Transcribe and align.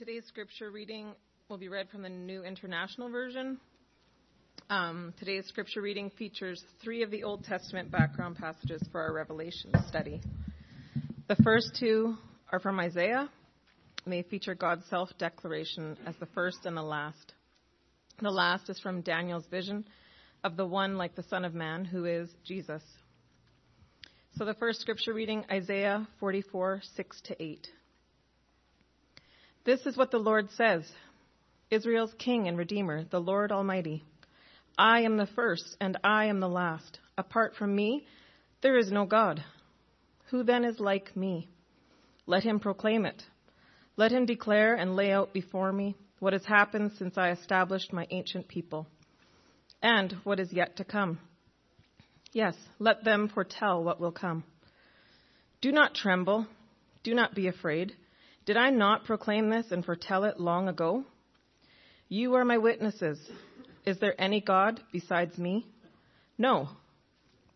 Today's 0.00 0.24
scripture 0.28 0.70
reading 0.70 1.12
will 1.50 1.58
be 1.58 1.68
read 1.68 1.90
from 1.90 2.00
the 2.00 2.08
New 2.08 2.42
International 2.42 3.10
Version. 3.10 3.58
Um, 4.70 5.12
today's 5.18 5.46
scripture 5.46 5.82
reading 5.82 6.08
features 6.16 6.64
three 6.82 7.02
of 7.02 7.10
the 7.10 7.22
Old 7.22 7.44
Testament 7.44 7.92
background 7.92 8.38
passages 8.38 8.80
for 8.90 9.02
our 9.02 9.12
Revelation 9.12 9.70
study. 9.88 10.22
The 11.28 11.36
first 11.44 11.76
two 11.78 12.16
are 12.50 12.60
from 12.60 12.80
Isaiah, 12.80 13.28
they 14.06 14.22
feature 14.22 14.54
God's 14.54 14.86
self 14.88 15.10
declaration 15.18 15.98
as 16.06 16.14
the 16.18 16.28
first 16.34 16.64
and 16.64 16.78
the 16.78 16.82
last. 16.82 17.34
The 18.22 18.30
last 18.30 18.70
is 18.70 18.80
from 18.80 19.02
Daniel's 19.02 19.48
vision 19.50 19.84
of 20.42 20.56
the 20.56 20.64
one 20.64 20.96
like 20.96 21.14
the 21.14 21.24
Son 21.24 21.44
of 21.44 21.52
Man, 21.52 21.84
who 21.84 22.06
is 22.06 22.30
Jesus. 22.46 22.82
So 24.38 24.46
the 24.46 24.54
first 24.54 24.80
scripture 24.80 25.12
reading, 25.12 25.44
Isaiah 25.50 26.08
44, 26.20 26.80
6 26.96 27.20
to 27.26 27.42
8. 27.42 27.68
This 29.70 29.86
is 29.86 29.96
what 29.96 30.10
the 30.10 30.18
Lord 30.18 30.50
says 30.56 30.82
Israel's 31.70 32.12
King 32.18 32.48
and 32.48 32.58
Redeemer, 32.58 33.04
the 33.04 33.20
Lord 33.20 33.52
Almighty. 33.52 34.02
I 34.76 35.02
am 35.02 35.16
the 35.16 35.28
first 35.28 35.76
and 35.80 35.96
I 36.02 36.24
am 36.24 36.40
the 36.40 36.48
last. 36.48 36.98
Apart 37.16 37.54
from 37.54 37.76
me, 37.76 38.04
there 38.62 38.76
is 38.76 38.90
no 38.90 39.06
God. 39.06 39.44
Who 40.30 40.42
then 40.42 40.64
is 40.64 40.80
like 40.80 41.16
me? 41.16 41.48
Let 42.26 42.42
him 42.42 42.58
proclaim 42.58 43.06
it. 43.06 43.22
Let 43.96 44.10
him 44.10 44.26
declare 44.26 44.74
and 44.74 44.96
lay 44.96 45.12
out 45.12 45.32
before 45.32 45.72
me 45.72 45.94
what 46.18 46.32
has 46.32 46.44
happened 46.44 46.90
since 46.98 47.16
I 47.16 47.30
established 47.30 47.92
my 47.92 48.08
ancient 48.10 48.48
people, 48.48 48.88
and 49.80 50.16
what 50.24 50.40
is 50.40 50.52
yet 50.52 50.78
to 50.78 50.84
come. 50.84 51.20
Yes, 52.32 52.56
let 52.80 53.04
them 53.04 53.28
foretell 53.28 53.84
what 53.84 54.00
will 54.00 54.10
come. 54.10 54.42
Do 55.60 55.70
not 55.70 55.94
tremble. 55.94 56.48
Do 57.04 57.14
not 57.14 57.36
be 57.36 57.46
afraid. 57.46 57.94
Did 58.46 58.56
I 58.56 58.70
not 58.70 59.04
proclaim 59.04 59.50
this 59.50 59.70
and 59.70 59.84
foretell 59.84 60.24
it 60.24 60.40
long 60.40 60.68
ago? 60.68 61.04
You 62.08 62.34
are 62.34 62.44
my 62.44 62.58
witnesses. 62.58 63.18
Is 63.84 63.98
there 63.98 64.20
any 64.20 64.40
God 64.40 64.80
besides 64.92 65.36
me? 65.38 65.66
No. 66.38 66.68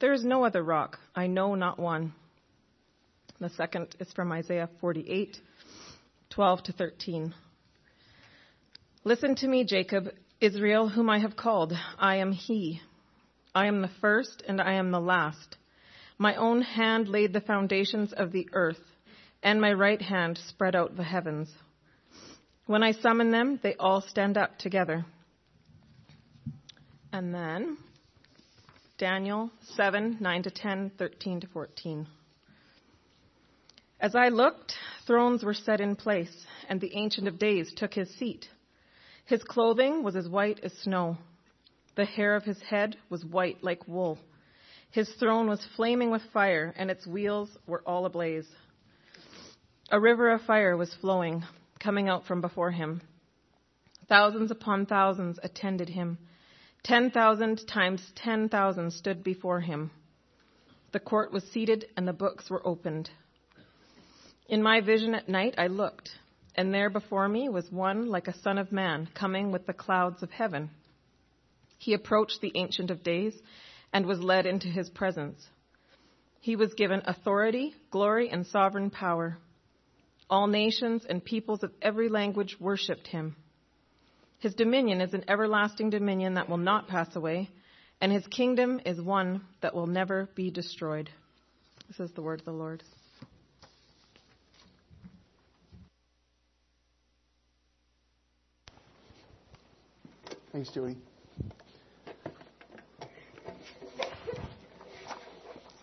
There 0.01 0.13
is 0.13 0.25
no 0.25 0.45
other 0.45 0.63
rock. 0.63 0.99
I 1.15 1.27
know 1.27 1.55
not 1.55 1.79
one. 1.79 2.13
The 3.41 3.49
second 3.51 3.97
is 3.99 4.13
from 4.13 4.31
Isaiah 4.31 4.69
48, 4.81 5.39
12 6.31 6.63
to 6.65 6.73
13. 6.73 7.35
Listen 9.05 9.35
to 9.37 9.49
me, 9.49 9.65
Jacob, 9.65 10.11
Israel, 10.41 10.89
whom 10.89 11.09
I 11.09 11.19
have 11.19 11.37
called. 11.37 11.73
I 11.99 12.17
am 12.17 12.33
he. 12.33 12.81
I 13.55 13.67
am 13.67 13.81
the 13.81 13.91
first 14.01 14.43
and 14.47 14.61
I 14.61 14.75
am 14.75 14.91
the 14.91 15.01
last. 15.01 15.57
My 16.19 16.37
own 16.37 16.63
hand 16.63 17.09
laid 17.09 17.33
the 17.33 17.41
foundations 17.41 18.13
of 18.13 18.33
the 18.33 18.49
earth 18.53 18.81
and 19.45 19.61
my 19.61 19.73
right 19.73 20.01
hand 20.01 20.41
spread 20.49 20.75
out 20.75 20.97
the 20.97 21.05
heavens. 21.05 21.53
When 22.67 22.83
I 22.83 22.93
summon 22.93 23.31
them, 23.31 23.61
they 23.63 23.75
all 23.75 24.01
stand 24.01 24.39
up 24.39 24.59
together. 24.59 25.05
And 27.13 27.33
then 27.33 27.77
Daniel 28.97 29.51
7, 29.77 30.17
9 30.19 30.43
to 30.45 30.51
10, 30.51 30.93
13 30.99 31.41
to 31.43 31.47
14. 31.49 32.07
As 34.01 34.15
I 34.15 34.29
looked, 34.29 34.73
thrones 35.07 35.45
were 35.45 35.55
set 35.55 35.81
in 35.81 35.95
place, 35.95 36.35
and 36.69 36.81
the 36.81 36.97
Ancient 36.97 37.29
of 37.29 37.39
Days 37.39 37.71
took 37.77 37.93
his 37.93 38.09
seat. 38.17 38.49
His 39.27 39.45
clothing 39.45 40.03
was 40.03 40.17
as 40.17 40.29
white 40.29 40.61
as 40.63 40.73
snow. 40.83 41.19
The 41.97 42.07
hair 42.07 42.35
of 42.35 42.45
his 42.45 42.61
head 42.63 42.97
was 43.11 43.25
white 43.25 43.63
like 43.63 43.87
wool. 43.87 44.19
His 44.91 45.09
throne 45.21 45.49
was 45.49 45.67
flaming 45.77 46.11
with 46.11 46.23
fire, 46.33 46.73
and 46.77 46.91
its 46.91 47.07
wheels 47.07 47.51
were 47.67 47.83
all 47.87 48.07
ablaze. 48.07 48.49
A 49.95 50.01
river 50.01 50.33
of 50.33 50.43
fire 50.43 50.77
was 50.77 50.93
flowing, 50.93 51.45
coming 51.79 52.09
out 52.09 52.27
from 52.27 52.41
before 52.41 52.73
him. 52.73 53.01
Thousands 54.09 54.51
upon 54.51 54.87
thousands 54.87 55.39
attended 55.41 55.89
him. 55.89 56.19
Ten 56.83 57.13
thousand 57.13 57.65
times 57.69 58.03
ten 58.17 58.49
thousand 58.49 58.91
stood 58.91 59.23
before 59.23 59.61
him. 59.61 59.93
The 60.91 60.99
court 60.99 61.31
was 61.33 61.45
seated 61.45 61.87
and 61.97 62.09
the 62.09 62.13
books 62.13 62.51
were 62.51 62.67
opened. 62.67 63.09
In 64.49 64.65
my 64.65 64.81
vision 64.81 65.15
at 65.15 65.29
night 65.29 65.55
I 65.59 65.69
looked, 65.69 66.11
and 66.57 66.75
there 66.75 66.91
before 66.91 67.29
me 67.29 67.49
was 67.49 67.71
one 67.71 68.09
like 68.09 68.27
a 68.27 68.41
son 68.41 68.59
of 68.59 68.73
man 68.73 69.09
coming 69.15 69.53
with 69.53 69.65
the 69.65 69.73
clouds 69.73 70.25
of 70.25 70.31
heaven. 70.33 70.71
He 71.79 71.95
approached 71.95 72.41
the 72.41 72.51
Ancient 72.57 72.91
of 72.91 73.05
Days 73.05 73.41
and 73.93 74.07
was 74.07 74.19
led 74.19 74.45
into 74.45 74.67
his 74.67 74.91
presence. 74.91 75.47
He 76.41 76.57
was 76.57 76.75
given 76.75 77.03
authority, 77.07 77.77
glory, 77.93 78.29
and 78.29 78.45
sovereign 78.45 78.91
power. 78.91 79.39
All 80.31 80.47
nations 80.47 81.05
and 81.09 81.25
peoples 81.25 81.63
of 81.63 81.73
every 81.83 82.09
language 82.09 82.57
worshipped 82.59 83.07
him. 83.07 83.37
His 84.39 84.55
dominion 84.55 85.01
is 85.01 85.15
an 85.15 85.25
everlasting 85.29 85.91
dominion 85.91 86.35
that 86.35 86.49
will 86.49 86.57
not 86.59 86.89
pass 86.89 87.15
away, 87.17 87.51
and 88.01 88.13
his 88.13 88.27
kingdom 88.27 88.81
is 88.85 89.01
one 89.01 89.43
that 89.63 89.75
will 89.75 89.87
never 89.87 90.29
be 90.35 90.51
destroyed. 90.51 91.11
This 91.89 92.01
is 92.01 92.15
the 92.15 92.23
word 92.23 92.41
of 92.41 92.47
the 92.47 92.53
Lord. 92.53 92.83
Thanks, 100.53 100.71
Joey. 100.71 100.97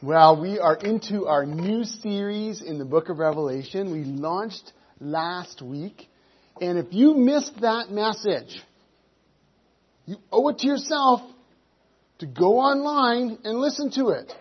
Well, 0.03 0.41
we 0.41 0.57
are 0.57 0.75
into 0.77 1.27
our 1.27 1.45
new 1.45 1.83
series 1.83 2.63
in 2.63 2.79
the 2.79 2.85
book 2.85 3.09
of 3.09 3.19
Revelation. 3.19 3.91
We 3.91 4.03
launched 4.03 4.73
last 4.99 5.61
week. 5.61 6.07
And 6.59 6.79
if 6.79 6.87
you 6.89 7.13
missed 7.13 7.61
that 7.61 7.91
message, 7.91 8.63
you 10.07 10.15
owe 10.31 10.49
it 10.49 10.57
to 10.59 10.67
yourself 10.67 11.21
to 12.17 12.25
go 12.25 12.57
online 12.57 13.37
and 13.43 13.59
listen 13.59 13.91
to 13.91 14.09
it. 14.09 14.33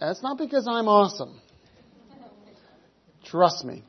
That's 0.00 0.22
not 0.22 0.38
because 0.38 0.66
I'm 0.66 0.88
awesome. 0.88 1.38
Trust 3.26 3.62
me. 3.66 3.84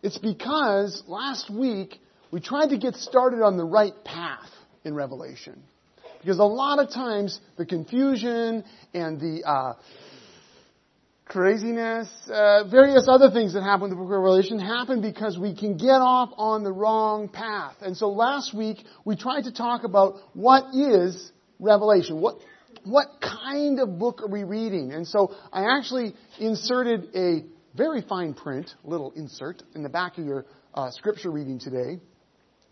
It's 0.00 0.18
because 0.18 1.02
last 1.08 1.50
week 1.50 1.98
we 2.30 2.38
tried 2.40 2.68
to 2.68 2.78
get 2.78 2.94
started 2.94 3.42
on 3.42 3.56
the 3.56 3.64
right 3.64 4.04
path 4.04 4.48
in 4.84 4.94
Revelation. 4.94 5.60
Because 6.20 6.38
a 6.38 6.44
lot 6.44 6.78
of 6.78 6.90
times 6.90 7.40
the 7.56 7.64
confusion 7.64 8.64
and 8.92 9.20
the 9.20 9.42
uh, 9.44 9.74
craziness, 11.24 12.08
uh, 12.28 12.64
various 12.68 13.06
other 13.08 13.30
things 13.30 13.54
that 13.54 13.62
happen 13.62 13.84
in 13.84 13.90
the 13.90 13.96
book 13.96 14.06
of 14.06 14.10
Revelation 14.10 14.58
happen 14.58 15.00
because 15.00 15.38
we 15.38 15.54
can 15.54 15.76
get 15.76 16.00
off 16.00 16.30
on 16.36 16.64
the 16.64 16.72
wrong 16.72 17.28
path. 17.28 17.76
And 17.80 17.96
so 17.96 18.10
last 18.10 18.54
week 18.54 18.78
we 19.04 19.16
tried 19.16 19.42
to 19.42 19.52
talk 19.52 19.84
about 19.84 20.16
what 20.34 20.74
is 20.74 21.32
Revelation. 21.58 22.20
What 22.20 22.36
what 22.84 23.06
kind 23.20 23.78
of 23.78 23.98
book 23.98 24.22
are 24.22 24.28
we 24.28 24.44
reading? 24.44 24.92
And 24.92 25.06
so 25.06 25.34
I 25.52 25.76
actually 25.76 26.14
inserted 26.38 27.14
a 27.14 27.44
very 27.76 28.02
fine 28.02 28.34
print, 28.34 28.70
little 28.84 29.12
insert, 29.12 29.62
in 29.74 29.82
the 29.82 29.88
back 29.88 30.18
of 30.18 30.24
your 30.24 30.46
uh, 30.74 30.90
scripture 30.90 31.30
reading 31.30 31.58
today, 31.58 32.00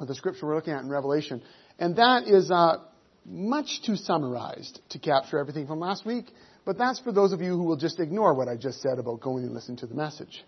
the 0.00 0.14
scripture 0.14 0.46
we're 0.46 0.54
looking 0.54 0.72
at 0.72 0.82
in 0.82 0.88
Revelation. 0.88 1.42
And 1.78 1.96
that 1.96 2.26
is 2.26 2.50
uh, 2.50 2.78
much 3.28 3.82
too 3.84 3.96
summarized 3.96 4.80
to 4.90 4.98
capture 4.98 5.38
everything 5.38 5.66
from 5.66 5.80
last 5.80 6.06
week, 6.06 6.26
but 6.64 6.78
that's 6.78 6.98
for 7.00 7.12
those 7.12 7.32
of 7.32 7.40
you 7.40 7.50
who 7.50 7.64
will 7.64 7.76
just 7.76 8.00
ignore 8.00 8.34
what 8.34 8.48
I 8.48 8.56
just 8.56 8.80
said 8.82 8.98
about 8.98 9.20
going 9.20 9.44
and 9.44 9.54
listening 9.54 9.78
to 9.78 9.86
the 9.86 9.94
message. 9.94 10.44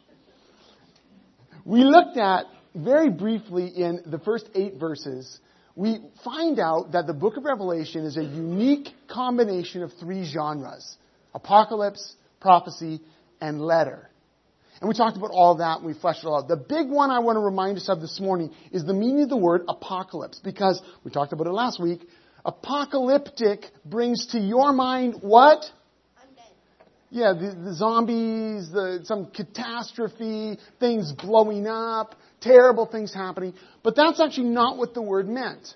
We 1.65 1.85
looked 1.85 2.17
at 2.17 2.47
very 2.75 3.11
briefly 3.11 3.67
in 3.67 4.01
the 4.07 4.19
first 4.19 4.49
eight 4.55 4.77
verses, 4.77 5.39
we 5.77 6.01
find 6.25 6.59
out 6.59 6.93
that 6.93 7.07
the 7.07 7.13
book 7.13 7.37
of 7.37 7.45
Revelation 7.45 8.05
is 8.05 8.17
a 8.17 8.25
unique 8.25 8.89
combination 9.09 9.83
of 9.83 9.93
three 10.01 10.25
genres 10.25 10.97
apocalypse, 11.33 12.17
prophecy, 12.41 13.01
and 13.41 13.61
letter. 13.61 14.11
And 14.81 14.89
we 14.89 14.95
talked 14.95 15.17
about 15.17 15.31
all 15.31 15.57
that 15.57 15.79
and 15.79 15.87
we 15.87 15.95
fleshed 15.95 16.25
it 16.25 16.27
all 16.27 16.39
out. 16.43 16.49
The 16.49 16.57
big 16.57 16.89
one 16.89 17.11
I 17.11 17.19
want 17.19 17.37
to 17.37 17.41
remind 17.41 17.77
us 17.77 17.89
of 17.89 18.01
this 18.01 18.19
morning 18.19 18.51
is 18.73 18.85
the 18.85 18.95
meaning 18.95 19.25
of 19.25 19.29
the 19.29 19.37
word 19.37 19.63
apocalypse 19.69 20.41
because 20.43 20.81
we 21.05 21.11
talked 21.11 21.33
about 21.33 21.47
it 21.47 21.53
last 21.53 21.81
week. 21.81 22.01
Apocalyptic 22.45 23.67
brings 23.85 24.29
to 24.29 24.39
your 24.39 24.73
mind 24.73 25.17
what? 25.21 25.65
Yeah, 27.13 27.33
the, 27.33 27.57
the 27.65 27.75
zombies, 27.75 28.71
the, 28.71 29.01
some 29.03 29.33
catastrophe, 29.33 30.59
things 30.79 31.13
blowing 31.13 31.67
up, 31.67 32.15
terrible 32.41 32.87
things 32.87 33.13
happening. 33.13 33.55
But 33.83 33.97
that's 33.97 34.21
actually 34.21 34.51
not 34.51 34.79
what 34.79 34.95
the 34.95 35.03
word 35.03 35.29
meant. 35.29 35.75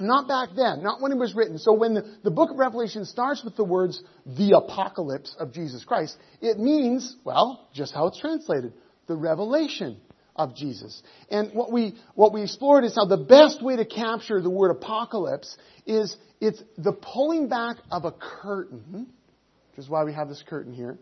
Not 0.00 0.26
back 0.26 0.48
then, 0.56 0.82
not 0.82 1.00
when 1.00 1.12
it 1.12 1.18
was 1.18 1.36
written. 1.36 1.58
So 1.58 1.72
when 1.72 1.94
the, 1.94 2.16
the 2.24 2.30
book 2.32 2.50
of 2.50 2.58
Revelation 2.58 3.04
starts 3.04 3.44
with 3.44 3.54
the 3.56 3.62
words, 3.62 4.02
the 4.26 4.56
apocalypse 4.56 5.36
of 5.38 5.52
Jesus 5.52 5.84
Christ, 5.84 6.16
it 6.40 6.58
means, 6.58 7.14
well, 7.22 7.68
just 7.72 7.94
how 7.94 8.08
it's 8.08 8.18
translated, 8.18 8.72
the 9.06 9.14
revelation 9.14 9.98
of 10.36 10.54
Jesus. 10.56 11.02
And 11.30 11.52
what 11.52 11.70
we, 11.72 11.94
what 12.14 12.32
we 12.32 12.42
explored 12.42 12.84
is 12.84 12.94
how 12.94 13.04
the 13.06 13.16
best 13.16 13.62
way 13.62 13.76
to 13.76 13.84
capture 13.84 14.40
the 14.40 14.50
word 14.50 14.70
apocalypse 14.70 15.56
is 15.86 16.16
it's 16.40 16.62
the 16.76 16.92
pulling 16.92 17.48
back 17.48 17.76
of 17.90 18.04
a 18.04 18.12
curtain, 18.12 19.06
which 19.70 19.84
is 19.84 19.88
why 19.88 20.04
we 20.04 20.12
have 20.12 20.28
this 20.28 20.42
curtain 20.46 20.72
here. 20.72 20.98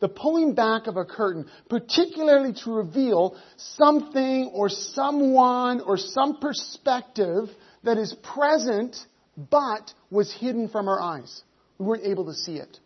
the 0.00 0.08
pulling 0.08 0.54
back 0.54 0.86
of 0.86 0.96
a 0.96 1.04
curtain, 1.04 1.46
particularly 1.68 2.52
to 2.64 2.70
reveal 2.72 3.36
something 3.56 4.50
or 4.54 4.68
someone 4.68 5.80
or 5.80 5.96
some 5.96 6.38
perspective 6.38 7.48
that 7.82 7.98
is 7.98 8.14
present 8.22 8.96
but 9.36 9.92
was 10.10 10.32
hidden 10.32 10.68
from 10.68 10.88
our 10.88 11.00
eyes. 11.00 11.42
We 11.78 11.86
weren't 11.86 12.04
able 12.04 12.26
to 12.26 12.34
see 12.34 12.56
it. 12.56 12.78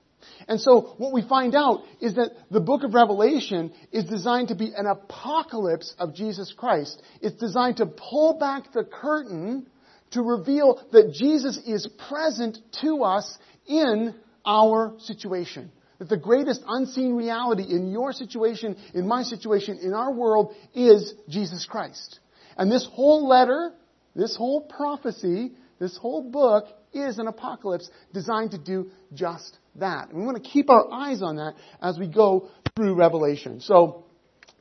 And 0.48 0.60
so 0.60 0.94
what 0.98 1.12
we 1.12 1.22
find 1.22 1.54
out 1.54 1.82
is 2.00 2.14
that 2.14 2.30
the 2.50 2.60
book 2.60 2.82
of 2.84 2.94
Revelation 2.94 3.72
is 3.92 4.04
designed 4.04 4.48
to 4.48 4.54
be 4.54 4.72
an 4.76 4.86
apocalypse 4.86 5.94
of 5.98 6.14
Jesus 6.14 6.52
Christ. 6.56 7.00
It's 7.20 7.36
designed 7.36 7.78
to 7.78 7.86
pull 7.86 8.38
back 8.38 8.72
the 8.72 8.84
curtain 8.84 9.66
to 10.12 10.22
reveal 10.22 10.80
that 10.92 11.12
Jesus 11.12 11.58
is 11.66 11.88
present 12.08 12.58
to 12.82 13.02
us 13.02 13.38
in 13.66 14.14
our 14.44 14.94
situation. 14.98 15.70
That 15.98 16.08
the 16.08 16.16
greatest 16.16 16.62
unseen 16.66 17.14
reality 17.14 17.62
in 17.62 17.90
your 17.90 18.12
situation, 18.12 18.76
in 18.94 19.06
my 19.06 19.22
situation, 19.22 19.78
in 19.82 19.94
our 19.94 20.12
world 20.12 20.54
is 20.74 21.14
Jesus 21.28 21.64
Christ. 21.64 22.20
And 22.56 22.70
this 22.70 22.86
whole 22.92 23.28
letter, 23.28 23.72
this 24.14 24.36
whole 24.36 24.62
prophecy, 24.62 25.52
this 25.78 25.96
whole 25.96 26.30
book 26.30 26.66
is 26.92 27.18
an 27.18 27.26
apocalypse 27.26 27.88
designed 28.12 28.52
to 28.52 28.58
do 28.58 28.90
just 29.14 29.58
that. 29.76 30.10
And 30.10 30.18
we 30.18 30.24
want 30.24 30.42
to 30.42 30.48
keep 30.48 30.70
our 30.70 30.90
eyes 30.92 31.22
on 31.22 31.36
that 31.36 31.54
as 31.80 31.98
we 31.98 32.06
go 32.06 32.48
through 32.76 32.94
Revelation. 32.94 33.60
So, 33.60 34.04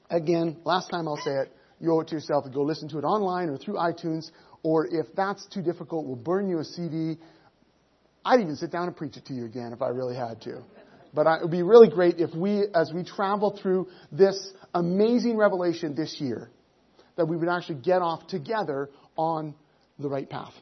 again, 0.10 0.58
last 0.64 0.90
time 0.90 1.08
I'll 1.08 1.18
say 1.18 1.32
it, 1.32 1.52
you 1.80 1.92
owe 1.94 2.02
it 2.02 2.08
to 2.10 2.16
yourself 2.16 2.46
to 2.46 2.50
go 2.50 2.62
listen 2.62 2.90
to 2.90 3.00
it 3.00 3.04
online 3.04 3.50
or 3.50 3.58
through 3.58 3.76
iTunes, 3.76 4.30
or 4.64 4.88
if 4.88 5.08
that's 5.16 5.46
too 5.48 5.62
difficult, 5.62 6.06
we'll 6.06 6.16
burn 6.16 6.48
you 6.48 6.60
a 6.60 6.64
CD. 6.64 7.18
I'd 8.24 8.40
even 8.40 8.56
sit 8.56 8.72
down 8.72 8.88
and 8.88 8.96
preach 8.96 9.18
it 9.18 9.26
to 9.26 9.34
you 9.34 9.46
again 9.46 9.74
if 9.74 9.82
I 9.82 9.90
really 9.90 10.16
had 10.16 10.42
to. 10.44 10.62
But 11.14 11.28
it 11.28 11.42
would 11.42 11.52
be 11.52 11.64
really 11.64 11.90
great 11.90 12.20
if 12.20 12.34
we, 12.36 12.64
as 12.74 12.92
we 12.94 13.04
travel 13.04 13.58
through 13.62 13.88
this 14.12 14.54
amazing 14.74 15.36
revelation 15.38 15.96
this 15.96 16.22
year, 16.22 16.50
that 17.18 17.26
we 17.26 17.36
would 17.36 17.50
actually 17.50 17.82
get 17.82 18.02
off 18.02 18.28
together 18.28 18.90
on 19.18 19.54
the 20.00 20.08
right 20.08 20.30
path. 20.30 20.54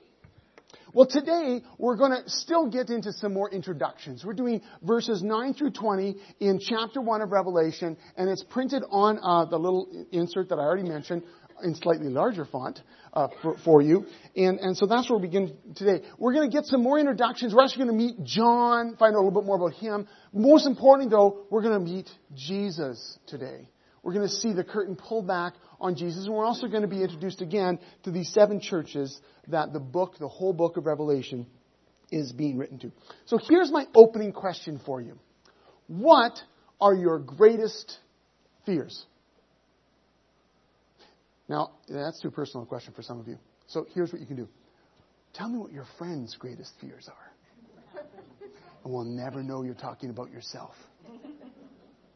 Well, 0.92 1.06
today 1.06 1.62
we're 1.78 1.98
going 1.98 2.12
to 2.12 2.28
still 2.28 2.68
get 2.68 2.90
into 2.90 3.14
some 3.14 3.32
more 3.32 3.50
introductions. 3.52 4.26
We're 4.26 4.34
doing 4.34 4.62
verses 4.82 5.22
9 5.22 5.54
through 5.54 5.72
20 5.72 6.16
in 6.40 6.60
chapter 6.60 7.00
1 7.00 7.22
of 7.22 7.32
Revelation, 7.32 7.96
and 8.18 8.28
it's 8.28 8.44
printed 8.44 8.82
on 8.90 9.20
uh, 9.22 9.46
the 9.46 9.58
little 9.58 10.08
insert 10.12 10.50
that 10.50 10.56
I 10.56 10.64
already 10.64 10.90
mentioned 10.90 11.24
in 11.62 11.76
slightly 11.76 12.08
larger 12.10 12.44
font 12.46 12.80
uh, 13.14 13.28
for, 13.42 13.58
for, 13.64 13.82
you. 13.84 14.08
And, 14.36 14.60
and 14.60 14.76
so 14.76 14.88
that's 14.88 15.10
where 15.10 15.20
we 15.20 15.28
begin 15.28 15.56
today. 15.76 16.08
We're 16.18 16.34
going 16.34 16.50
to 16.50 16.56
get 16.56 16.66
some 16.66 16.82
more 16.82 16.98
introductions. 16.98 17.54
We're 17.54 17.66
actually 17.66 17.86
going 17.86 17.98
to 17.98 18.06
meet 18.06 18.24
John, 18.24 18.96
find 18.98 19.14
out 19.14 19.20
a 19.20 19.22
little 19.22 19.42
bit 19.42 19.46
more 19.46 19.58
about 19.58 19.74
him. 19.74 20.08
Most 20.34 20.66
importantly, 20.66 21.12
though, 21.12 21.46
we're 21.52 21.62
going 21.62 21.86
to 21.86 21.86
meet 21.86 22.10
Jesus 22.34 23.20
today. 23.28 23.70
We're 24.02 24.14
going 24.14 24.28
to 24.28 24.34
see 24.34 24.54
the 24.54 24.64
curtain 24.64 24.96
pulled 24.96 25.28
back 25.28 25.54
on 25.80 25.96
Jesus, 25.96 26.26
and 26.26 26.34
we're 26.34 26.46
also 26.46 26.68
going 26.68 26.82
to 26.82 26.88
be 26.88 27.02
introduced 27.02 27.42
again 27.42 27.80
to 28.04 28.12
these 28.12 28.32
seven 28.34 28.60
churches 28.60 29.20
that 29.48 29.74
the 29.74 29.80
book, 29.80 30.18
the 30.20 30.28
whole 30.28 30.54
book 30.54 30.78
of 30.78 30.86
Revelation, 30.86 31.46
is 32.12 32.32
being 32.32 32.58
written 32.58 32.80
to. 32.80 32.92
So 33.26 33.40
here's 33.50 33.72
my 33.72 33.86
opening 33.96 34.32
question 34.32 34.82
for 34.86 35.00
you. 35.02 35.18
What 35.88 36.40
are 36.82 36.94
your 36.94 37.20
greatest 37.20 37.98
fears? 38.66 39.06
Now, 41.48 41.72
that's 41.88 42.22
too 42.22 42.30
personal 42.30 42.64
a 42.64 42.68
question 42.68 42.94
for 42.94 43.02
some 43.02 43.20
of 43.20 43.28
you. 43.28 43.38
So 43.68 43.88
here's 43.94 44.12
what 44.12 44.22
you 44.22 44.28
can 44.28 44.36
do. 44.36 44.48
Tell 45.34 45.50
me 45.50 45.58
what 45.58 45.72
your 45.72 45.86
friend's 45.98 46.36
greatest 46.36 46.74
fears 46.80 47.08
are. 47.08 48.02
And 48.84 48.94
we'll 48.94 49.04
never 49.04 49.44
know 49.44 49.64
you're 49.64 49.74
talking 49.74 50.10
about 50.10 50.32
yourself. 50.32 50.74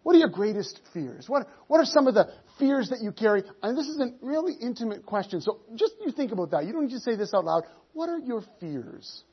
What 0.04 0.16
are 0.16 0.20
your 0.20 0.30
greatest 0.30 0.82
fears? 0.94 1.28
What, 1.28 1.48
what 1.68 1.80
are 1.80 1.86
some 1.86 2.08
of 2.08 2.14
the 2.14 2.28
fears 2.60 2.90
that 2.90 3.02
you 3.02 3.12
carry? 3.12 3.44
And 3.62 3.78
this 3.78 3.88
is 3.88 4.00
a 4.00 4.12
really 4.22 4.54
intimate 4.62 5.06
question. 5.06 5.42
So 5.42 5.62
just 5.76 5.94
you 6.06 6.12
think 6.12 6.32
about 6.32 6.52
that. 6.52 6.66
You 6.66 6.74
don't 6.74 6.86
need 6.88 6.94
to 6.94 7.00
say 7.00 7.16
this 7.16 7.34
out 7.34 7.46
loud. 7.46 7.64
What 7.94 8.10
are 8.10 8.20
your 8.20 8.44
fears? 8.60 9.24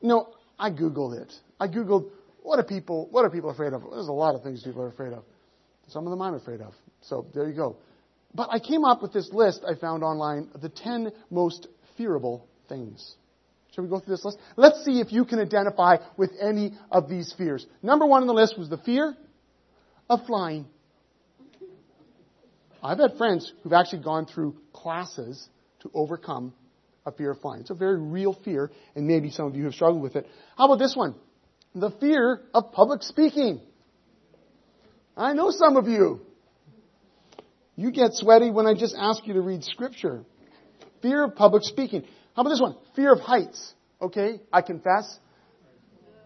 No, 0.00 0.32
I 0.58 0.70
Googled 0.70 1.20
it. 1.20 1.32
I 1.60 1.68
Googled 1.68 2.10
what 2.48 2.58
are 2.58 2.64
people, 2.64 3.08
what 3.10 3.26
are 3.26 3.30
people 3.30 3.50
afraid 3.50 3.74
of? 3.74 3.82
There's 3.82 4.08
a 4.08 4.12
lot 4.12 4.34
of 4.34 4.42
things 4.42 4.62
people 4.62 4.80
are 4.80 4.88
afraid 4.88 5.12
of. 5.12 5.22
Some 5.88 6.06
of 6.06 6.10
them 6.10 6.22
I'm 6.22 6.32
afraid 6.32 6.62
of. 6.62 6.72
So 7.02 7.26
there 7.34 7.46
you 7.46 7.54
go. 7.54 7.76
But 8.34 8.48
I 8.50 8.58
came 8.58 8.86
up 8.86 9.02
with 9.02 9.12
this 9.12 9.28
list 9.32 9.62
I 9.68 9.78
found 9.78 10.02
online 10.02 10.48
of 10.54 10.62
the 10.62 10.70
10 10.70 11.12
most 11.30 11.68
fearable 11.98 12.44
things. 12.68 13.16
Shall 13.74 13.84
we 13.84 13.90
go 13.90 14.00
through 14.00 14.16
this 14.16 14.24
list? 14.24 14.38
Let's 14.56 14.82
see 14.82 15.00
if 15.00 15.12
you 15.12 15.26
can 15.26 15.40
identify 15.40 15.96
with 16.16 16.30
any 16.40 16.72
of 16.90 17.08
these 17.08 17.34
fears. 17.36 17.66
Number 17.82 18.06
one 18.06 18.22
on 18.22 18.26
the 18.26 18.34
list 18.34 18.58
was 18.58 18.70
the 18.70 18.78
fear 18.78 19.14
of 20.08 20.26
flying. 20.26 20.66
I've 22.82 22.98
had 22.98 23.16
friends 23.18 23.52
who've 23.62 23.72
actually 23.72 24.02
gone 24.02 24.26
through 24.26 24.56
classes 24.72 25.48
to 25.80 25.90
overcome 25.94 26.52
a 27.04 27.12
fear 27.12 27.32
of 27.32 27.40
flying. 27.40 27.62
It's 27.62 27.70
a 27.70 27.74
very 27.74 27.98
real 27.98 28.34
fear, 28.44 28.70
and 28.94 29.06
maybe 29.06 29.30
some 29.30 29.46
of 29.46 29.56
you 29.56 29.64
have 29.64 29.74
struggled 29.74 30.02
with 30.02 30.16
it. 30.16 30.26
How 30.56 30.66
about 30.66 30.78
this 30.78 30.94
one? 30.94 31.14
The 31.74 31.90
fear 31.90 32.40
of 32.54 32.72
public 32.72 33.02
speaking. 33.02 33.60
I 35.16 35.32
know 35.32 35.50
some 35.50 35.76
of 35.76 35.88
you. 35.88 36.20
You 37.76 37.90
get 37.90 38.14
sweaty 38.14 38.50
when 38.50 38.66
I 38.66 38.74
just 38.74 38.94
ask 38.98 39.26
you 39.26 39.34
to 39.34 39.40
read 39.40 39.64
scripture. 39.64 40.24
Fear 41.02 41.24
of 41.24 41.36
public 41.36 41.62
speaking. 41.64 42.02
How 42.34 42.42
about 42.42 42.50
this 42.50 42.60
one? 42.60 42.76
Fear 42.96 43.14
of 43.14 43.20
heights. 43.20 43.74
Okay, 44.00 44.40
I 44.52 44.62
confess. 44.62 45.18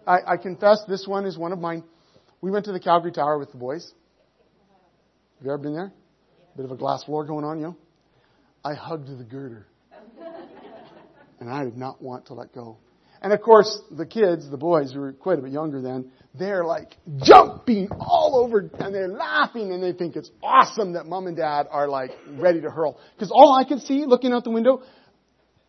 I, 0.06 0.18
I 0.26 0.36
confess 0.36 0.82
this 0.88 1.06
one 1.06 1.26
is 1.26 1.38
one 1.38 1.52
of 1.52 1.58
mine. 1.58 1.84
We 2.42 2.50
went 2.50 2.64
to 2.64 2.72
the 2.72 2.80
Calgary 2.80 3.12
Tower 3.12 3.38
with 3.38 3.52
the 3.52 3.56
boys. 3.56 3.92
Have 5.38 5.46
you 5.46 5.52
ever 5.52 5.62
been 5.62 5.74
there? 5.74 5.92
Bit 6.56 6.64
of 6.64 6.72
a 6.72 6.76
glass 6.76 7.04
floor 7.04 7.24
going 7.24 7.44
on, 7.44 7.58
you 7.58 7.66
know? 7.66 7.76
I 8.64 8.74
hugged 8.74 9.06
the 9.06 9.24
girder. 9.24 9.66
and 11.40 11.48
I 11.48 11.64
did 11.64 11.76
not 11.76 12.02
want 12.02 12.26
to 12.26 12.34
let 12.34 12.52
go. 12.52 12.78
And 13.22 13.32
of 13.32 13.40
course, 13.40 13.80
the 13.92 14.04
kids, 14.04 14.50
the 14.50 14.56
boys 14.56 14.92
who 14.92 14.98
were 14.98 15.12
quite 15.12 15.38
a 15.38 15.42
bit 15.42 15.52
younger 15.52 15.80
then, 15.80 16.10
they're 16.34 16.64
like 16.64 16.96
jumping 17.18 17.88
all 17.92 18.44
over 18.44 18.58
and 18.58 18.92
they're 18.92 19.06
laughing 19.06 19.72
and 19.72 19.80
they 19.80 19.92
think 19.92 20.16
it's 20.16 20.30
awesome 20.42 20.94
that 20.94 21.06
mom 21.06 21.28
and 21.28 21.36
dad 21.36 21.68
are 21.70 21.88
like 21.88 22.10
ready 22.26 22.60
to 22.60 22.70
hurl. 22.70 22.98
Because 23.14 23.30
all 23.30 23.54
I 23.54 23.62
could 23.62 23.82
see 23.82 24.04
looking 24.04 24.32
out 24.32 24.42
the 24.42 24.50
window, 24.50 24.82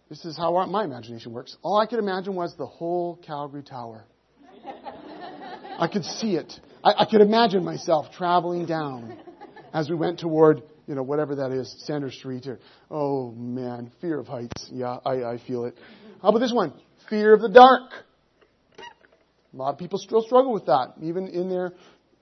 this 0.09 0.25
is 0.25 0.35
how 0.35 0.65
my 0.65 0.83
imagination 0.83 1.33
works. 1.33 1.55
All 1.61 1.77
I 1.77 1.85
could 1.85 1.99
imagine 1.99 2.33
was 2.33 2.55
the 2.57 2.65
whole 2.65 3.19
Calgary 3.23 3.61
Tower. 3.61 4.05
I 5.79 5.87
could 5.87 6.03
see 6.03 6.35
it. 6.35 6.53
I, 6.83 6.93
I 6.99 7.05
could 7.05 7.21
imagine 7.21 7.63
myself 7.63 8.07
traveling 8.15 8.65
down 8.65 9.17
as 9.73 9.89
we 9.89 9.95
went 9.95 10.19
toward, 10.19 10.61
you 10.87 10.95
know, 10.95 11.03
whatever 11.03 11.35
that 11.35 11.51
is, 11.51 11.73
Center 11.85 12.11
Street. 12.11 12.45
Or, 12.47 12.59
oh 12.91 13.31
man, 13.31 13.91
fear 14.01 14.19
of 14.19 14.27
heights. 14.27 14.69
Yeah, 14.71 14.97
I, 15.05 15.23
I 15.23 15.39
feel 15.45 15.65
it. 15.65 15.77
How 16.21 16.29
about 16.29 16.39
this 16.39 16.53
one? 16.53 16.73
Fear 17.09 17.33
of 17.33 17.41
the 17.41 17.49
dark. 17.49 17.91
A 19.53 19.57
lot 19.57 19.71
of 19.73 19.77
people 19.77 19.99
still 19.99 20.21
struggle 20.23 20.53
with 20.53 20.65
that, 20.65 20.93
even 21.01 21.27
in 21.27 21.49
their 21.49 21.73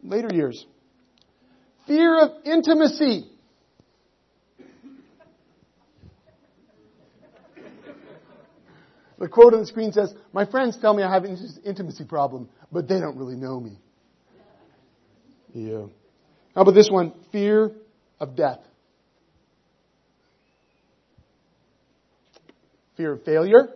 later 0.04 0.30
years. 0.30 0.66
Fear 1.88 2.20
of 2.20 2.32
intimacy. 2.46 3.31
The 9.22 9.28
quote 9.28 9.54
on 9.54 9.60
the 9.60 9.68
screen 9.68 9.92
says, 9.92 10.12
My 10.34 10.46
friends 10.46 10.80
tell 10.82 10.96
me 10.96 11.04
I 11.04 11.14
have 11.14 11.26
an 11.26 11.38
intimacy 11.64 12.06
problem, 12.06 12.50
but 12.72 12.88
they 12.88 13.00
don't 13.00 13.16
really 13.18 13.36
know 13.36 13.60
me. 13.60 13.78
Yeah. 15.54 15.86
How 16.56 16.62
about 16.62 16.72
this 16.72 16.90
one? 16.90 17.14
Fear 17.32 17.72
of 18.20 18.36
death. 18.36 18.62
Fear 22.98 23.14
of 23.14 23.24
failure. 23.24 23.70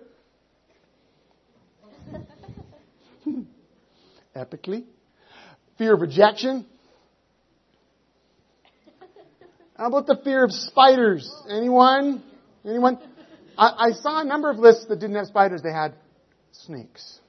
Epically. 4.36 4.86
Fear 5.78 5.94
of 5.94 6.02
rejection. 6.02 6.66
How 9.78 9.90
about 9.90 10.08
the 10.08 10.20
fear 10.24 10.44
of 10.44 10.52
spiders? 10.52 11.32
Anyone? 11.52 12.24
Anyone? 12.68 12.98
I, 13.58 13.88
I 13.88 13.92
saw 13.92 14.22
a 14.22 14.26
number 14.26 14.50
of 14.50 14.58
lists 14.58 14.86
that 14.90 15.00
didn't 15.00 15.16
have 15.16 15.28
spiders. 15.28 15.62
They 15.62 15.72
had 15.72 15.96
snakes. 16.52 17.20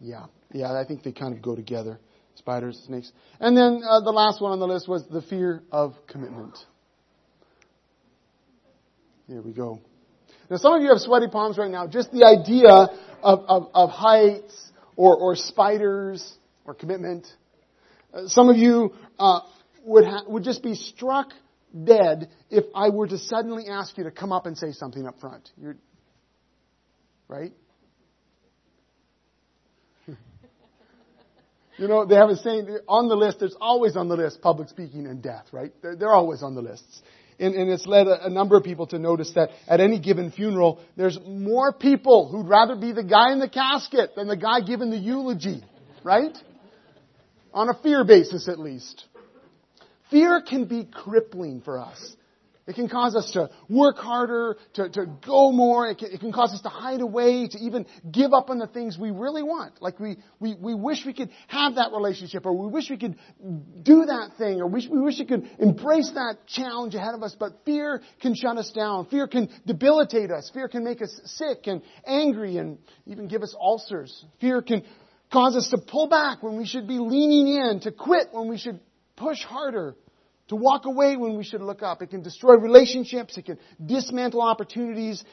Yeah, 0.00 0.26
yeah, 0.52 0.78
I 0.78 0.84
think 0.86 1.02
they 1.02 1.12
kind 1.12 1.34
of 1.34 1.42
go 1.42 1.56
together. 1.56 1.98
Spiders, 2.34 2.82
snakes. 2.86 3.12
And 3.40 3.56
then 3.56 3.82
uh, 3.88 4.00
the 4.00 4.10
last 4.10 4.42
one 4.42 4.52
on 4.52 4.60
the 4.60 4.66
list 4.66 4.88
was 4.88 5.06
the 5.08 5.22
fear 5.22 5.62
of 5.72 5.94
commitment. 6.06 6.56
Here 9.26 9.40
we 9.40 9.52
go. 9.52 9.80
Now, 10.50 10.58
some 10.58 10.74
of 10.74 10.82
you 10.82 10.90
have 10.90 10.98
sweaty 10.98 11.28
palms 11.28 11.58
right 11.58 11.70
now. 11.70 11.86
Just 11.86 12.12
the 12.12 12.24
idea 12.24 12.70
of, 13.22 13.40
of, 13.48 13.70
of 13.74 13.90
heights 13.90 14.70
or, 14.94 15.16
or 15.16 15.34
spiders 15.34 16.36
or 16.64 16.74
commitment. 16.74 17.26
Uh, 18.12 18.28
some 18.28 18.48
of 18.48 18.56
you 18.56 18.92
uh, 19.18 19.40
would 19.84 20.04
ha- 20.04 20.24
would 20.28 20.44
just 20.44 20.62
be 20.62 20.74
struck 20.74 21.28
dead 21.84 22.30
if 22.50 22.64
I 22.74 22.90
were 22.90 23.06
to 23.06 23.18
suddenly 23.18 23.66
ask 23.68 23.96
you 23.98 24.04
to 24.04 24.10
come 24.10 24.32
up 24.32 24.46
and 24.46 24.56
say 24.56 24.72
something 24.72 25.06
up 25.06 25.20
front. 25.20 25.50
You're, 25.56 25.76
right? 27.28 27.52
You 31.78 31.88
know, 31.88 32.06
they 32.06 32.14
have 32.14 32.30
a 32.30 32.36
saying 32.36 32.78
on 32.88 33.08
the 33.08 33.16
list, 33.16 33.38
there's 33.38 33.54
always 33.60 33.96
on 33.96 34.08
the 34.08 34.16
list 34.16 34.40
public 34.40 34.70
speaking 34.70 35.06
and 35.06 35.20
death, 35.20 35.44
right? 35.52 35.74
They're, 35.82 35.94
they're 35.94 36.12
always 36.14 36.42
on 36.42 36.54
the 36.54 36.62
lists. 36.62 37.02
And, 37.38 37.54
and 37.54 37.70
it's 37.70 37.86
led 37.86 38.06
a, 38.06 38.26
a, 38.26 38.30
number 38.30 38.56
of 38.56 38.64
people 38.64 38.86
to 38.86 38.98
notice 38.98 39.30
that 39.34 39.50
at 39.68 39.78
any 39.78 39.98
given 40.00 40.30
funeral, 40.30 40.80
there's 40.96 41.18
more 41.26 41.74
people 41.74 42.30
who'd 42.30 42.48
rather 42.48 42.76
be 42.76 42.92
the 42.92 43.02
guy 43.02 43.32
in 43.32 43.40
the 43.40 43.48
casket 43.48 44.14
than 44.16 44.26
the 44.26 44.38
guy 44.38 44.60
giving 44.60 44.88
the 44.88 44.96
eulogy, 44.96 45.62
right? 46.02 46.34
On 47.52 47.68
a 47.68 47.74
fear 47.74 48.04
basis, 48.04 48.48
at 48.48 48.58
least. 48.58 49.04
Fear 50.10 50.42
can 50.42 50.66
be 50.66 50.84
crippling 50.84 51.60
for 51.62 51.78
us. 51.78 52.16
It 52.66 52.74
can 52.74 52.88
cause 52.88 53.14
us 53.14 53.30
to 53.32 53.48
work 53.68 53.96
harder, 53.96 54.56
to, 54.74 54.88
to 54.88 55.06
go 55.24 55.52
more. 55.52 55.88
It 55.88 55.98
can, 55.98 56.10
it 56.10 56.18
can 56.18 56.32
cause 56.32 56.52
us 56.52 56.62
to 56.62 56.68
hide 56.68 57.00
away, 57.00 57.46
to 57.46 57.58
even 57.58 57.86
give 58.10 58.32
up 58.32 58.50
on 58.50 58.58
the 58.58 58.66
things 58.66 58.98
we 58.98 59.12
really 59.12 59.44
want. 59.44 59.80
Like 59.80 60.00
we, 60.00 60.16
we, 60.40 60.56
we 60.56 60.74
wish 60.74 61.06
we 61.06 61.14
could 61.14 61.30
have 61.46 61.76
that 61.76 61.92
relationship, 61.92 62.44
or 62.44 62.52
we 62.52 62.66
wish 62.66 62.90
we 62.90 62.96
could 62.96 63.16
do 63.40 64.06
that 64.06 64.32
thing, 64.36 64.60
or 64.60 64.66
we, 64.66 64.88
we 64.90 65.00
wish 65.00 65.20
we 65.20 65.26
could 65.26 65.48
embrace 65.60 66.10
that 66.14 66.38
challenge 66.48 66.96
ahead 66.96 67.14
of 67.14 67.22
us. 67.22 67.36
But 67.38 67.52
fear 67.64 68.02
can 68.20 68.34
shut 68.34 68.56
us 68.56 68.72
down. 68.72 69.06
Fear 69.06 69.28
can 69.28 69.48
debilitate 69.64 70.32
us. 70.32 70.50
Fear 70.52 70.66
can 70.66 70.82
make 70.82 71.00
us 71.02 71.20
sick 71.24 71.68
and 71.68 71.82
angry 72.04 72.56
and 72.56 72.78
even 73.06 73.28
give 73.28 73.44
us 73.44 73.54
ulcers. 73.60 74.24
Fear 74.40 74.62
can 74.62 74.82
cause 75.32 75.54
us 75.54 75.68
to 75.70 75.78
pull 75.78 76.08
back 76.08 76.42
when 76.42 76.56
we 76.56 76.66
should 76.66 76.88
be 76.88 76.98
leaning 76.98 77.46
in, 77.46 77.80
to 77.80 77.92
quit 77.92 78.28
when 78.32 78.48
we 78.48 78.58
should 78.58 78.80
push 79.16 79.42
harder 79.42 79.96
to 80.48 80.56
walk 80.56 80.84
away 80.84 81.16
when 81.16 81.36
we 81.36 81.44
should 81.44 81.60
look 81.60 81.82
up. 81.82 82.02
It 82.02 82.10
can 82.10 82.22
destroy 82.22 82.56
relationships. 82.56 83.36
It 83.36 83.46
can 83.46 83.58
dismantle 83.84 84.40
opportunities. 84.40 85.24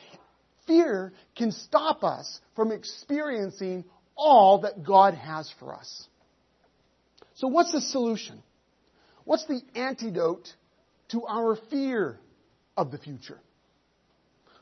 Fear 0.65 1.13
can 1.35 1.51
stop 1.51 2.03
us 2.03 2.39
from 2.55 2.71
experiencing 2.71 3.85
all 4.15 4.59
that 4.61 4.83
God 4.83 5.13
has 5.13 5.51
for 5.59 5.75
us. 5.75 6.07
So 7.35 7.47
what's 7.47 7.71
the 7.71 7.81
solution? 7.81 8.41
What's 9.25 9.45
the 9.45 9.61
antidote 9.75 10.47
to 11.09 11.25
our 11.25 11.57
fear 11.69 12.19
of 12.77 12.91
the 12.91 12.97
future? 12.97 13.39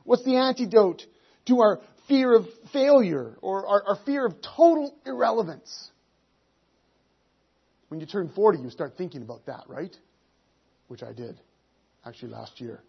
What's 0.03 0.23
the 0.23 0.37
antidote 0.37 1.03
to 1.47 1.61
our 1.61 1.81
fear 2.07 2.35
of 2.35 2.45
failure 2.73 3.37
or 3.41 3.67
our, 3.67 3.83
our 3.89 3.99
fear 4.05 4.25
of 4.25 4.35
total 4.41 4.95
irrelevance? 5.05 5.91
When 7.91 7.99
you 7.99 8.05
turn 8.05 8.31
40, 8.33 8.59
you 8.59 8.69
start 8.69 8.93
thinking 8.97 9.21
about 9.21 9.45
that, 9.47 9.65
right? 9.67 9.93
which 10.91 11.03
I 11.03 11.13
did 11.13 11.39
actually 12.05 12.33
last 12.33 12.59
year. 12.59 12.81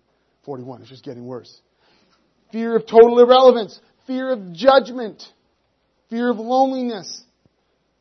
41. 0.44 0.80
It's 0.80 0.90
just 0.90 1.04
getting 1.04 1.24
worse. 1.24 1.60
Fear 2.50 2.74
of 2.74 2.84
total 2.84 3.20
irrelevance. 3.20 3.78
Fear 4.08 4.32
of 4.32 4.52
judgment. 4.52 5.22
Fear 6.10 6.30
of 6.30 6.38
loneliness. 6.38 7.22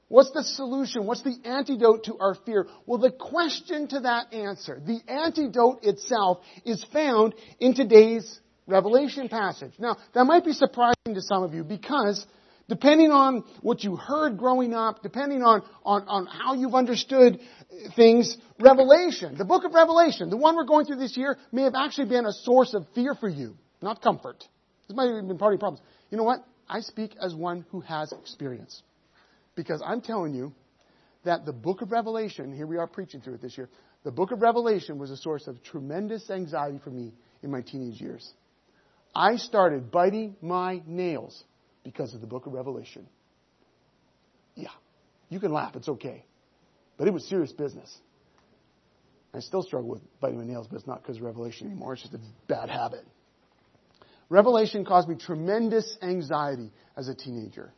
What's 0.08 0.32
the 0.32 0.44
solution? 0.44 1.06
What's 1.06 1.22
the 1.22 1.36
antidote 1.46 2.06
to 2.06 2.18
our 2.20 2.34
fear? 2.48 2.66
Well, 2.88 2.98
the 2.98 3.12
question 3.12 3.88
to 3.90 4.00
that 4.00 4.34
answer, 4.34 4.82
the 4.84 5.00
antidote 5.08 5.84
itself 5.84 6.40
is 6.66 6.84
found 6.92 7.36
in 7.60 7.76
today's 7.76 8.40
Revelation 8.66 9.30
passage. 9.30 9.74
Now, 9.78 9.98
that 10.16 10.26
might 10.26 10.44
be 10.44 10.54
surprising 10.54 11.14
to 11.14 11.22
some 11.22 11.44
of 11.44 11.54
you 11.54 11.64
because 11.64 12.26
depending 12.72 13.12
on 13.12 13.44
what 13.60 13.84
you 13.84 13.98
heard 13.98 14.38
growing 14.38 14.74
up, 14.74 15.04
depending 15.04 15.44
on, 15.44 15.62
on, 15.84 16.08
on 16.08 16.26
how 16.26 16.54
you've 16.54 16.74
understood 16.74 17.38
things, 17.98 18.38
Revelation, 18.62 19.38
the 19.38 19.44
book 19.44 19.66
of 19.66 19.74
Revelation, 19.74 20.30
the 20.30 20.38
one 20.38 20.56
we're 20.56 20.64
going 20.64 20.86
through 20.86 20.96
this 20.96 21.18
year, 21.18 21.38
may 21.52 21.64
have 21.64 21.76
actually 21.76 22.08
been 22.08 22.26
a 22.26 22.32
source 22.32 22.74
of 22.74 22.88
fear 22.96 23.14
for 23.14 23.28
you, 23.28 23.58
not 23.82 24.02
comfort. 24.02 24.46
This 24.88 24.96
might 24.96 25.14
have 25.14 25.28
been 25.28 25.38
part 25.38 25.54
of 25.54 25.60
your 25.60 25.60
problems. 25.60 25.86
You 26.12 26.18
know 26.18 26.24
what? 26.24 26.46
I 26.70 26.80
speak 26.80 27.14
as 27.22 27.36
one 27.36 27.66
who 27.72 27.82
has 27.82 28.14
experience. 28.14 28.82
Because 29.56 29.84
I'm 29.86 30.00
telling 30.00 30.34
you 30.34 30.54
that 31.26 31.46
the 31.46 31.52
book 31.52 31.82
of 31.82 31.92
Revelation, 31.92 32.56
here 32.56 32.68
we 32.68 32.78
are 32.78 32.88
preaching 32.88 33.20
through 33.20 33.34
it 33.34 33.42
this 33.42 33.58
year, 33.58 33.68
the 34.06 34.12
book 34.12 34.32
of 34.32 34.42
Revelation 34.42 34.98
was 34.98 35.12
a 35.12 35.18
source 35.18 35.48
of 35.48 35.62
tremendous 35.62 36.30
anxiety 36.30 36.80
for 36.82 36.90
me 36.90 37.12
in 37.44 37.52
my 37.52 37.64
teenage 37.64 38.00
years. 38.00 38.32
I 39.14 39.36
started 39.36 39.92
biting 39.92 40.38
my 40.42 40.82
nails 40.88 41.44
because 41.84 42.14
of 42.14 42.22
the 42.22 42.28
book 42.28 42.46
of 42.46 42.54
Revelation. 42.54 43.08
Yeah. 44.56 44.70
You 45.30 45.40
can 45.40 45.52
laugh, 45.52 45.76
it's 45.76 45.90
okay. 45.90 46.26
But 46.98 47.08
it 47.08 47.14
was 47.14 47.28
serious 47.28 47.52
business. 47.52 47.96
I 49.34 49.40
still 49.40 49.64
struggle 49.64 49.90
with 49.90 50.02
biting 50.20 50.38
my 50.38 50.46
nails, 50.46 50.68
but 50.68 50.76
it's 50.76 50.88
not 50.88 51.02
because 51.02 51.18
of 51.18 51.24
Revelation 51.24 51.68
anymore. 51.68 51.94
It's 51.94 52.02
just 52.02 52.14
a 52.14 52.20
bad 52.48 52.70
habit. 52.70 53.06
Revelation 54.30 54.86
caused 54.86 55.08
me 55.08 55.16
tremendous 55.16 55.98
anxiety 56.02 56.72
as 56.98 57.08
a 57.08 57.16
teenager 57.16 57.74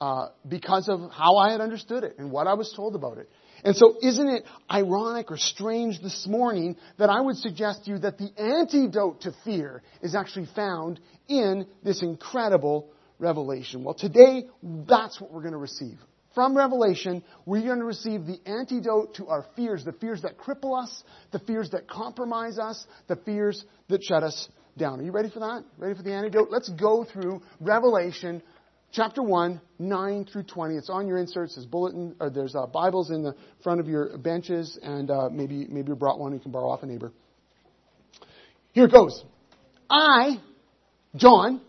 uh, 0.00 0.28
because 0.48 0.88
of 0.88 1.10
how 1.12 1.36
I 1.36 1.52
had 1.52 1.60
understood 1.60 2.04
it 2.04 2.16
and 2.18 2.30
what 2.30 2.46
I 2.46 2.54
was 2.54 2.72
told 2.74 2.94
about 2.94 3.18
it. 3.18 3.28
And 3.62 3.76
so, 3.76 3.96
isn't 4.00 4.26
it 4.28 4.44
ironic 4.70 5.30
or 5.30 5.36
strange 5.36 6.00
this 6.00 6.26
morning 6.26 6.76
that 6.98 7.10
I 7.10 7.20
would 7.20 7.36
suggest 7.36 7.84
to 7.84 7.90
you 7.90 7.98
that 7.98 8.16
the 8.16 8.30
antidote 8.38 9.22
to 9.22 9.34
fear 9.44 9.82
is 10.00 10.14
actually 10.14 10.48
found 10.56 10.98
in 11.28 11.66
this 11.82 12.02
incredible 12.02 12.88
revelation. 13.20 13.84
Well, 13.84 13.94
today, 13.94 14.46
that's 14.62 15.20
what 15.20 15.32
we're 15.32 15.42
going 15.42 15.52
to 15.52 15.58
receive. 15.58 15.98
From 16.34 16.56
Revelation, 16.56 17.24
we're 17.44 17.64
going 17.64 17.80
to 17.80 17.84
receive 17.84 18.24
the 18.24 18.38
antidote 18.46 19.14
to 19.16 19.26
our 19.26 19.44
fears, 19.56 19.84
the 19.84 19.92
fears 19.92 20.22
that 20.22 20.38
cripple 20.38 20.80
us, 20.80 21.02
the 21.32 21.40
fears 21.40 21.70
that 21.70 21.88
compromise 21.88 22.58
us, 22.58 22.86
the 23.08 23.16
fears 23.16 23.64
that 23.88 24.02
shut 24.02 24.22
us 24.22 24.48
down. 24.78 25.00
Are 25.00 25.02
you 25.02 25.10
ready 25.10 25.28
for 25.28 25.40
that? 25.40 25.64
Ready 25.76 25.96
for 25.96 26.02
the 26.02 26.12
antidote? 26.12 26.48
Let's 26.50 26.68
go 26.68 27.04
through 27.04 27.42
Revelation 27.58 28.42
chapter 28.92 29.22
1, 29.22 29.60
9 29.78 30.24
through 30.26 30.44
20. 30.44 30.76
It's 30.76 30.88
on 30.88 31.08
your 31.08 31.18
inserts. 31.18 31.56
There's 31.56 31.66
bulletin, 31.66 32.14
or 32.20 32.30
there's 32.30 32.54
uh, 32.54 32.66
Bibles 32.66 33.10
in 33.10 33.22
the 33.22 33.34
front 33.62 33.80
of 33.80 33.88
your 33.88 34.16
benches, 34.18 34.78
and 34.82 35.10
uh, 35.10 35.28
maybe 35.30 35.66
maybe 35.68 35.88
you 35.88 35.96
brought 35.96 36.18
one. 36.18 36.32
You 36.32 36.38
can 36.38 36.52
borrow 36.52 36.68
off 36.68 36.82
a 36.82 36.86
neighbor. 36.86 37.12
Here 38.72 38.84
it 38.84 38.92
goes. 38.92 39.24
I, 39.90 40.40
John, 41.16 41.60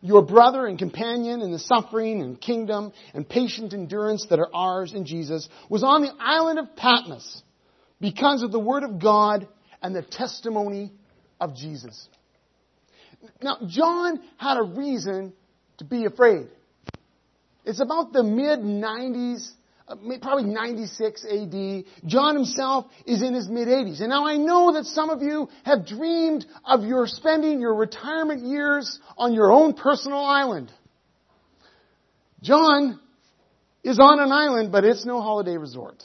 your 0.00 0.22
brother 0.22 0.66
and 0.66 0.78
companion 0.78 1.42
in 1.42 1.52
the 1.52 1.58
suffering 1.58 2.22
and 2.22 2.40
kingdom 2.40 2.92
and 3.12 3.28
patient 3.28 3.74
endurance 3.74 4.26
that 4.30 4.38
are 4.38 4.48
ours 4.52 4.92
in 4.94 5.04
Jesus, 5.04 5.48
was 5.68 5.82
on 5.82 6.02
the 6.02 6.12
island 6.18 6.58
of 6.58 6.74
Patmos 6.76 7.42
because 8.00 8.42
of 8.42 8.50
the 8.50 8.58
word 8.58 8.82
of 8.82 8.98
God 8.98 9.46
and 9.82 9.94
the 9.94 10.02
testimony 10.02 10.92
of 11.40 11.54
Jesus. 11.54 12.08
Now, 13.42 13.58
John 13.66 14.20
had 14.38 14.56
a 14.58 14.62
reason 14.62 15.32
to 15.78 15.84
be 15.84 16.06
afraid. 16.06 16.48
It's 17.64 17.80
about 17.80 18.12
the 18.12 18.22
mid 18.22 18.60
90s 18.60 19.50
uh, 19.50 19.54
Uh, 19.90 19.96
probably 20.22 20.44
96 20.44 21.24
AD. 21.24 21.84
John 22.06 22.36
himself 22.36 22.86
is 23.06 23.22
in 23.22 23.34
his 23.34 23.48
mid 23.48 23.66
80s. 23.66 24.00
And 24.00 24.10
now 24.10 24.26
I 24.26 24.36
know 24.36 24.74
that 24.74 24.84
some 24.84 25.10
of 25.10 25.20
you 25.20 25.48
have 25.64 25.86
dreamed 25.86 26.46
of 26.64 26.84
your 26.84 27.06
spending 27.06 27.60
your 27.60 27.74
retirement 27.74 28.44
years 28.44 29.00
on 29.18 29.34
your 29.34 29.50
own 29.50 29.74
personal 29.74 30.20
island. 30.20 30.70
John 32.42 33.00
is 33.82 33.98
on 33.98 34.20
an 34.20 34.30
island, 34.30 34.70
but 34.70 34.84
it's 34.84 35.04
no 35.04 35.20
holiday 35.20 35.56
resort. 35.56 36.02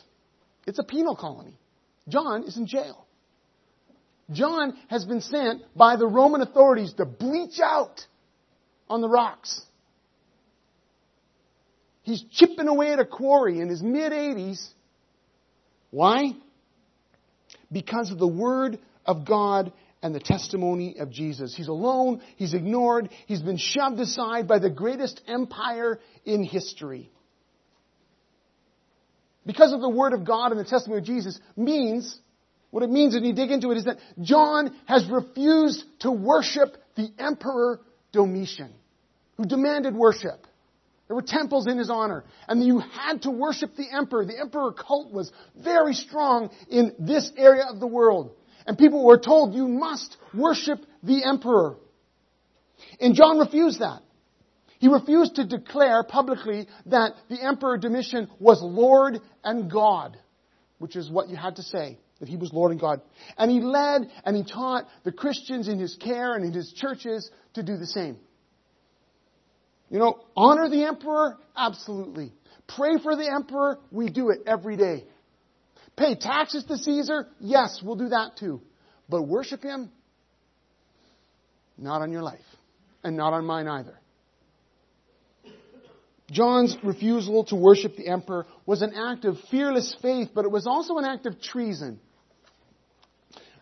It's 0.65 0.79
a 0.79 0.83
penal 0.83 1.15
colony. 1.15 1.57
John 2.07 2.43
is 2.43 2.57
in 2.57 2.65
jail. 2.65 3.05
John 4.31 4.75
has 4.89 5.05
been 5.05 5.21
sent 5.21 5.61
by 5.75 5.95
the 5.97 6.07
Roman 6.07 6.41
authorities 6.41 6.93
to 6.93 7.05
bleach 7.05 7.59
out 7.63 8.01
on 8.89 9.01
the 9.01 9.09
rocks. 9.09 9.61
He's 12.05 12.23
chipping 12.31 12.67
away 12.67 12.93
at 12.93 12.99
a 12.99 13.05
quarry 13.05 13.59
in 13.59 13.67
his 13.67 13.81
mid 13.81 14.11
80s. 14.11 14.63
Why? 15.89 16.33
Because 17.71 18.11
of 18.11 18.19
the 18.19 18.27
Word 18.27 18.77
of 19.07 19.25
God 19.25 19.73
and 20.03 20.13
the 20.13 20.19
testimony 20.19 20.97
of 20.99 21.09
Jesus. 21.09 21.55
He's 21.55 21.67
alone, 21.67 22.21
he's 22.35 22.53
ignored, 22.53 23.09
he's 23.25 23.41
been 23.41 23.57
shoved 23.57 23.99
aside 23.99 24.47
by 24.47 24.59
the 24.59 24.69
greatest 24.69 25.19
empire 25.27 25.99
in 26.25 26.43
history. 26.43 27.09
Because 29.43 29.73
of 29.73 29.81
the 29.81 29.89
Word 29.89 30.13
of 30.13 30.25
God 30.25 30.51
and 30.51 30.59
the 30.59 30.63
testimony 30.63 30.99
of 30.99 31.05
Jesus 31.05 31.39
means, 31.57 32.19
what 32.69 32.83
it 32.83 32.91
means 32.91 33.15
when 33.15 33.23
you 33.23 33.33
dig 33.33 33.49
into 33.49 33.71
it 33.71 33.77
is 33.77 33.85
that 33.85 33.97
John 34.21 34.75
has 34.85 35.09
refused 35.09 35.83
to 36.01 36.11
worship 36.11 36.77
the 36.95 37.09
Emperor 37.17 37.79
Domitian, 38.11 38.71
who 39.37 39.45
demanded 39.45 39.95
worship. 39.95 40.45
There 41.07 41.15
were 41.15 41.21
temples 41.21 41.67
in 41.67 41.77
his 41.77 41.89
honor. 41.89 42.23
And 42.47 42.63
you 42.63 42.79
had 42.79 43.23
to 43.23 43.31
worship 43.31 43.75
the 43.75 43.87
emperor. 43.91 44.25
The 44.25 44.39
emperor 44.39 44.71
cult 44.71 45.11
was 45.11 45.31
very 45.55 45.93
strong 45.93 46.49
in 46.69 46.93
this 46.97 47.31
area 47.37 47.65
of 47.69 47.79
the 47.79 47.87
world. 47.87 48.31
And 48.65 48.77
people 48.77 49.05
were 49.05 49.19
told, 49.19 49.53
you 49.53 49.67
must 49.67 50.17
worship 50.33 50.79
the 51.03 51.23
emperor. 51.23 51.77
And 52.99 53.13
John 53.13 53.37
refused 53.37 53.79
that. 53.79 54.01
He 54.79 54.87
refused 54.87 55.35
to 55.35 55.45
declare 55.45 56.03
publicly 56.03 56.67
that 56.87 57.13
the 57.29 57.41
emperor 57.41 57.77
Domitian 57.77 58.29
was 58.39 58.61
Lord 58.61 59.19
and 59.43 59.71
God, 59.71 60.17
which 60.79 60.95
is 60.95 61.09
what 61.09 61.29
you 61.29 61.35
had 61.35 61.57
to 61.57 61.63
say, 61.63 61.97
that 62.19 62.27
he 62.27 62.35
was 62.35 62.51
Lord 62.51 62.71
and 62.71 62.81
God. 62.81 63.01
And 63.37 63.49
he 63.49 63.61
led 63.61 64.09
and 64.25 64.35
he 64.35 64.43
taught 64.43 64.87
the 65.03 65.11
Christians 65.11 65.67
in 65.67 65.79
his 65.79 65.95
care 65.95 66.33
and 66.33 66.43
in 66.43 66.51
his 66.51 66.73
churches 66.73 67.29
to 67.53 67.63
do 67.63 67.77
the 67.77 67.87
same. 67.87 68.17
You 69.89 69.99
know, 69.99 70.19
honor 70.35 70.69
the 70.69 70.83
emperor? 70.83 71.37
Absolutely. 71.55 72.33
Pray 72.67 72.97
for 73.01 73.15
the 73.15 73.31
emperor? 73.31 73.79
We 73.91 74.09
do 74.09 74.29
it 74.29 74.39
every 74.47 74.77
day. 74.77 75.03
Pay 75.95 76.15
taxes 76.15 76.63
to 76.65 76.77
Caesar? 76.77 77.27
Yes, 77.39 77.81
we'll 77.83 77.95
do 77.95 78.09
that 78.09 78.37
too. 78.37 78.61
But 79.07 79.23
worship 79.23 79.63
him? 79.63 79.91
Not 81.77 82.01
on 82.01 82.11
your 82.11 82.23
life. 82.23 82.39
And 83.03 83.15
not 83.15 83.33
on 83.33 83.45
mine 83.45 83.67
either. 83.67 83.99
John's 86.31 86.75
refusal 86.83 87.45
to 87.45 87.55
worship 87.55 87.97
the 87.97 88.07
emperor 88.07 88.47
was 88.65 88.81
an 88.81 88.93
act 88.95 89.25
of 89.25 89.37
fearless 89.51 89.95
faith, 90.01 90.29
but 90.33 90.43
it 90.43 90.51
was 90.51 90.65
also 90.65 90.97
an 90.97 91.05
act 91.05 91.27
of 91.27 91.39
treason. 91.39 91.99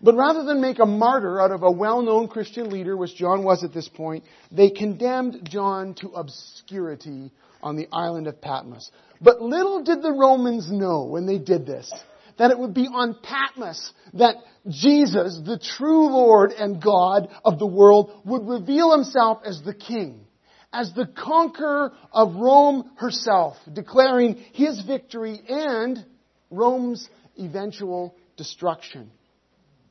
But 0.03 0.15
rather 0.15 0.43
than 0.43 0.59
make 0.59 0.79
a 0.79 0.85
martyr 0.85 1.39
out 1.39 1.51
of 1.51 1.63
a 1.63 1.71
well-known 1.71 2.27
Christian 2.27 2.69
leader, 2.69 2.97
which 2.97 3.15
John 3.15 3.45
was 3.45 3.63
at 3.63 3.73
this 3.73 3.87
point, 3.87 4.25
they 4.51 4.69
condemned 4.69 5.47
John 5.49 5.93
to 6.01 6.09
obscurity 6.09 7.31
on 7.61 7.77
the 7.77 7.87
island 7.93 8.27
of 8.27 8.41
Patmos. 8.41 8.91
But 9.21 9.41
little 9.41 9.81
did 9.81 10.01
the 10.01 10.11
Romans 10.11 10.69
know 10.69 11.05
when 11.05 11.25
they 11.25 11.37
did 11.37 11.65
this, 11.65 11.89
that 12.37 12.51
it 12.51 12.59
would 12.59 12.73
be 12.73 12.85
on 12.87 13.15
Patmos 13.23 13.93
that 14.15 14.35
Jesus, 14.67 15.39
the 15.45 15.57
true 15.57 16.09
Lord 16.09 16.51
and 16.51 16.81
God 16.81 17.29
of 17.45 17.57
the 17.57 17.65
world, 17.65 18.11
would 18.25 18.45
reveal 18.45 18.91
himself 18.91 19.39
as 19.45 19.61
the 19.61 19.73
king, 19.73 20.25
as 20.73 20.91
the 20.93 21.05
conqueror 21.05 21.93
of 22.11 22.35
Rome 22.35 22.91
herself, 22.95 23.55
declaring 23.71 24.35
his 24.51 24.81
victory 24.81 25.39
and 25.47 26.05
Rome's 26.51 27.07
eventual 27.39 28.15
destruction. 28.35 29.09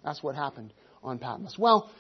That's 0.05 0.23
what 0.23 0.35
happened 0.35 0.73
on 1.03 1.19
Patmos. 1.19 1.59
Well, 1.59 1.91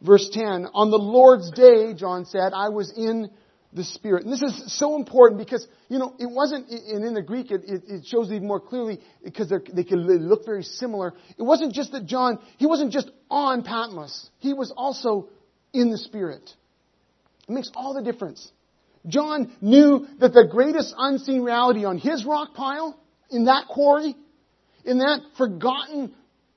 verse 0.00 0.28
10, 0.32 0.66
on 0.74 0.90
the 0.90 0.98
Lord's 0.98 1.50
day, 1.50 1.94
John 1.94 2.24
said, 2.24 2.52
I 2.54 2.68
was 2.68 2.92
in 2.96 3.30
the 3.72 3.84
Spirit. 3.84 4.24
And 4.24 4.32
this 4.32 4.42
is 4.42 4.78
so 4.78 4.94
important 4.96 5.38
because, 5.38 5.66
you 5.88 5.98
know, 5.98 6.14
it 6.18 6.30
wasn't, 6.30 6.68
and 6.70 7.04
in 7.04 7.14
the 7.14 7.22
Greek 7.22 7.50
it, 7.50 7.62
it 7.64 8.06
shows 8.06 8.30
even 8.30 8.46
more 8.46 8.60
clearly 8.60 9.00
because 9.24 9.52
they 9.72 9.84
can 9.84 10.06
look 10.28 10.46
very 10.46 10.62
similar. 10.62 11.12
It 11.36 11.42
wasn't 11.42 11.74
just 11.74 11.92
that 11.92 12.06
John, 12.06 12.38
he 12.56 12.66
wasn't 12.66 12.92
just 12.92 13.10
on 13.30 13.64
Patmos. 13.64 14.30
He 14.38 14.52
was 14.52 14.72
also 14.76 15.28
in 15.72 15.90
the 15.90 15.98
Spirit. 15.98 16.48
It 17.48 17.52
makes 17.52 17.70
all 17.74 17.94
the 17.94 18.02
difference. 18.02 18.48
John 19.06 19.52
knew 19.60 20.06
that 20.20 20.32
the 20.32 20.46
greatest 20.50 20.94
unseen 20.96 21.42
reality 21.42 21.84
on 21.84 21.98
his 21.98 22.24
rock 22.24 22.54
pile, 22.54 22.98
in 23.30 23.46
that 23.46 23.66
quarry, 23.68 24.14
in 24.84 24.98
that 24.98 25.20
forgotten 25.36 26.14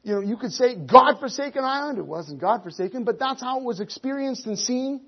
you 0.08 0.14
know, 0.14 0.22
you 0.22 0.38
could 0.38 0.54
say 0.54 0.74
God-forsaken 0.74 1.62
island. 1.62 1.98
It 1.98 2.06
wasn't 2.06 2.40
God-forsaken, 2.40 3.04
but 3.04 3.20
that's 3.20 3.42
how 3.42 3.60
it 3.60 3.66
was 3.66 3.82
experienced 3.82 4.46
and 4.46 4.58
seen. 4.58 5.02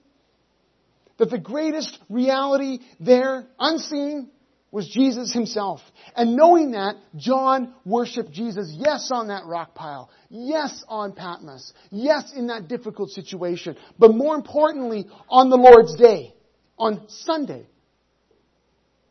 That 1.18 1.30
the 1.30 1.38
greatest 1.38 1.98
reality 2.10 2.80
there, 3.00 3.46
unseen, 3.58 4.30
was 4.72 4.90
Jesus 4.90 5.34
himself. 5.34 5.80
And 6.18 6.36
knowing 6.36 6.72
that, 6.72 6.96
John 7.16 7.74
worshiped 7.86 8.34
Jesus, 8.34 8.74
yes, 8.76 9.10
on 9.14 9.30
that 9.30 9.46
rock 9.46 9.74
pile, 9.74 10.10
yes, 10.30 10.84
on 10.90 11.14
Patmos, 11.14 11.72
yes, 11.92 12.34
in 12.36 12.48
that 12.48 12.68
difficult 12.68 13.10
situation, 13.12 13.78
but 13.98 14.14
more 14.14 14.36
importantly, 14.36 15.08
on 15.30 15.50
the 15.50 15.56
Lord's 15.56 15.96
day, 15.96 16.34
on 16.78 17.08
Sunday 17.08 17.66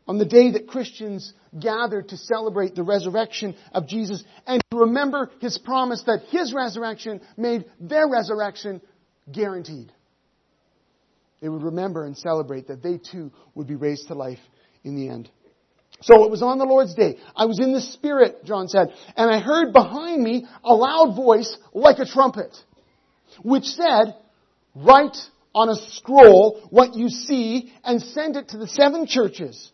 on 0.09 0.17
the 0.17 0.25
day 0.25 0.49
that 0.53 0.67
Christians 0.67 1.31
gathered 1.57 2.09
to 2.09 2.17
celebrate 2.17 2.75
the 2.75 2.83
resurrection 2.83 3.55
of 3.71 3.87
Jesus 3.87 4.23
and 4.45 4.61
to 4.71 4.77
remember 4.79 5.31
his 5.39 5.57
promise 5.57 6.03
that 6.03 6.23
his 6.29 6.53
resurrection 6.53 7.21
made 7.37 7.65
their 7.79 8.07
resurrection 8.07 8.81
guaranteed. 9.31 9.91
They 11.41 11.49
would 11.49 11.63
remember 11.63 12.05
and 12.05 12.17
celebrate 12.17 12.67
that 12.67 12.83
they 12.83 12.97
too 12.97 13.31
would 13.55 13.67
be 13.67 13.75
raised 13.75 14.07
to 14.07 14.13
life 14.13 14.39
in 14.83 14.95
the 14.95 15.09
end. 15.09 15.29
So 16.01 16.23
it 16.23 16.31
was 16.31 16.41
on 16.41 16.59
the 16.59 16.65
Lord's 16.65 16.95
day. 16.95 17.17
I 17.35 17.45
was 17.45 17.59
in 17.59 17.73
the 17.73 17.81
Spirit, 17.81 18.45
John 18.45 18.67
said, 18.67 18.93
and 19.17 19.29
I 19.29 19.39
heard 19.39 19.73
behind 19.73 20.23
me 20.23 20.45
a 20.63 20.73
loud 20.73 21.15
voice 21.15 21.57
like 21.73 21.99
a 21.99 22.05
trumpet, 22.05 22.55
which 23.43 23.65
said, 23.65 24.15
Write 24.75 25.17
on 25.53 25.67
a 25.69 25.75
scroll 25.75 26.67
what 26.69 26.95
you 26.95 27.09
see 27.09 27.73
and 27.83 28.01
send 28.01 28.37
it 28.37 28.49
to 28.49 28.57
the 28.57 28.67
seven 28.67 29.07
churches 29.07 29.71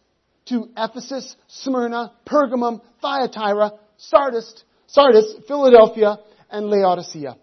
to 0.47 0.69
Ephesus, 0.77 1.36
Smyrna, 1.47 2.13
Pergamum, 2.25 2.81
Thyatira, 3.01 3.71
Sardis, 3.97 4.63
Sardis, 4.88 5.34
Philadelphia, 5.47 6.17
and 6.49 6.67
Laodicea. 6.67 7.38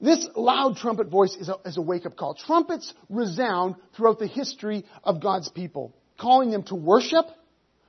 This 0.00 0.28
loud 0.36 0.76
trumpet 0.76 1.08
voice 1.08 1.34
is 1.36 1.48
a, 1.48 1.56
is 1.64 1.78
a 1.78 1.82
wake-up 1.82 2.16
call. 2.16 2.34
Trumpets 2.34 2.92
resound 3.08 3.76
throughout 3.96 4.18
the 4.18 4.26
history 4.26 4.84
of 5.02 5.22
God's 5.22 5.48
people, 5.48 5.94
calling 6.18 6.50
them 6.50 6.64
to 6.64 6.74
worship, 6.74 7.24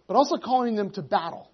but 0.08 0.16
also 0.16 0.38
calling 0.38 0.76
them 0.76 0.92
to 0.92 1.02
battle. 1.02 1.52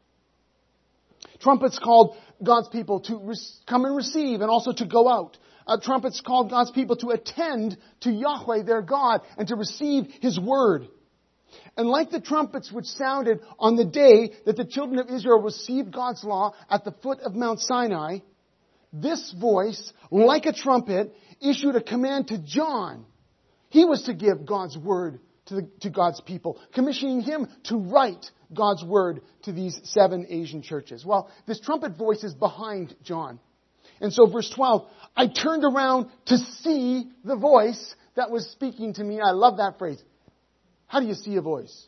Trumpets 1.40 1.80
called 1.80 2.16
God's 2.44 2.70
people 2.70 3.00
to 3.02 3.18
re- 3.18 3.36
come 3.68 3.86
and 3.86 3.96
receive 3.96 4.42
and 4.42 4.50
also 4.50 4.72
to 4.74 4.86
go 4.86 5.10
out. 5.10 5.38
Uh, 5.66 5.78
trumpets 5.82 6.22
called 6.22 6.50
God's 6.50 6.72
people 6.72 6.98
to 6.98 7.10
attend 7.10 7.78
to 8.02 8.12
Yahweh, 8.12 8.64
their 8.64 8.82
God, 8.82 9.22
and 9.38 9.48
to 9.48 9.56
receive 9.56 10.06
His 10.22 10.40
word. 10.40 10.88
And 11.78 11.88
like 11.88 12.12
the 12.12 12.22
trumpets 12.22 12.72
which 12.72 12.86
sounded 12.86 13.40
on 13.60 13.76
the 13.76 13.86
day 13.86 14.32
that 14.46 14.58
the 14.58 14.66
children 14.66 15.00
of 15.00 15.10
Israel 15.10 15.42
received 15.42 15.92
God's 15.92 16.24
law 16.24 16.54
at 16.70 16.84
the 16.84 16.92
foot 16.92 17.20
of 17.22 17.36
Mount 17.36 17.60
Sinai, 17.60 18.20
this 18.92 19.34
voice, 19.40 19.92
like 20.12 20.46
a 20.46 20.54
trumpet, 20.54 21.16
issued 21.42 21.76
a 21.76 21.82
command 21.82 22.28
to 22.28 22.38
John. 22.38 23.06
He 23.70 23.86
was 23.86 24.04
to 24.04 24.14
give 24.14 24.46
God's 24.46 24.78
word 24.78 25.20
to, 25.48 25.56
the, 25.56 25.70
to 25.82 25.90
God's 25.90 26.22
people, 26.22 26.60
commissioning 26.74 27.22
him 27.22 27.48
to 27.66 27.78
write 27.78 28.30
God's 28.54 28.84
word 28.84 29.22
to 29.44 29.52
these 29.52 29.80
seven 29.84 30.28
Asian 30.30 30.62
churches. 30.62 31.04
Well, 31.06 31.30
this 31.48 31.60
trumpet 31.60 31.98
voice 31.98 32.24
is 32.24 32.34
behind 32.34 32.96
John. 33.04 33.40
And 34.00 34.14
so 34.14 34.28
verse 34.28 34.50
12, 34.50 34.88
I 35.16 35.28
turned 35.28 35.64
around 35.64 36.08
to 36.26 36.38
see 36.38 37.10
the 37.24 37.36
voice 37.36 37.96
that 38.16 38.30
was 38.30 38.50
speaking 38.52 38.94
to 38.96 39.04
me. 39.04 39.20
I 39.20 39.32
love 39.32 39.58
that 39.58 39.80
phrase. 39.80 40.02
How 40.88 41.00
do 41.00 41.08
you 41.08 41.16
see 41.16 41.36
a 41.36 41.42
voice? 41.42 41.88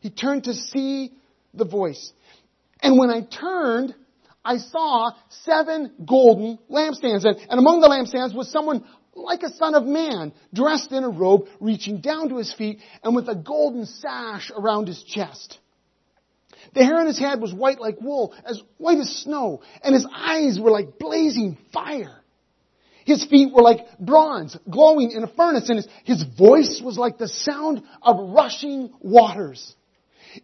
He 0.00 0.10
turned 0.10 0.44
to 0.44 0.54
see 0.54 1.12
the 1.54 1.64
voice. 1.64 2.12
And 2.82 2.98
when 2.98 3.10
I 3.10 3.22
turned, 3.22 3.94
I 4.44 4.56
saw 4.58 5.12
seven 5.28 5.92
golden 6.06 6.58
lampstands. 6.70 7.24
And, 7.24 7.36
and 7.48 7.58
among 7.58 7.80
the 7.80 7.88
lampstands 7.88 8.34
was 8.34 8.50
someone 8.50 8.84
like 9.14 9.42
a 9.42 9.50
son 9.50 9.74
of 9.74 9.84
man, 9.84 10.32
dressed 10.54 10.92
in 10.92 11.04
a 11.04 11.08
robe, 11.08 11.46
reaching 11.60 12.00
down 12.00 12.28
to 12.30 12.36
his 12.36 12.52
feet, 12.54 12.80
and 13.02 13.14
with 13.14 13.28
a 13.28 13.34
golden 13.34 13.86
sash 13.86 14.50
around 14.56 14.88
his 14.88 15.02
chest. 15.02 15.58
The 16.74 16.84
hair 16.84 17.00
on 17.00 17.06
his 17.06 17.18
head 17.18 17.40
was 17.40 17.52
white 17.52 17.80
like 17.80 18.00
wool, 18.00 18.34
as 18.44 18.62
white 18.78 18.98
as 18.98 19.10
snow, 19.22 19.62
and 19.82 19.94
his 19.94 20.06
eyes 20.10 20.58
were 20.60 20.70
like 20.70 20.98
blazing 20.98 21.58
fire. 21.72 22.19
His 23.04 23.24
feet 23.24 23.52
were 23.52 23.62
like 23.62 23.80
bronze, 23.98 24.56
glowing 24.68 25.12
in 25.12 25.24
a 25.24 25.28
furnace, 25.28 25.68
and 25.68 25.76
his, 25.76 25.88
his 26.04 26.24
voice 26.38 26.80
was 26.84 26.98
like 26.98 27.18
the 27.18 27.28
sound 27.28 27.82
of 28.02 28.34
rushing 28.34 28.92
waters. 29.00 29.74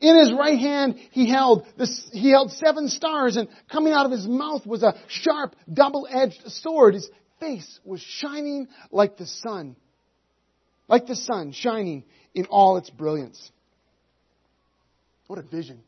In 0.00 0.16
his 0.16 0.32
right 0.32 0.58
hand, 0.58 0.96
he 1.12 1.30
held 1.30 1.66
this, 1.76 2.08
he 2.12 2.30
held 2.30 2.50
seven 2.50 2.88
stars, 2.88 3.36
and 3.36 3.48
coming 3.70 3.92
out 3.92 4.06
of 4.06 4.12
his 4.12 4.26
mouth 4.26 4.66
was 4.66 4.82
a 4.82 4.94
sharp, 5.06 5.54
double-edged 5.72 6.42
sword. 6.46 6.94
His 6.94 7.08
face 7.38 7.78
was 7.84 8.00
shining 8.00 8.68
like 8.90 9.16
the 9.16 9.26
sun, 9.26 9.76
like 10.88 11.06
the 11.06 11.14
sun 11.14 11.52
shining 11.52 12.04
in 12.34 12.46
all 12.46 12.78
its 12.78 12.90
brilliance. 12.90 13.50
What 15.26 15.38
a 15.38 15.42
vision. 15.42 15.82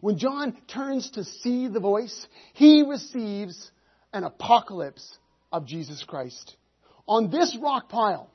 When 0.00 0.18
John 0.18 0.56
turns 0.68 1.10
to 1.12 1.24
see 1.24 1.68
the 1.68 1.80
voice, 1.80 2.26
he 2.54 2.82
receives 2.82 3.70
an 4.12 4.24
apocalypse 4.24 5.18
of 5.52 5.66
Jesus 5.66 6.02
Christ. 6.04 6.56
On 7.06 7.30
this 7.30 7.56
rock 7.60 7.88
pile, 7.88 8.30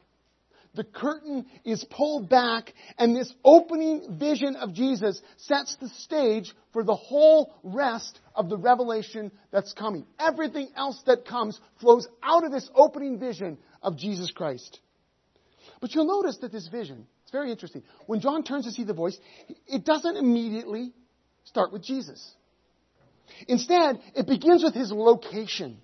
the 0.74 0.84
curtain 0.86 1.46
is 1.66 1.84
pulled 1.84 2.30
back 2.30 2.74
and 2.98 3.16
this 3.16 3.34
opening 3.44 4.18
vision 4.18 4.56
of 4.56 4.74
Jesus 4.74 5.22
sets 5.38 5.76
the 5.76 5.90
stage 5.90 6.54
for 6.72 6.84
the 6.84 6.96
whole 6.96 7.54
rest 7.64 8.20
of 8.36 8.50
the 8.50 8.58
revelation 8.58 9.32
that's 9.52 9.74
coming. 9.74 10.06
Everything 10.18 10.70
else 10.78 11.02
that 11.08 11.26
comes 11.26 11.60
flows 11.82 12.08
out 12.24 12.46
of 12.46 12.52
this 12.52 12.70
opening 12.74 13.20
vision 13.20 13.58
of 13.82 13.98
Jesus 13.98 14.32
Christ. 14.32 14.80
But 15.82 15.94
you'll 15.94 16.08
notice 16.08 16.38
that 16.38 16.54
this 16.54 16.70
vision, 16.70 17.06
it's 17.24 17.32
very 17.32 17.52
interesting. 17.52 17.84
When 18.06 18.22
John 18.22 18.44
turns 18.44 18.66
to 18.66 18.72
see 18.72 18.86
the 18.86 18.94
voice, 18.94 19.18
it 19.68 19.84
doesn't 19.84 20.16
immediately 20.16 20.94
start 21.44 21.74
with 21.74 21.84
Jesus. 21.84 22.34
Instead, 23.48 24.00
it 24.16 24.28
begins 24.28 24.64
with 24.64 24.74
his 24.74 24.92
location. 24.92 25.80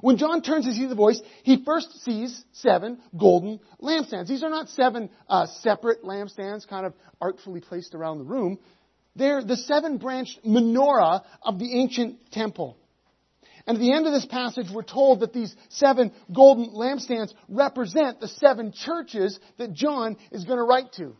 When 0.00 0.16
John 0.16 0.42
turns 0.42 0.66
to 0.66 0.72
see 0.72 0.86
the 0.86 0.94
voice, 0.94 1.20
he 1.42 1.62
first 1.64 2.02
sees 2.02 2.44
seven 2.52 2.98
golden 3.16 3.60
lampstands. 3.80 4.28
These 4.28 4.42
are 4.42 4.50
not 4.50 4.68
seven 4.70 5.10
uh, 5.28 5.46
separate 5.60 6.02
lampstands 6.02 6.66
kind 6.66 6.86
of 6.86 6.94
artfully 7.20 7.60
placed 7.60 7.94
around 7.94 8.18
the 8.18 8.24
room. 8.24 8.58
They're 9.14 9.42
the 9.42 9.56
seven 9.56 9.98
branched 9.98 10.44
menorah 10.44 11.22
of 11.42 11.58
the 11.58 11.78
ancient 11.80 12.30
temple. 12.32 12.78
And 13.66 13.76
at 13.76 13.80
the 13.80 13.92
end 13.92 14.06
of 14.06 14.12
this 14.12 14.26
passage, 14.26 14.66
we're 14.72 14.82
told 14.82 15.20
that 15.20 15.32
these 15.32 15.54
seven 15.68 16.12
golden 16.34 16.70
lampstands 16.74 17.32
represent 17.48 18.20
the 18.20 18.28
seven 18.28 18.72
churches 18.72 19.38
that 19.58 19.72
John 19.72 20.16
is 20.32 20.44
going 20.44 20.58
to 20.58 20.64
write 20.64 20.92
to. 20.94 21.14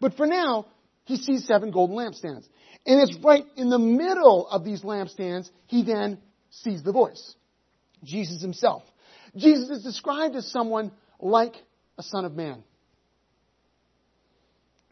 But 0.00 0.16
for 0.16 0.26
now, 0.26 0.66
he 1.04 1.16
sees 1.16 1.46
seven 1.46 1.70
golden 1.70 1.96
lampstands. 1.96 2.46
And 2.86 3.00
it's 3.00 3.16
right 3.24 3.44
in 3.56 3.68
the 3.68 3.78
middle 3.78 4.46
of 4.46 4.64
these 4.64 4.82
lampstands, 4.82 5.50
he 5.66 5.82
then 5.82 6.18
sees 6.50 6.82
the 6.82 6.92
voice. 6.92 7.34
Jesus 8.02 8.40
himself. 8.40 8.82
Jesus 9.36 9.70
is 9.70 9.82
described 9.82 10.36
as 10.36 10.50
someone 10.50 10.92
like 11.20 11.54
a 11.96 12.02
son 12.02 12.24
of 12.24 12.34
man. 12.34 12.62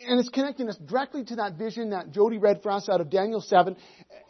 And 0.06 0.20
it's 0.20 0.28
connecting 0.28 0.68
us 0.68 0.76
directly 0.76 1.24
to 1.24 1.36
that 1.36 1.54
vision 1.54 1.90
that 1.90 2.12
Jody 2.12 2.36
read 2.36 2.62
for 2.62 2.70
us 2.70 2.88
out 2.88 3.00
of 3.00 3.08
Daniel 3.08 3.40
7. 3.40 3.76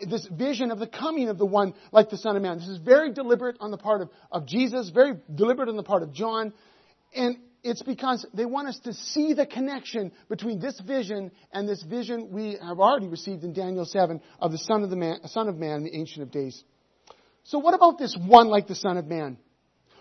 This 0.08 0.26
vision 0.26 0.70
of 0.70 0.78
the 0.78 0.86
coming 0.86 1.28
of 1.28 1.38
the 1.38 1.46
one 1.46 1.74
like 1.90 2.08
the 2.08 2.16
Son 2.16 2.36
of 2.36 2.42
Man. 2.42 2.58
This 2.58 2.68
is 2.68 2.78
very 2.78 3.12
deliberate 3.12 3.56
on 3.58 3.72
the 3.72 3.76
part 3.76 4.00
of, 4.00 4.10
of 4.30 4.46
Jesus, 4.46 4.90
very 4.90 5.14
deliberate 5.34 5.68
on 5.68 5.76
the 5.76 5.82
part 5.82 6.04
of 6.04 6.12
John. 6.12 6.52
And 7.16 7.38
it's 7.64 7.82
because 7.82 8.24
they 8.32 8.44
want 8.44 8.68
us 8.68 8.78
to 8.80 8.92
see 8.92 9.32
the 9.32 9.44
connection 9.44 10.12
between 10.28 10.60
this 10.60 10.78
vision 10.78 11.32
and 11.52 11.68
this 11.68 11.82
vision 11.82 12.30
we 12.30 12.56
have 12.62 12.78
already 12.78 13.08
received 13.08 13.42
in 13.42 13.52
Daniel 13.52 13.84
7 13.84 14.20
of 14.38 14.52
the 14.52 14.58
Son 14.58 14.84
of, 14.84 14.90
the 14.90 14.96
man, 14.96 15.26
Son 15.26 15.48
of 15.48 15.56
Man, 15.56 15.82
the 15.82 15.96
Ancient 15.96 16.22
of 16.22 16.30
Days. 16.30 16.62
So 17.46 17.58
what 17.58 17.74
about 17.74 17.98
this 17.98 18.16
one 18.16 18.48
like 18.48 18.66
the 18.66 18.74
Son 18.74 18.96
of 18.96 19.06
Man? 19.06 19.38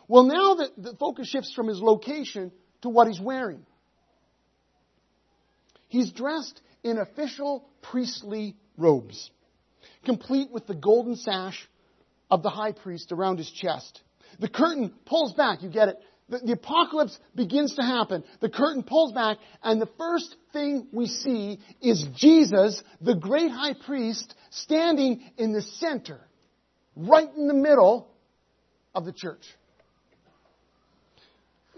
Well, 0.07 0.23
now 0.23 0.55
the, 0.55 0.69
the 0.77 0.97
focus 0.97 1.27
shifts 1.27 1.53
from 1.53 1.67
his 1.67 1.79
location 1.79 2.51
to 2.81 2.89
what 2.89 3.07
he's 3.07 3.19
wearing. 3.19 3.65
He's 5.87 6.11
dressed 6.11 6.59
in 6.83 6.97
official 6.97 7.67
priestly 7.81 8.55
robes, 8.77 9.29
complete 10.03 10.51
with 10.51 10.67
the 10.67 10.75
golden 10.75 11.15
sash 11.15 11.67
of 12.29 12.43
the 12.43 12.49
high 12.49 12.71
priest 12.71 13.11
around 13.11 13.37
his 13.37 13.49
chest. 13.51 14.01
The 14.39 14.49
curtain 14.49 14.93
pulls 15.05 15.33
back, 15.33 15.61
you 15.61 15.69
get 15.69 15.89
it. 15.89 15.97
The, 16.27 16.39
the, 16.39 16.53
apocalypse 16.53 17.17
begins 17.35 17.75
to 17.75 17.83
happen. 17.83 18.23
The 18.39 18.49
curtain 18.49 18.81
pulls 18.81 19.11
back, 19.11 19.37
and 19.61 19.79
the 19.79 19.89
first 19.99 20.35
thing 20.51 20.87
we 20.91 21.05
see 21.05 21.59
is 21.81 22.03
Jesus, 22.15 22.81
the 22.99 23.13
great 23.13 23.51
high 23.51 23.75
priest, 23.75 24.33
standing 24.49 25.21
in 25.37 25.53
the 25.53 25.61
center, 25.61 26.19
right 26.95 27.29
in 27.35 27.47
the 27.47 27.53
middle 27.53 28.07
of 28.93 29.05
the 29.05 29.13
church. 29.13 29.43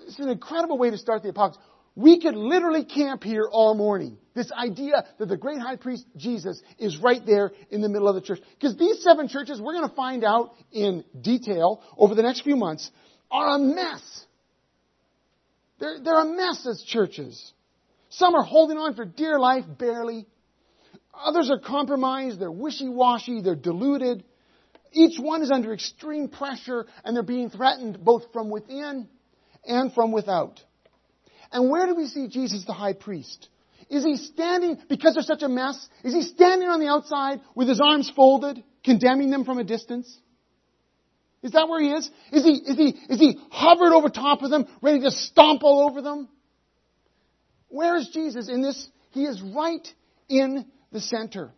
It's 0.05 0.19
an 0.19 0.29
incredible 0.29 0.77
way 0.77 0.89
to 0.89 0.97
start 0.97 1.23
the 1.23 1.29
apocalypse. 1.29 1.63
We 1.95 2.21
could 2.21 2.35
literally 2.35 2.85
camp 2.85 3.23
here 3.23 3.47
all 3.51 3.73
morning. 3.73 4.17
This 4.35 4.51
idea 4.51 5.03
that 5.17 5.27
the 5.27 5.35
great 5.35 5.59
high 5.59 5.77
priest 5.77 6.05
Jesus 6.15 6.61
is 6.77 6.97
right 6.99 7.25
there 7.25 7.51
in 7.71 7.81
the 7.81 7.89
middle 7.89 8.07
of 8.07 8.13
the 8.13 8.21
church. 8.21 8.39
Because 8.53 8.77
these 8.77 9.01
seven 9.01 9.27
churches, 9.27 9.59
we're 9.59 9.73
going 9.73 9.89
to 9.89 9.95
find 9.95 10.23
out 10.23 10.51
in 10.71 11.03
detail 11.19 11.81
over 11.97 12.13
the 12.13 12.21
next 12.21 12.41
few 12.41 12.55
months, 12.55 12.91
are 13.31 13.55
a 13.55 13.59
mess. 13.59 14.25
They're, 15.79 15.99
they're 16.03 16.21
a 16.21 16.25
mess 16.25 16.67
as 16.67 16.83
churches. 16.83 17.51
Some 18.09 18.35
are 18.35 18.43
holding 18.43 18.77
on 18.77 18.93
for 18.93 19.03
dear 19.03 19.39
life, 19.39 19.65
barely. 19.67 20.27
Others 21.13 21.49
are 21.49 21.59
compromised, 21.59 22.39
they're 22.39 22.51
wishy-washy, 22.51 23.41
they're 23.41 23.55
deluded. 23.55 24.23
Each 24.91 25.19
one 25.19 25.41
is 25.41 25.51
under 25.51 25.73
extreme 25.73 26.29
pressure 26.29 26.85
and 27.03 27.15
they're 27.15 27.23
being 27.23 27.49
threatened 27.49 28.03
both 28.03 28.31
from 28.33 28.49
within 28.49 29.07
and 29.65 29.93
from 29.93 30.11
without. 30.11 30.59
And 31.51 31.69
where 31.69 31.85
do 31.85 31.95
we 31.95 32.07
see 32.07 32.27
Jesus 32.27 32.65
the 32.65 32.73
high 32.73 32.93
priest? 32.93 33.49
Is 33.89 34.03
he 34.03 34.17
standing, 34.17 34.77
because 34.89 35.13
they're 35.13 35.23
such 35.23 35.43
a 35.43 35.49
mess, 35.49 35.87
is 36.03 36.13
he 36.13 36.21
standing 36.21 36.67
on 36.67 36.79
the 36.79 36.87
outside 36.87 37.39
with 37.55 37.69
his 37.69 37.79
arms 37.79 38.11
folded, 38.13 38.61
condemning 38.83 39.29
them 39.29 39.45
from 39.45 39.59
a 39.59 39.63
distance? 39.63 40.13
Is 41.41 41.51
that 41.51 41.69
where 41.69 41.81
he 41.81 41.91
is? 41.91 42.09
Is 42.31 42.43
he, 42.43 42.51
is 42.51 42.77
he, 42.77 43.13
is 43.13 43.19
he 43.19 43.39
hovered 43.51 43.93
over 43.93 44.09
top 44.09 44.41
of 44.41 44.49
them, 44.49 44.67
ready 44.81 44.99
to 45.01 45.11
stomp 45.11 45.63
all 45.63 45.87
over 45.89 46.01
them? 46.01 46.27
Where 47.69 47.95
is 47.95 48.09
Jesus 48.09 48.49
in 48.49 48.61
this? 48.61 48.89
He 49.11 49.23
is 49.23 49.41
right 49.41 49.87
in 50.27 50.65
the 50.91 50.99
center. 50.99 51.51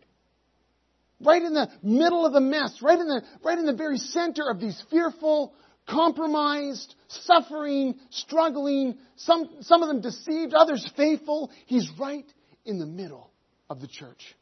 Right 1.20 1.42
in 1.42 1.52
the 1.52 1.68
middle 1.82 2.24
of 2.24 2.32
the 2.32 2.40
mess, 2.40 2.80
right 2.82 2.98
in 2.98 3.06
the, 3.06 3.22
right 3.42 3.58
in 3.58 3.66
the 3.66 3.74
very 3.74 3.98
center 3.98 4.48
of 4.48 4.58
these 4.58 4.82
fearful, 4.90 5.54
compromised, 5.88 6.94
suffering, 7.08 7.96
struggling, 8.10 8.96
some, 9.16 9.48
some 9.60 9.82
of 9.82 9.88
them 9.88 10.00
deceived, 10.00 10.54
others 10.54 10.88
faithful. 10.96 11.50
He's 11.66 11.90
right 11.98 12.26
in 12.64 12.78
the 12.78 12.86
middle 12.86 13.30
of 13.68 13.80
the 13.80 13.88
church. 13.88 14.34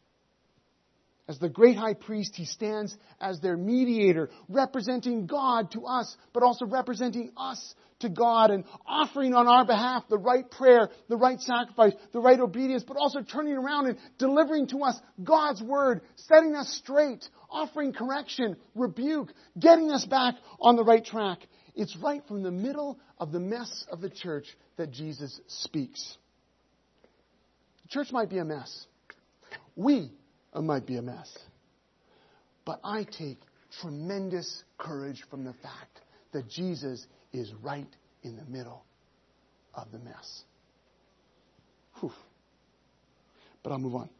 As 1.28 1.38
the 1.38 1.50
great 1.50 1.76
high 1.76 1.92
priest, 1.92 2.34
he 2.36 2.46
stands 2.46 2.96
as 3.20 3.38
their 3.40 3.56
mediator, 3.56 4.30
representing 4.48 5.26
God 5.26 5.72
to 5.72 5.84
us, 5.84 6.16
but 6.32 6.42
also 6.42 6.64
representing 6.64 7.32
us 7.36 7.74
to 8.00 8.08
God 8.08 8.50
and 8.50 8.64
offering 8.86 9.34
on 9.34 9.46
our 9.46 9.66
behalf 9.66 10.04
the 10.08 10.16
right 10.16 10.50
prayer, 10.50 10.88
the 11.08 11.16
right 11.16 11.38
sacrifice, 11.38 11.92
the 12.12 12.20
right 12.20 12.40
obedience, 12.40 12.82
but 12.82 12.96
also 12.96 13.20
turning 13.20 13.54
around 13.54 13.88
and 13.88 13.98
delivering 14.16 14.68
to 14.68 14.78
us 14.78 14.98
God's 15.22 15.62
word, 15.62 16.00
setting 16.16 16.54
us 16.54 16.72
straight, 16.82 17.28
offering 17.50 17.92
correction, 17.92 18.56
rebuke, 18.74 19.30
getting 19.58 19.90
us 19.90 20.06
back 20.06 20.34
on 20.60 20.76
the 20.76 20.84
right 20.84 21.04
track. 21.04 21.40
It's 21.74 21.94
right 21.96 22.22
from 22.26 22.42
the 22.42 22.50
middle 22.50 22.98
of 23.18 23.32
the 23.32 23.40
mess 23.40 23.84
of 23.90 24.00
the 24.00 24.10
church 24.10 24.46
that 24.78 24.92
Jesus 24.92 25.38
speaks. 25.46 26.16
The 27.82 27.88
church 27.88 28.12
might 28.12 28.30
be 28.30 28.38
a 28.38 28.44
mess. 28.44 28.86
We 29.76 30.12
might 30.62 30.86
be 30.86 30.96
a 30.96 31.02
mess. 31.02 31.36
But 32.64 32.80
I 32.84 33.04
take 33.04 33.38
tremendous 33.80 34.64
courage 34.76 35.24
from 35.30 35.44
the 35.44 35.52
fact 35.54 36.00
that 36.32 36.48
Jesus 36.48 37.06
is 37.32 37.52
right 37.62 37.88
in 38.22 38.36
the 38.36 38.44
middle 38.44 38.84
of 39.74 39.90
the 39.92 39.98
mess. 39.98 40.42
Whew. 42.00 42.12
But 43.62 43.72
I'll 43.72 43.78
move 43.78 43.94
on. 43.94 44.10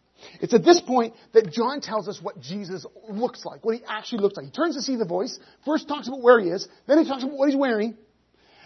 It's 0.41 0.53
at 0.53 0.65
this 0.65 0.81
point 0.81 1.15
that 1.33 1.53
John 1.53 1.81
tells 1.81 2.09
us 2.09 2.21
what 2.21 2.41
Jesus 2.41 2.85
looks 3.09 3.45
like, 3.45 3.65
what 3.65 3.77
he 3.77 3.83
actually 3.87 4.23
looks 4.23 4.37
like. 4.37 4.47
He 4.47 4.51
turns 4.51 4.75
to 4.75 4.83
see 4.83 4.97
the 4.97 5.05
voice, 5.05 5.39
first 5.65 5.87
talks 5.87 6.09
about 6.09 6.23
where 6.23 6.41
he 6.41 6.49
is, 6.49 6.67
then 6.87 6.99
he 6.99 7.09
talks 7.09 7.23
about 7.23 7.37
what 7.37 7.49
he's 7.49 7.57
wearing, 7.57 7.97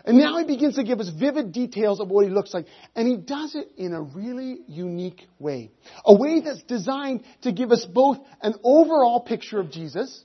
and 0.04 0.18
now 0.18 0.38
he 0.38 0.44
begins 0.44 0.76
to 0.76 0.84
give 0.84 1.00
us 1.00 1.08
vivid 1.08 1.52
details 1.52 2.00
of 2.00 2.08
what 2.08 2.24
he 2.24 2.30
looks 2.30 2.52
like. 2.52 2.66
And 2.96 3.06
he 3.06 3.16
does 3.16 3.54
it 3.54 3.68
in 3.76 3.92
a 3.92 4.00
really 4.00 4.58
unique 4.66 5.26
way. 5.38 5.70
A 6.04 6.14
way 6.14 6.40
that's 6.40 6.62
designed 6.64 7.22
to 7.42 7.52
give 7.52 7.70
us 7.70 7.84
both 7.84 8.18
an 8.40 8.54
overall 8.64 9.20
picture 9.20 9.60
of 9.60 9.70
Jesus, 9.70 10.24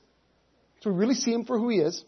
so 0.82 0.90
we 0.92 0.98
really 0.98 1.16
see 1.16 1.32
him 1.32 1.46
for 1.46 1.60
who 1.60 1.70
he 1.70 1.78
is, 1.78 2.04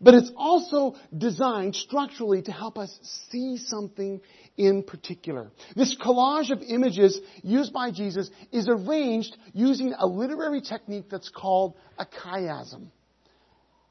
but 0.00 0.14
it's 0.14 0.32
also 0.34 0.96
designed 1.16 1.76
structurally 1.76 2.42
to 2.42 2.52
help 2.52 2.78
us 2.78 2.98
see 3.30 3.58
something 3.58 4.20
in 4.56 4.82
particular. 4.82 5.50
This 5.76 5.96
collage 5.96 6.50
of 6.50 6.62
images 6.62 7.20
used 7.42 7.72
by 7.72 7.90
Jesus 7.90 8.30
is 8.50 8.68
arranged 8.68 9.36
using 9.52 9.94
a 9.98 10.06
literary 10.06 10.62
technique 10.62 11.06
that's 11.10 11.28
called 11.28 11.74
a 11.98 12.06
chiasm. 12.06 12.86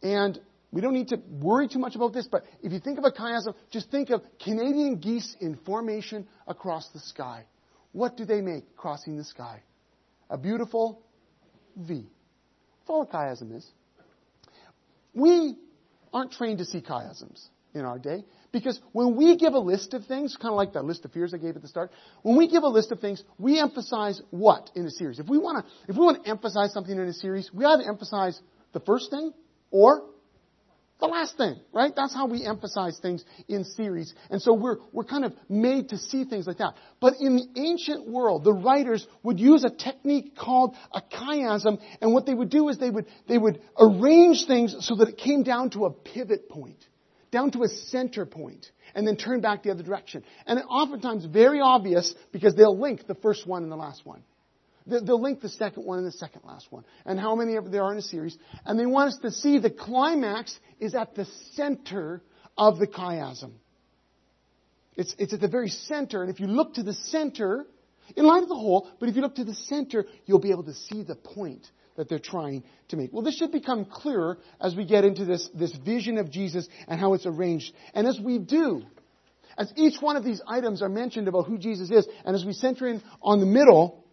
And 0.01 0.39
we 0.71 0.81
don't 0.81 0.93
need 0.93 1.07
to 1.09 1.19
worry 1.29 1.67
too 1.67 1.79
much 1.79 1.95
about 1.95 2.13
this, 2.13 2.27
but 2.27 2.43
if 2.61 2.71
you 2.71 2.79
think 2.79 2.99
of 2.99 3.03
a 3.03 3.11
chiasm, 3.11 3.55
just 3.71 3.89
think 3.89 4.11
of 4.11 4.21
Canadian 4.43 4.97
geese 4.97 5.35
in 5.39 5.57
formation 5.65 6.27
across 6.47 6.87
the 6.89 6.99
sky. 6.99 7.45
What 7.91 8.17
do 8.17 8.25
they 8.25 8.41
make 8.41 8.75
crossing 8.75 9.17
the 9.17 9.23
sky? 9.23 9.63
A 10.29 10.37
beautiful 10.37 11.01
V. 11.75 11.95
That's 11.95 12.89
all 12.89 13.01
a 13.01 13.07
chiasm 13.07 13.55
is. 13.55 13.65
We 15.13 15.55
aren't 16.13 16.31
trained 16.31 16.59
to 16.59 16.65
see 16.65 16.81
chiasms 16.81 17.47
in 17.73 17.81
our 17.81 17.97
day 17.97 18.23
because 18.51 18.79
when 18.91 19.15
we 19.15 19.37
give 19.37 19.53
a 19.53 19.59
list 19.59 19.95
of 19.95 20.05
things, 20.05 20.35
kind 20.35 20.51
of 20.51 20.57
like 20.57 20.73
that 20.73 20.85
list 20.85 21.03
of 21.05 21.11
fears 21.11 21.33
I 21.33 21.37
gave 21.37 21.55
at 21.55 21.63
the 21.63 21.67
start, 21.67 21.91
when 22.21 22.37
we 22.37 22.47
give 22.47 22.61
a 22.61 22.67
list 22.67 22.91
of 22.91 22.99
things, 22.99 23.23
we 23.39 23.59
emphasize 23.59 24.21
what 24.29 24.69
in 24.75 24.85
a 24.85 24.91
series? 24.91 25.17
If 25.17 25.27
we 25.27 25.39
want 25.39 25.65
to, 25.65 25.71
if 25.87 25.95
we 25.95 26.05
want 26.05 26.23
to 26.23 26.29
emphasize 26.29 26.73
something 26.73 26.93
in 26.93 27.07
a 27.07 27.13
series, 27.13 27.51
we 27.51 27.65
either 27.65 27.83
emphasize 27.83 28.39
the 28.73 28.79
first 28.81 29.09
thing 29.09 29.33
or 29.71 30.03
the 30.99 31.07
last 31.07 31.37
thing, 31.37 31.55
right? 31.71 31.93
That's 31.95 32.13
how 32.13 32.27
we 32.27 32.45
emphasize 32.45 32.99
things 33.01 33.23
in 33.47 33.63
series. 33.63 34.13
And 34.29 34.41
so 34.41 34.53
we're, 34.53 34.77
we're 34.91 35.05
kind 35.05 35.23
of 35.23 35.33
made 35.47 35.89
to 35.89 35.97
see 35.97 36.25
things 36.25 36.45
like 36.45 36.57
that. 36.57 36.73
But 36.99 37.15
in 37.19 37.37
the 37.37 37.47
ancient 37.55 38.07
world, 38.07 38.43
the 38.43 38.53
writers 38.53 39.07
would 39.23 39.39
use 39.39 39.63
a 39.63 39.69
technique 39.69 40.35
called 40.35 40.75
a 40.93 41.01
chiasm, 41.01 41.79
and 42.01 42.13
what 42.13 42.25
they 42.25 42.33
would 42.33 42.49
do 42.49 42.67
is 42.69 42.77
they 42.77 42.89
would, 42.89 43.05
they 43.27 43.37
would 43.37 43.61
arrange 43.79 44.45
things 44.45 44.75
so 44.81 44.95
that 44.95 45.09
it 45.09 45.17
came 45.17 45.43
down 45.43 45.69
to 45.71 45.85
a 45.85 45.91
pivot 45.91 46.49
point, 46.49 46.85
down 47.31 47.51
to 47.51 47.63
a 47.63 47.67
center 47.67 48.25
point, 48.25 48.69
and 48.93 49.07
then 49.07 49.15
turn 49.15 49.39
back 49.39 49.63
the 49.63 49.71
other 49.71 49.83
direction. 49.83 50.23
And 50.45 50.59
oftentimes 50.67 51.25
very 51.25 51.61
obvious 51.61 52.13
because 52.33 52.55
they'll 52.55 52.77
link 52.77 53.07
the 53.07 53.15
first 53.15 53.47
one 53.47 53.63
and 53.63 53.71
the 53.71 53.77
last 53.77 54.05
one. 54.05 54.23
They'll 54.85 55.21
link 55.21 55.41
the 55.41 55.49
second 55.49 55.85
one 55.85 55.99
and 55.99 56.07
the 56.07 56.11
second 56.11 56.41
last 56.45 56.71
one, 56.71 56.83
and 57.05 57.19
how 57.19 57.35
many 57.35 57.57
there 57.69 57.83
are 57.83 57.91
in 57.91 57.97
a 57.99 58.03
series. 58.03 58.37
And 58.65 58.79
they 58.79 58.85
want 58.85 59.13
us 59.13 59.19
to 59.21 59.31
see 59.31 59.59
the 59.59 59.69
climax 59.69 60.57
is 60.79 60.95
at 60.95 61.15
the 61.15 61.25
center 61.53 62.21
of 62.57 62.79
the 62.79 62.87
chiasm. 62.87 63.51
It's, 64.95 65.15
it's 65.17 65.33
at 65.33 65.41
the 65.41 65.47
very 65.47 65.69
center, 65.69 66.21
and 66.21 66.31
if 66.31 66.39
you 66.39 66.47
look 66.47 66.73
to 66.75 66.83
the 66.83 66.93
center, 66.93 67.65
in 68.15 68.25
light 68.25 68.43
of 68.43 68.49
the 68.49 68.55
whole, 68.55 68.89
but 68.99 69.09
if 69.09 69.15
you 69.15 69.21
look 69.21 69.35
to 69.35 69.43
the 69.43 69.53
center, 69.53 70.05
you'll 70.25 70.39
be 70.39 70.51
able 70.51 70.63
to 70.63 70.73
see 70.73 71.03
the 71.03 71.15
point 71.15 71.65
that 71.95 72.09
they're 72.09 72.19
trying 72.19 72.63
to 72.87 72.97
make. 72.97 73.11
Well, 73.11 73.23
this 73.23 73.35
should 73.35 73.51
become 73.51 73.85
clearer 73.85 74.37
as 74.59 74.75
we 74.75 74.85
get 74.85 75.03
into 75.03 75.25
this, 75.25 75.49
this 75.53 75.75
vision 75.75 76.17
of 76.17 76.31
Jesus 76.31 76.67
and 76.87 76.99
how 76.99 77.13
it's 77.13 77.25
arranged. 77.25 77.73
And 77.93 78.07
as 78.07 78.19
we 78.19 78.39
do, 78.39 78.83
as 79.57 79.71
each 79.75 80.01
one 80.01 80.15
of 80.15 80.23
these 80.23 80.41
items 80.47 80.81
are 80.81 80.89
mentioned 80.89 81.27
about 81.27 81.45
who 81.45 81.57
Jesus 81.57 81.91
is, 81.91 82.07
and 82.25 82.35
as 82.35 82.45
we 82.45 82.53
center 82.53 82.87
in 82.87 83.01
on 83.21 83.41
the 83.41 83.45
middle, 83.45 84.05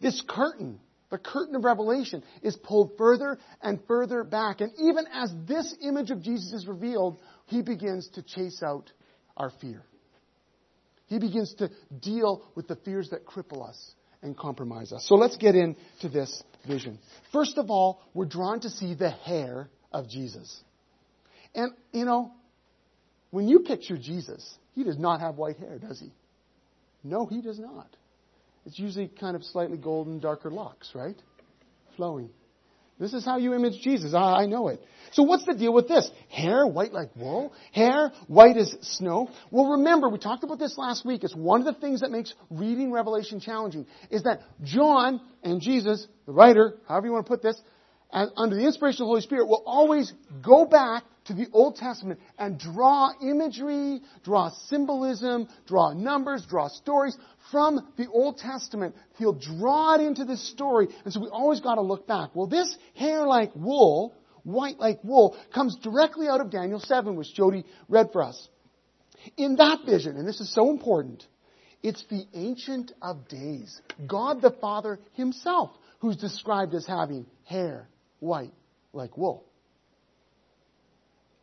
this 0.00 0.22
curtain, 0.26 0.80
the 1.10 1.18
curtain 1.18 1.56
of 1.56 1.64
revelation, 1.64 2.22
is 2.42 2.56
pulled 2.56 2.92
further 2.96 3.38
and 3.62 3.80
further 3.86 4.24
back. 4.24 4.60
And 4.60 4.72
even 4.78 5.04
as 5.12 5.32
this 5.46 5.74
image 5.82 6.10
of 6.10 6.22
Jesus 6.22 6.52
is 6.52 6.66
revealed, 6.66 7.18
he 7.46 7.62
begins 7.62 8.08
to 8.14 8.22
chase 8.22 8.62
out 8.62 8.90
our 9.36 9.50
fear. 9.60 9.82
He 11.06 11.18
begins 11.18 11.54
to 11.54 11.70
deal 12.00 12.44
with 12.54 12.68
the 12.68 12.76
fears 12.76 13.10
that 13.10 13.26
cripple 13.26 13.68
us 13.68 13.94
and 14.22 14.36
compromise 14.36 14.92
us. 14.92 15.04
So 15.06 15.16
let's 15.16 15.36
get 15.36 15.54
into 15.54 16.08
this 16.08 16.42
vision. 16.68 16.98
First 17.32 17.58
of 17.58 17.70
all, 17.70 18.00
we're 18.14 18.26
drawn 18.26 18.60
to 18.60 18.70
see 18.70 18.94
the 18.94 19.10
hair 19.10 19.68
of 19.92 20.08
Jesus. 20.08 20.62
And, 21.54 21.72
you 21.92 22.04
know, 22.04 22.32
when 23.30 23.48
you 23.48 23.60
picture 23.60 23.96
Jesus, 23.96 24.54
he 24.74 24.84
does 24.84 24.98
not 24.98 25.20
have 25.20 25.36
white 25.36 25.56
hair, 25.56 25.78
does 25.78 25.98
he? 25.98 26.12
No, 27.02 27.26
he 27.26 27.40
does 27.40 27.58
not. 27.58 27.88
It's 28.66 28.78
usually 28.78 29.08
kind 29.08 29.36
of 29.36 29.44
slightly 29.44 29.78
golden, 29.78 30.20
darker 30.20 30.50
locks, 30.50 30.90
right? 30.94 31.16
Flowing. 31.96 32.30
This 32.98 33.14
is 33.14 33.24
how 33.24 33.38
you 33.38 33.54
image 33.54 33.80
Jesus. 33.80 34.12
I, 34.12 34.42
I 34.42 34.46
know 34.46 34.68
it. 34.68 34.82
So 35.12 35.22
what's 35.22 35.46
the 35.46 35.54
deal 35.54 35.72
with 35.72 35.88
this? 35.88 36.08
Hair 36.28 36.66
white 36.66 36.92
like 36.92 37.16
wool? 37.16 37.52
Hair 37.72 38.12
white 38.28 38.58
as 38.58 38.76
snow? 38.82 39.30
Well, 39.50 39.70
remember, 39.72 40.10
we 40.10 40.18
talked 40.18 40.44
about 40.44 40.58
this 40.58 40.76
last 40.76 41.06
week. 41.06 41.24
It's 41.24 41.34
one 41.34 41.66
of 41.66 41.74
the 41.74 41.80
things 41.80 42.00
that 42.00 42.10
makes 42.10 42.34
reading 42.50 42.92
Revelation 42.92 43.40
challenging, 43.40 43.86
is 44.10 44.24
that 44.24 44.42
John 44.62 45.22
and 45.42 45.62
Jesus, 45.62 46.06
the 46.26 46.32
writer, 46.32 46.74
however 46.86 47.06
you 47.06 47.12
want 47.14 47.24
to 47.24 47.30
put 47.30 47.42
this, 47.42 47.58
under 48.12 48.54
the 48.54 48.66
inspiration 48.66 49.02
of 49.02 49.06
the 49.06 49.10
Holy 49.10 49.20
Spirit, 49.22 49.46
will 49.46 49.62
always 49.64 50.12
go 50.44 50.66
back 50.66 51.04
to 51.30 51.36
the 51.36 51.48
Old 51.52 51.76
Testament 51.76 52.18
and 52.38 52.58
draw 52.58 53.12
imagery, 53.22 54.00
draw 54.24 54.50
symbolism, 54.66 55.48
draw 55.66 55.92
numbers, 55.92 56.44
draw 56.48 56.66
stories 56.68 57.16
from 57.52 57.92
the 57.96 58.08
Old 58.08 58.38
Testament. 58.38 58.96
He'll 59.16 59.38
draw 59.38 59.94
it 59.94 60.00
into 60.00 60.24
this 60.24 60.50
story, 60.50 60.88
and 61.04 61.14
so 61.14 61.20
we 61.20 61.28
always 61.28 61.60
got 61.60 61.76
to 61.76 61.82
look 61.82 62.08
back. 62.08 62.30
Well, 62.34 62.48
this 62.48 62.76
hair 62.96 63.24
like 63.26 63.54
wool, 63.54 64.12
white 64.42 64.80
like 64.80 64.98
wool, 65.04 65.36
comes 65.54 65.76
directly 65.76 66.26
out 66.26 66.40
of 66.40 66.50
Daniel 66.50 66.80
7, 66.80 67.14
which 67.14 67.32
Jody 67.32 67.64
read 67.88 68.10
for 68.12 68.22
us. 68.22 68.48
In 69.36 69.56
that 69.56 69.84
vision, 69.86 70.16
and 70.16 70.26
this 70.26 70.40
is 70.40 70.52
so 70.52 70.70
important, 70.70 71.24
it's 71.82 72.04
the 72.10 72.24
Ancient 72.34 72.92
of 73.00 73.28
Days, 73.28 73.80
God 74.04 74.42
the 74.42 74.50
Father 74.50 74.98
Himself, 75.12 75.70
who's 76.00 76.16
described 76.16 76.74
as 76.74 76.86
having 76.86 77.26
hair 77.44 77.88
white 78.18 78.52
like 78.92 79.16
wool. 79.16 79.44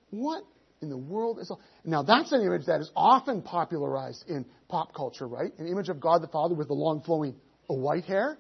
What 0.10 0.44
in 0.82 0.90
the 0.90 0.98
world 0.98 1.40
is. 1.40 1.50
All? 1.50 1.60
Now, 1.84 2.04
that's 2.04 2.32
an 2.32 2.42
image 2.42 2.66
that 2.68 2.82
is 2.82 2.92
often 2.96 3.42
popularized 3.42 4.26
in 4.28 4.46
pop 4.68 4.94
culture, 4.94 5.28
right? 5.28 5.52
An 5.58 5.68
image 5.68 5.90
of 5.90 6.00
God 6.00 6.22
the 6.22 6.28
Father 6.28 6.56
with 6.56 6.68
the 6.68 6.74
long 6.74 7.02
flowing 7.02 7.36
uh, 7.70 7.74
white 7.74 8.06
hair, 8.06 8.38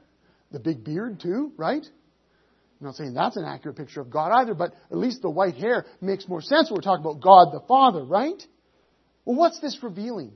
the 0.52 0.60
big 0.60 0.84
beard, 0.84 1.20
too, 1.20 1.52
right? 1.58 1.84
I'm 2.80 2.86
not 2.86 2.96
saying 2.96 3.14
that's 3.14 3.38
an 3.38 3.46
accurate 3.46 3.76
picture 3.76 4.02
of 4.02 4.12
God 4.12 4.32
either, 4.32 4.54
but 4.54 4.74
at 4.92 4.98
least 4.98 5.24
the 5.24 5.30
white 5.32 5.56
hair 5.56 5.86
makes 6.00 6.28
more 6.28 6.42
sense 6.42 6.70
when 6.70 6.78
we're 6.78 6.82
talking 6.82 7.04
about 7.04 7.22
God 7.22 7.52
the 7.52 7.66
Father, 7.68 8.04
right? 8.04 8.42
Well, 9.26 9.36
what's 9.36 9.60
this 9.60 9.78
revealing? 9.82 10.34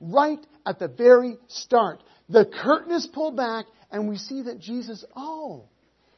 Right 0.00 0.44
at 0.66 0.80
the 0.80 0.88
very 0.88 1.36
start, 1.46 2.02
the 2.28 2.46
curtain 2.46 2.92
is 2.92 3.06
pulled 3.06 3.36
back 3.36 3.66
and 3.92 4.08
we 4.08 4.18
see 4.18 4.42
that 4.42 4.58
Jesus, 4.58 5.04
oh, 5.14 5.68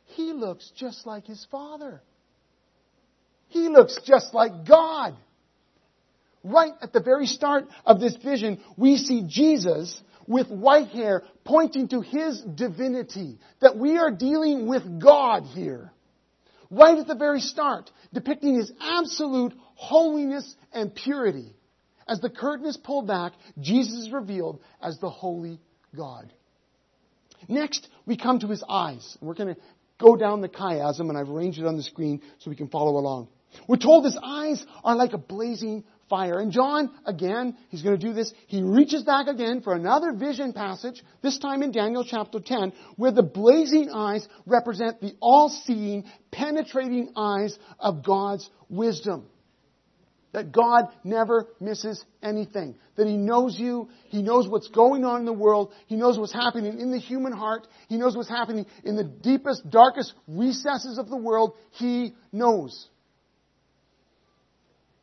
he 0.07 0.33
looks 0.33 0.73
just 0.77 1.07
like 1.07 1.27
his 1.27 1.47
Father. 1.51 2.03
He 3.49 3.69
looks 3.69 3.99
just 4.05 4.35
like 4.35 4.67
God. 4.67 5.17
Right 6.43 6.73
at 6.81 6.93
the 6.93 7.01
very 7.01 7.27
start 7.27 7.67
of 7.85 8.01
this 8.01 8.17
vision, 8.17 8.61
we 8.77 8.97
see 8.97 9.25
Jesus 9.27 10.01
with 10.29 10.49
white 10.49 10.89
hair 10.89 11.23
pointing 11.45 11.89
to 11.89 12.01
his 12.01 12.41
divinity, 12.41 13.39
that 13.61 13.77
we 13.77 13.97
are 13.97 14.11
dealing 14.11 14.67
with 14.67 15.01
God 15.01 15.45
here. 15.45 15.93
Right 16.71 16.99
at 16.99 17.07
the 17.07 17.15
very 17.15 17.41
start, 17.41 17.91
depicting 18.13 18.57
his 18.57 18.73
absolute 18.81 19.55
holiness 19.75 20.55
and 20.73 20.95
purity. 20.95 21.55
As 22.09 22.21
the 22.21 22.31
curtain 22.31 22.67
is 22.67 22.77
pulled 22.77 23.07
back, 23.07 23.33
Jesus 23.61 23.95
is 24.07 24.11
revealed 24.11 24.61
as 24.83 24.99
the 24.99 25.11
holy 25.11 25.61
God. 25.97 26.33
Next, 27.49 27.89
we 28.05 28.17
come 28.17 28.41
to 28.41 28.49
his 28.49 28.65
eyes. 28.69 29.17
We're 29.21 29.35
going 29.35 29.55
to 29.55 29.61
go 29.99 30.17
down 30.17 30.41
the 30.41 30.49
chiasm, 30.49 31.09
and 31.09 31.17
I've 31.17 31.31
arranged 31.31 31.59
it 31.59 31.67
on 31.67 31.77
the 31.77 31.83
screen 31.83 32.23
so 32.39 32.51
we 32.51 32.57
can 32.57 32.69
follow 32.69 32.99
along. 32.99 33.29
We're 33.69 33.77
told 33.77 34.05
his 34.05 34.19
eyes 34.23 34.65
are 34.85 34.97
like 34.97 35.13
a 35.13 35.19
blazing 35.19 35.85
fire. 36.09 36.39
And 36.39 36.53
John, 36.53 36.91
again, 37.05 37.57
he's 37.69 37.83
going 37.83 37.99
to 37.99 38.07
do 38.07 38.13
this. 38.13 38.33
He 38.47 38.63
reaches 38.63 39.03
back 39.03 39.27
again 39.27 39.61
for 39.61 39.75
another 39.75 40.13
vision 40.13 40.53
passage, 40.53 41.03
this 41.23 41.39
time 41.39 41.63
in 41.63 41.73
Daniel 41.73 42.05
chapter 42.05 42.39
10, 42.39 42.73
where 42.97 43.11
the 43.11 43.23
blazing 43.23 43.91
eyes 43.91 44.27
represent 44.47 45.01
the 45.01 45.15
all-seeing, 45.21 46.05
penetrating 46.31 47.13
eyes 47.17 47.59
of 47.79 48.05
God's 48.05 48.49
wisdom. 48.69 49.27
That 50.33 50.53
God 50.53 50.85
never 51.03 51.49
misses 51.61 52.05
anything. 52.23 52.77
That 52.97 53.07
He 53.07 53.17
knows 53.17 53.59
you. 53.59 53.89
He 54.09 54.23
knows 54.23 54.47
what's 54.47 54.69
going 54.69 55.03
on 55.05 55.21
in 55.21 55.25
the 55.25 55.33
world. 55.33 55.73
He 55.87 55.97
knows 55.97 56.19
what's 56.19 56.33
happening 56.33 56.79
in 56.79 56.91
the 56.91 56.99
human 56.99 57.33
heart. 57.33 57.67
He 57.89 57.97
knows 57.97 58.15
what's 58.15 58.29
happening 58.29 58.67
in 58.85 58.97
the 58.97 59.05
deepest, 59.05 59.69
darkest 59.71 60.13
recesses 60.29 60.99
of 60.99 61.09
the 61.09 61.17
world. 61.17 61.55
He 61.71 62.15
knows. 62.33 62.87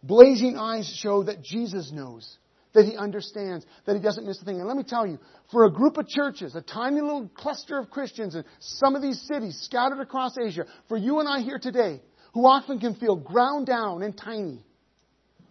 Blazing 0.03 0.57
eyes 0.57 0.93
show 1.01 1.23
that 1.23 1.41
Jesus 1.41 1.91
knows, 1.93 2.37
that 2.73 2.83
he 2.83 2.97
understands, 2.97 3.65
that 3.85 3.95
he 3.95 4.01
doesn't 4.01 4.27
miss 4.27 4.41
a 4.41 4.45
thing. 4.45 4.59
And 4.59 4.67
let 4.67 4.75
me 4.75 4.83
tell 4.83 5.07
you, 5.07 5.17
for 5.49 5.63
a 5.63 5.71
group 5.71 5.97
of 5.97 6.07
churches, 6.09 6.55
a 6.55 6.61
tiny 6.61 6.99
little 6.99 7.29
cluster 7.29 7.79
of 7.79 7.89
Christians 7.89 8.35
in 8.35 8.43
some 8.59 8.95
of 8.95 9.01
these 9.01 9.21
cities 9.21 9.57
scattered 9.61 10.01
across 10.01 10.37
Asia, 10.37 10.65
for 10.89 10.97
you 10.97 11.19
and 11.21 11.29
I 11.29 11.39
here 11.39 11.57
today, 11.57 12.01
who 12.33 12.45
often 12.45 12.79
can 12.79 12.95
feel 12.95 13.15
ground 13.15 13.67
down 13.67 14.03
and 14.03 14.17
tiny, 14.17 14.65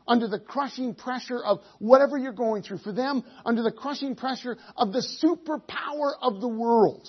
under 0.06 0.28
the 0.28 0.38
crushing 0.38 0.94
pressure 0.94 1.42
of 1.42 1.60
whatever 1.78 2.18
you're 2.18 2.32
going 2.32 2.62
through, 2.62 2.78
for 2.78 2.92
them, 2.92 3.24
under 3.46 3.62
the 3.62 3.72
crushing 3.72 4.16
pressure 4.16 4.58
of 4.76 4.92
the 4.92 5.06
superpower 5.24 6.12
of 6.20 6.40
the 6.42 6.48
world, 6.48 7.08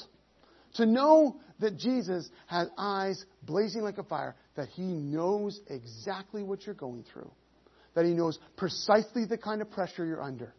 to 0.76 0.86
know 0.86 1.42
that 1.64 1.78
Jesus 1.78 2.30
has 2.48 2.68
eyes 2.78 3.26
blazing 3.42 3.84
like 3.84 3.98
a 3.98 4.04
fire, 4.04 4.36
that 4.56 4.68
He 4.70 4.84
knows 4.84 5.60
exactly 5.70 6.44
what 6.44 6.66
you're 6.66 6.76
going 6.76 7.06
through, 7.12 7.32
that 7.96 8.06
He 8.06 8.12
knows 8.12 8.38
precisely 8.58 9.26
the 9.26 9.38
kind 9.38 9.62
of 9.62 9.72
pressure 9.72 10.06
you're 10.06 10.22
under, 10.22 10.54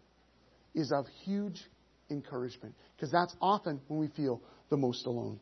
is 0.75 0.93
of 0.93 1.07
huge 1.23 1.63
encouragement. 2.11 2.75
Because 2.97 3.13
that's 3.13 3.37
often 3.41 3.81
when 3.89 4.01
we 4.01 4.09
feel 4.09 4.41
the 4.71 4.79
most 4.79 5.05
alone. 5.07 5.41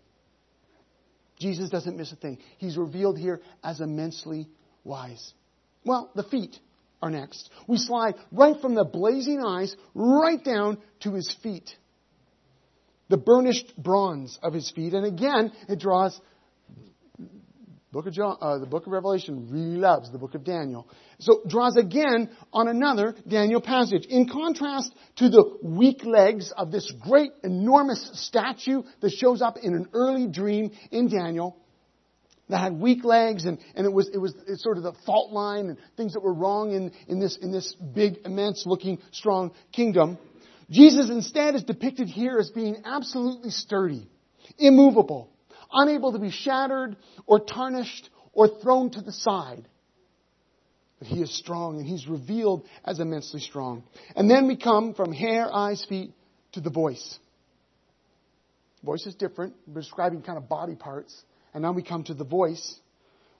Jesus 1.38 1.70
doesn't 1.70 1.96
miss 1.96 2.12
a 2.12 2.16
thing. 2.16 2.38
He's 2.59 2.77
revealed 2.77 3.18
here 3.18 3.40
as 3.62 3.81
immensely 3.81 4.48
wise. 4.85 5.33
Well, 5.85 6.11
the 6.14 6.25
feet 6.25 6.57
are 7.01 7.11
next. 7.11 7.51
We 7.68 7.79
slide 7.79 8.14
right 8.33 8.61
from 8.61 8.75
the 8.75 8.85
blazing 8.85 9.42
eyes 9.44 9.75
right 9.94 10.42
down 10.42 10.79
to 11.01 11.14
his 11.14 11.35
feet 11.42 11.70
the 13.12 13.18
burnished 13.18 13.75
bronze 13.77 14.38
of 14.42 14.55
his 14.55 14.70
feet. 14.70 14.94
And 14.94 15.05
again, 15.05 15.53
it 15.68 15.79
draws 15.79 16.18
book 17.92 18.07
of 18.07 18.14
John, 18.14 18.38
uh, 18.40 18.57
the 18.57 18.64
book 18.64 18.87
of 18.87 18.92
Revelation 18.92 19.48
really 19.51 19.77
loves 19.77 20.11
the 20.11 20.16
book 20.16 20.35
of 20.35 20.44
Daniel. 20.44 20.88
So 21.18 21.42
draws 21.46 21.77
again 21.77 22.31
on 22.55 22.68
another 22.68 23.14
Daniel 23.29 23.61
passage. 23.61 24.07
In 24.07 24.31
contrast 24.31 24.94
to 25.16 25.29
the 25.29 25.59
weak 25.62 26.07
legs 26.07 26.55
of 26.57 26.72
this 26.72 26.90
great, 27.03 27.33
enormous 27.44 28.12
statue 28.14 28.83
that 29.03 29.11
shows 29.11 29.42
up 29.42 29.59
in 29.62 29.75
an 29.75 29.88
early 29.92 30.27
dream 30.27 30.70
in 30.90 31.11
Daniel, 31.11 31.59
that 32.48 32.61
had 32.61 32.81
weak 32.81 33.05
legs 33.05 33.44
and, 33.44 33.59
and 33.75 33.85
it 33.85 33.92
was, 33.92 34.09
it 34.09 34.18
was 34.18 34.35
sort 34.57 34.79
of 34.79 34.85
the 34.85 34.94
fault 35.05 35.33
line 35.33 35.66
and 35.66 35.77
things 35.98 36.14
that 36.14 36.20
were 36.20 36.33
wrong 36.33 36.72
in, 36.72 36.92
in 37.09 37.20
this, 37.20 37.37
in 37.37 37.53
this 37.53 37.75
big, 37.75 38.20
immense 38.25 38.64
looking, 38.64 39.01
strong 39.11 39.53
kingdom. 39.70 40.16
Jesus 40.72 41.11
instead 41.11 41.54
is 41.54 41.64
depicted 41.64 42.08
here 42.08 42.38
as 42.38 42.50
being 42.50 42.76
absolutely 42.85 43.50
sturdy, 43.50 44.08
immovable, 44.58 45.30
unable 45.70 46.12
to 46.12 46.18
be 46.18 46.30
shattered 46.30 46.96
or 47.26 47.40
tarnished 47.40 48.08
or 48.32 48.48
thrown 48.48 48.90
to 48.90 49.02
the 49.02 49.12
side. 49.12 49.68
But 50.98 51.08
he 51.08 51.20
is 51.20 51.37
strong 51.37 51.78
and 51.78 51.87
he's 51.87 52.08
revealed 52.08 52.66
as 52.85 53.00
immensely 53.00 53.40
strong. 53.40 53.82
And 54.16 54.30
then 54.30 54.48
we 54.48 54.56
come 54.56 54.94
from 54.94 55.12
hair, 55.12 55.52
eyes, 55.52 55.85
feet 55.87 56.14
to 56.52 56.61
the 56.61 56.70
voice. 56.70 57.18
Voice 58.82 59.06
is 59.06 59.14
different. 59.14 59.54
We're 59.66 59.82
describing 59.82 60.22
kind 60.22 60.38
of 60.38 60.48
body 60.48 60.74
parts. 60.74 61.22
And 61.52 61.62
now 61.62 61.72
we 61.72 61.82
come 61.82 62.04
to 62.04 62.14
the 62.14 62.24
voice, 62.24 62.80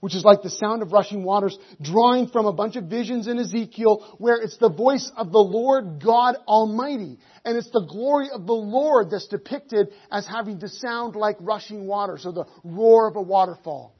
which 0.03 0.15
is 0.15 0.25
like 0.25 0.41
the 0.41 0.49
sound 0.49 0.81
of 0.81 0.91
rushing 0.91 1.23
waters, 1.23 1.57
drawing 1.81 2.27
from 2.27 2.45
a 2.45 2.51
bunch 2.51 2.75
of 2.75 2.83
visions 2.83 3.25
in 3.25 3.39
Ezekiel, 3.39 4.05
where 4.17 4.35
it's 4.35 4.57
the 4.57 4.67
voice 4.67 5.09
of 5.15 5.31
the 5.31 5.39
Lord 5.39 6.03
God 6.03 6.35
Almighty. 6.45 7.19
And 7.45 7.55
it's 7.55 7.69
the 7.69 7.85
glory 7.89 8.27
of 8.29 8.45
the 8.45 8.51
Lord 8.51 9.11
that's 9.11 9.29
depicted 9.29 9.93
as 10.11 10.27
having 10.27 10.59
to 10.59 10.67
sound 10.67 11.15
like 11.15 11.37
rushing 11.39 11.87
water, 11.87 12.17
so 12.17 12.33
the 12.33 12.43
roar 12.65 13.07
of 13.07 13.15
a 13.15 13.21
waterfall. 13.21 13.95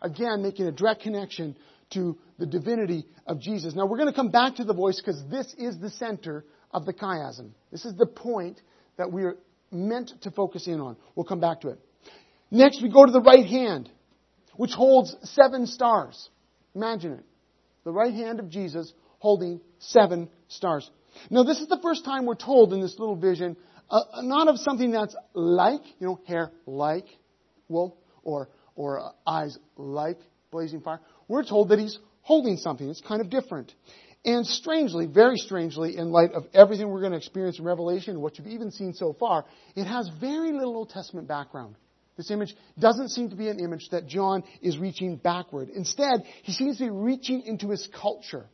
Again, 0.00 0.44
making 0.44 0.68
a 0.68 0.70
direct 0.70 1.02
connection 1.02 1.56
to 1.90 2.16
the 2.38 2.46
divinity 2.46 3.04
of 3.26 3.40
Jesus. 3.40 3.74
Now 3.74 3.86
we're 3.86 3.98
going 3.98 4.10
to 4.10 4.14
come 4.14 4.30
back 4.30 4.54
to 4.56 4.64
the 4.64 4.74
voice 4.74 5.00
because 5.00 5.24
this 5.28 5.52
is 5.58 5.76
the 5.76 5.90
center 5.90 6.44
of 6.70 6.86
the 6.86 6.92
chiasm. 6.92 7.50
This 7.72 7.84
is 7.84 7.96
the 7.96 8.06
point 8.06 8.62
that 8.96 9.10
we 9.10 9.24
are 9.24 9.38
meant 9.72 10.12
to 10.20 10.30
focus 10.30 10.68
in 10.68 10.80
on. 10.80 10.96
We'll 11.16 11.26
come 11.26 11.40
back 11.40 11.62
to 11.62 11.70
it. 11.70 11.80
Next, 12.52 12.80
we 12.80 12.92
go 12.92 13.04
to 13.04 13.10
the 13.10 13.20
right 13.20 13.44
hand 13.44 13.90
which 14.56 14.72
holds 14.72 15.16
seven 15.22 15.66
stars. 15.66 16.28
Imagine 16.74 17.12
it. 17.12 17.24
The 17.84 17.92
right 17.92 18.14
hand 18.14 18.40
of 18.40 18.48
Jesus 18.48 18.92
holding 19.18 19.60
seven 19.78 20.28
stars. 20.48 20.90
Now, 21.30 21.42
this 21.42 21.60
is 21.60 21.68
the 21.68 21.80
first 21.82 22.04
time 22.04 22.26
we're 22.26 22.34
told 22.34 22.72
in 22.72 22.80
this 22.80 22.98
little 22.98 23.16
vision, 23.16 23.56
uh, 23.90 24.00
not 24.22 24.48
of 24.48 24.58
something 24.58 24.90
that's 24.90 25.14
like, 25.34 25.82
you 25.98 26.06
know, 26.06 26.20
hair 26.26 26.50
like 26.66 27.06
wool, 27.68 27.98
or, 28.22 28.48
or 28.74 29.00
uh, 29.00 29.10
eyes 29.26 29.58
like 29.76 30.18
blazing 30.50 30.80
fire. 30.80 31.00
We're 31.28 31.44
told 31.44 31.68
that 31.70 31.78
he's 31.78 31.98
holding 32.22 32.56
something. 32.56 32.88
It's 32.88 33.00
kind 33.00 33.20
of 33.20 33.30
different. 33.30 33.74
And 34.24 34.46
strangely, 34.46 35.06
very 35.06 35.36
strangely, 35.36 35.96
in 35.96 36.12
light 36.12 36.32
of 36.32 36.44
everything 36.54 36.88
we're 36.88 37.00
going 37.00 37.12
to 37.12 37.18
experience 37.18 37.58
in 37.58 37.64
Revelation, 37.64 38.20
what 38.20 38.38
you've 38.38 38.46
even 38.46 38.70
seen 38.70 38.94
so 38.94 39.12
far, 39.18 39.44
it 39.74 39.84
has 39.84 40.08
very 40.20 40.52
little 40.52 40.76
Old 40.76 40.90
Testament 40.90 41.26
background. 41.26 41.74
This 42.22 42.30
image 42.30 42.54
doesn't 42.78 43.08
seem 43.08 43.30
to 43.30 43.36
be 43.36 43.48
an 43.48 43.58
image 43.58 43.88
that 43.90 44.06
John 44.06 44.44
is 44.60 44.78
reaching 44.78 45.16
backward. 45.16 45.70
Instead, 45.70 46.22
he 46.44 46.52
seems 46.52 46.78
to 46.78 46.84
be 46.84 46.90
reaching 46.90 47.42
into 47.42 47.70
his 47.70 47.88
culture 48.00 48.46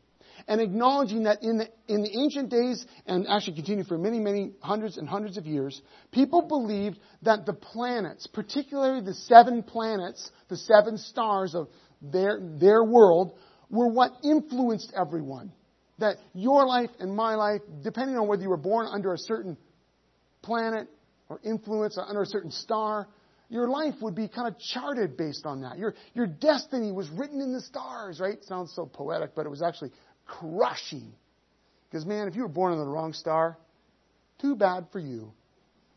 and 0.46 0.62
acknowledging 0.62 1.24
that 1.24 1.42
in 1.42 1.58
the, 1.58 1.68
in 1.86 2.02
the 2.02 2.18
ancient 2.18 2.48
days, 2.48 2.86
and 3.04 3.26
actually 3.28 3.56
continued 3.56 3.86
for 3.86 3.98
many, 3.98 4.20
many 4.20 4.52
hundreds 4.60 4.96
and 4.96 5.06
hundreds 5.06 5.36
of 5.36 5.44
years, 5.44 5.82
people 6.12 6.48
believed 6.48 6.98
that 7.22 7.44
the 7.44 7.52
planets, 7.52 8.26
particularly 8.26 9.02
the 9.02 9.12
seven 9.12 9.62
planets, 9.62 10.30
the 10.48 10.56
seven 10.56 10.96
stars 10.96 11.54
of 11.54 11.68
their, 12.00 12.40
their 12.40 12.82
world, 12.82 13.36
were 13.68 13.88
what 13.88 14.12
influenced 14.24 14.94
everyone. 14.98 15.52
That 15.98 16.16
your 16.32 16.64
life 16.64 16.90
and 17.00 17.14
my 17.14 17.34
life, 17.34 17.60
depending 17.84 18.16
on 18.16 18.28
whether 18.28 18.40
you 18.40 18.48
were 18.48 18.56
born 18.56 18.86
under 18.90 19.12
a 19.12 19.18
certain 19.18 19.58
planet 20.40 20.88
or 21.28 21.38
influence 21.44 21.98
or 21.98 22.08
under 22.08 22.22
a 22.22 22.26
certain 22.26 22.50
star, 22.50 23.08
your 23.48 23.68
life 23.68 23.94
would 24.02 24.14
be 24.14 24.28
kind 24.28 24.46
of 24.46 24.58
charted 24.58 25.16
based 25.16 25.46
on 25.46 25.62
that. 25.62 25.78
Your, 25.78 25.94
your 26.14 26.26
destiny 26.26 26.92
was 26.92 27.08
written 27.10 27.40
in 27.40 27.52
the 27.52 27.60
stars, 27.62 28.20
right? 28.20 28.42
Sounds 28.44 28.72
so 28.74 28.86
poetic, 28.86 29.34
but 29.34 29.46
it 29.46 29.48
was 29.48 29.62
actually 29.62 29.92
crushing. 30.26 31.12
Because, 31.90 32.04
man, 32.04 32.28
if 32.28 32.36
you 32.36 32.42
were 32.42 32.48
born 32.48 32.72
on 32.72 32.78
the 32.78 32.84
wrong 32.86 33.14
star, 33.14 33.56
too 34.40 34.54
bad 34.54 34.88
for 34.92 34.98
you, 34.98 35.32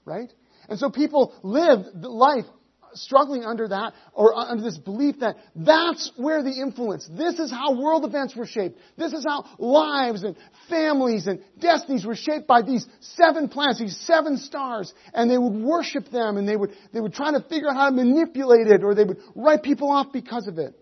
right? 0.05 0.31
And 0.69 0.79
so 0.79 0.89
people 0.89 1.33
lived 1.43 1.87
life 1.95 2.45
struggling 2.93 3.43
under 3.43 3.67
that 3.67 3.93
or 4.13 4.33
under 4.35 4.63
this 4.63 4.77
belief 4.77 5.19
that 5.19 5.37
that's 5.55 6.11
where 6.17 6.43
the 6.43 6.51
influence, 6.51 7.09
this 7.11 7.39
is 7.39 7.51
how 7.51 7.79
world 7.79 8.05
events 8.05 8.35
were 8.35 8.45
shaped. 8.45 8.77
This 8.97 9.13
is 9.13 9.25
how 9.25 9.45
lives 9.59 10.23
and 10.23 10.35
families 10.69 11.27
and 11.27 11.43
destinies 11.59 12.05
were 12.05 12.15
shaped 12.15 12.47
by 12.47 12.61
these 12.61 12.85
seven 12.99 13.49
planets, 13.49 13.79
these 13.79 13.97
seven 13.97 14.37
stars. 14.37 14.93
And 15.13 15.29
they 15.29 15.37
would 15.37 15.53
worship 15.53 16.09
them 16.09 16.37
and 16.37 16.47
they 16.47 16.55
would, 16.55 16.71
they 16.93 16.99
would 16.99 17.13
try 17.13 17.31
to 17.31 17.41
figure 17.41 17.69
out 17.69 17.75
how 17.75 17.89
to 17.89 17.95
manipulate 17.95 18.67
it 18.67 18.83
or 18.83 18.95
they 18.95 19.03
would 19.03 19.19
write 19.35 19.63
people 19.63 19.91
off 19.91 20.13
because 20.13 20.47
of 20.47 20.57
it. 20.57 20.77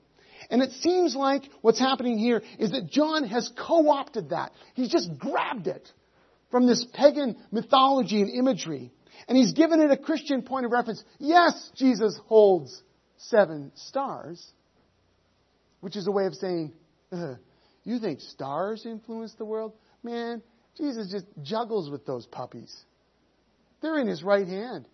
And 0.50 0.62
it 0.62 0.72
seems 0.72 1.16
like 1.16 1.44
what's 1.62 1.80
happening 1.80 2.18
here 2.18 2.42
is 2.58 2.72
that 2.72 2.90
John 2.90 3.24
has 3.26 3.52
co-opted 3.56 4.30
that. 4.30 4.52
He's 4.74 4.90
just 4.90 5.18
grabbed 5.18 5.68
it 5.68 5.88
from 6.50 6.66
this 6.66 6.86
pagan 6.94 7.38
mythology 7.52 8.22
and 8.22 8.30
imagery 8.32 8.92
and 9.28 9.38
he's 9.38 9.54
given 9.54 9.82
it 9.82 9.92
a 9.92 9.98
Christian 9.98 10.42
point 10.42 10.66
of 10.66 10.72
reference. 10.72 11.04
Yes, 11.20 11.72
Jesus 11.76 12.20
holds 12.26 12.82
seven 13.18 13.72
stars, 13.76 14.46
which 15.82 15.96
is 15.96 16.08
a 16.08 16.12
way 16.12 16.26
of 16.26 16.34
saying, 16.36 16.74
uh, 17.12 17.36
you 17.84 18.00
think 18.00 18.22
stars 18.22 18.86
influence 18.86 19.34
the 19.34 19.46
world? 19.46 19.74
Man, 20.04 20.42
Jesus 20.78 21.12
just 21.12 21.26
juggles 21.42 21.90
with 21.90 22.06
those 22.06 22.26
puppies. 22.26 22.76
They're 23.82 24.00
in 24.00 24.08
his 24.08 24.24
right 24.24 24.48
hand. 24.48 24.88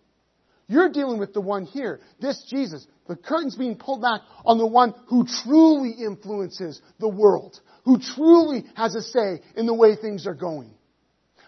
You're 0.68 0.88
dealing 0.88 1.18
with 1.18 1.32
the 1.32 1.40
one 1.40 1.64
here, 1.64 2.00
this 2.20 2.44
Jesus. 2.50 2.86
The 3.06 3.14
curtain's 3.14 3.54
being 3.54 3.76
pulled 3.76 4.02
back 4.02 4.22
on 4.44 4.58
the 4.58 4.66
one 4.66 4.94
who 5.08 5.24
truly 5.44 5.92
influences 5.92 6.80
the 6.98 7.08
world, 7.08 7.60
who 7.84 7.98
truly 8.00 8.64
has 8.74 8.96
a 8.96 9.02
say 9.02 9.42
in 9.56 9.66
the 9.66 9.74
way 9.74 9.94
things 9.94 10.26
are 10.26 10.34
going 10.34 10.72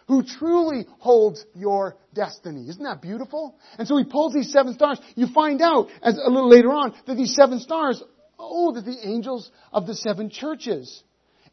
who 0.09 0.25
truly 0.25 0.87
holds 0.99 1.45
your 1.55 1.97
destiny. 2.15 2.69
Isn't 2.69 2.83
that 2.83 3.03
beautiful? 3.03 3.57
And 3.79 3.87
so 3.87 3.97
he 3.99 4.05
pulls 4.05 4.33
these 4.35 4.51
seven 4.51 4.75
stars. 4.75 4.99
You 5.15 5.27
find 5.33 5.61
out 5.61 5.89
as 6.03 6.19
a 6.19 6.31
little 6.31 6.49
later 6.49 6.73
on 6.73 6.95
that 7.07 7.15
these 7.15 7.35
seven 7.35 7.61
stars, 7.61 8.03
oh, 8.39 8.73
they're 8.73 8.83
the 8.83 9.07
angels 9.07 9.51
of 9.71 9.87
the 9.87 9.95
seven 9.95 10.31
churches. 10.31 11.05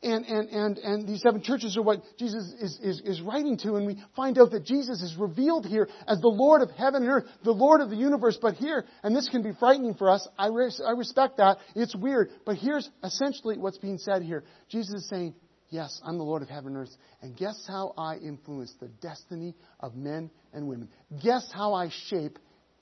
And, 0.02 0.26
and, 0.26 0.50
and, 0.50 0.78
and 0.78 1.08
these 1.08 1.22
seven 1.22 1.41
churches 1.41 1.76
are 1.78 1.82
what 1.82 2.02
Jesus 2.18 2.54
is, 2.62 2.80
is, 2.82 3.02
is 3.04 3.22
writing 3.22 3.58
to. 3.60 3.76
And 3.76 3.88
we 3.88 4.02
find 4.15 4.38
out 4.38 4.52
that 4.52 4.63
Jesus 4.63 5.02
is 5.02 5.15
revealed 5.18 5.65
here 5.65 5.89
as 6.08 6.22
the 6.22 6.28
Lord 6.28 6.62
of 6.62 6.70
heaven 6.72 7.02
and 7.02 7.12
earth, 7.12 7.26
the 7.44 7.52
Lord 7.52 7.82
of 7.82 7.89
the 7.89 7.96
universe. 7.96 8.38
But 8.41 8.56
here, 8.56 8.86
and 9.04 9.15
this 9.15 9.28
can 9.28 9.41
be 9.41 9.52
frightening 9.60 9.96
for 9.96 10.10
us, 10.10 10.28
I, 10.38 10.48
res- 10.48 10.82
I 10.86 10.91
respect 10.91 11.38
that. 11.38 11.58
It's 11.76 11.96
weird. 11.96 12.30
But 12.46 12.58
here's 12.58 12.89
essentially 13.04 13.58
what's 13.58 13.80
being 13.80 13.98
said 13.98 14.22
here. 14.22 14.44
Jesus 14.70 14.94
is 14.94 15.10
saying, 15.10 15.34
Yes, 15.69 15.99
I'm 16.06 16.17
the 16.17 16.23
Lord 16.23 16.41
of 16.41 16.49
heaven 16.49 16.75
and 16.75 16.78
earth. 16.78 16.95
And 17.21 17.36
guess 17.36 17.65
how 17.67 17.93
I 17.97 18.17
influence 18.17 18.73
the 18.80 18.88
destiny 18.88 19.56
of 19.80 19.95
men 19.95 20.30
and 20.54 20.67
women? 20.67 20.89
Guess 21.23 21.49
how 21.51 21.73
I 21.73 21.89
shape 22.08 22.38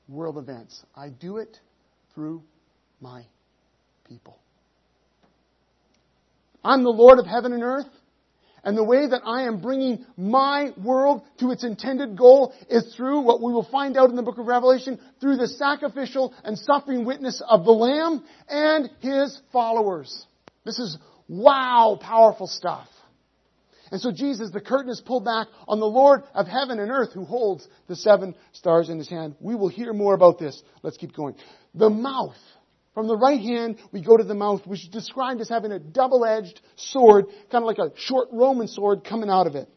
world 0.07 0.37
events? 0.37 0.83
I 0.95 1.09
do 1.09 1.37
it 1.37 1.57
through 2.13 2.43
my 2.99 3.25
people. 4.07 4.37
I'm 6.63 6.83
the 6.83 6.89
Lord 6.89 7.19
of 7.19 7.25
heaven 7.25 7.53
and 7.53 7.63
earth. 7.63 7.87
And 8.65 8.77
the 8.77 8.83
way 8.83 9.05
that 9.05 9.21
I 9.25 9.43
am 9.43 9.61
bringing 9.61 10.05
my 10.15 10.71
world 10.81 11.23
to 11.39 11.51
its 11.51 11.65
intended 11.65 12.17
goal 12.17 12.53
is 12.69 12.95
through 12.95 13.19
what 13.21 13.41
we 13.41 13.51
will 13.51 13.67
find 13.69 13.97
out 13.97 14.09
in 14.09 14.15
the 14.15 14.21
book 14.21 14.37
of 14.37 14.47
Revelation, 14.47 14.99
through 15.19 15.35
the 15.35 15.49
sacrificial 15.49 16.33
and 16.45 16.57
suffering 16.57 17.03
witness 17.03 17.41
of 17.45 17.65
the 17.65 17.71
Lamb 17.71 18.23
and 18.47 18.89
his 19.01 19.37
followers. 19.51 20.25
This 20.63 20.79
is 20.79 20.97
Wow, 21.33 21.97
powerful 21.99 22.45
stuff. 22.45 22.87
And 23.91 23.99
so 23.99 24.11
Jesus, 24.11 24.51
the 24.51 24.61
curtain 24.61 24.91
is 24.91 25.01
pulled 25.01 25.25
back 25.25 25.47
on 25.67 25.79
the 25.79 25.87
Lord 25.87 26.21
of 26.35 26.47
heaven 26.47 26.79
and 26.79 26.91
earth 26.91 27.11
who 27.13 27.25
holds 27.25 27.67
the 27.87 27.95
seven 27.95 28.35
stars 28.51 28.89
in 28.89 28.99
his 28.99 29.09
hand. 29.09 29.33
We 29.39 29.55
will 29.55 29.67
hear 29.67 29.93
more 29.93 30.13
about 30.13 30.37
this. 30.37 30.61
Let's 30.83 30.97
keep 30.97 31.15
going. 31.15 31.33
The 31.73 31.89
mouth. 31.89 32.37
From 32.93 33.07
the 33.07 33.17
right 33.17 33.39
hand, 33.39 33.77
we 33.91 34.03
go 34.03 34.15
to 34.15 34.23
the 34.23 34.35
mouth, 34.35 34.67
which 34.67 34.83
is 34.83 34.89
described 34.89 35.41
as 35.41 35.49
having 35.49 35.71
a 35.71 35.79
double-edged 35.79 36.61
sword, 36.75 37.25
kind 37.51 37.63
of 37.63 37.65
like 37.65 37.79
a 37.79 37.91
short 37.97 38.27
Roman 38.31 38.67
sword 38.67 39.03
coming 39.03 39.31
out 39.31 39.47
of 39.47 39.55
it. 39.55 39.67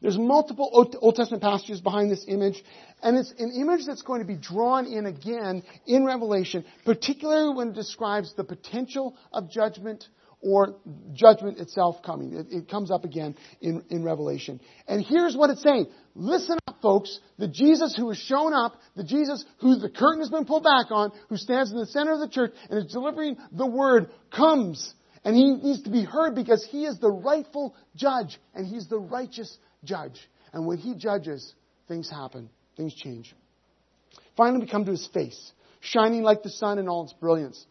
There's 0.00 0.16
multiple 0.16 0.70
Old 0.72 1.16
Testament 1.16 1.42
passages 1.42 1.80
behind 1.80 2.12
this 2.12 2.24
image, 2.28 2.62
and 3.02 3.16
it's 3.16 3.34
an 3.40 3.52
image 3.60 3.86
that's 3.86 4.02
going 4.02 4.20
to 4.20 4.26
be 4.26 4.36
drawn 4.36 4.86
in 4.86 5.06
again 5.06 5.64
in 5.84 6.04
Revelation, 6.04 6.64
particularly 6.84 7.56
when 7.56 7.68
it 7.70 7.74
describes 7.74 8.34
the 8.34 8.44
potential 8.44 9.16
of 9.32 9.50
judgment, 9.50 10.06
or 10.42 10.76
judgment 11.12 11.58
itself 11.58 12.02
coming. 12.02 12.34
It, 12.34 12.46
it, 12.50 12.68
comes 12.68 12.90
up 12.90 13.04
again 13.04 13.36
in, 13.60 13.84
in 13.90 14.02
Revelation. 14.02 14.60
And 14.88 15.04
here's 15.04 15.36
what 15.36 15.50
it's 15.50 15.62
saying. 15.62 15.86
Listen 16.14 16.58
up, 16.66 16.78
folks. 16.80 17.20
The 17.38 17.48
Jesus 17.48 17.94
who 17.96 18.08
has 18.08 18.18
shown 18.18 18.54
up, 18.54 18.74
the 18.96 19.04
Jesus 19.04 19.44
who 19.60 19.76
the 19.76 19.90
curtain 19.90 20.20
has 20.20 20.30
been 20.30 20.46
pulled 20.46 20.64
back 20.64 20.90
on, 20.90 21.12
who 21.28 21.36
stands 21.36 21.70
in 21.70 21.78
the 21.78 21.86
center 21.86 22.12
of 22.12 22.20
the 22.20 22.28
church 22.28 22.52
and 22.70 22.78
is 22.78 22.92
delivering 22.92 23.36
the 23.52 23.66
word, 23.66 24.10
comes. 24.34 24.94
And 25.24 25.36
he 25.36 25.54
needs 25.54 25.82
to 25.82 25.90
be 25.90 26.04
heard 26.04 26.34
because 26.34 26.66
he 26.70 26.84
is 26.84 26.98
the 26.98 27.10
rightful 27.10 27.74
judge 27.94 28.38
and 28.54 28.66
he's 28.66 28.88
the 28.88 28.98
righteous 28.98 29.56
judge. 29.84 30.18
And 30.52 30.66
when 30.66 30.78
he 30.78 30.94
judges, 30.94 31.54
things 31.86 32.10
happen. 32.10 32.48
Things 32.76 32.94
change. 32.94 33.34
Finally, 34.36 34.64
we 34.64 34.70
come 34.70 34.86
to 34.86 34.90
his 34.90 35.06
face, 35.08 35.52
shining 35.80 36.22
like 36.22 36.42
the 36.42 36.50
sun 36.50 36.78
in 36.78 36.88
all 36.88 37.04
its 37.04 37.12
brilliance. 37.12 37.66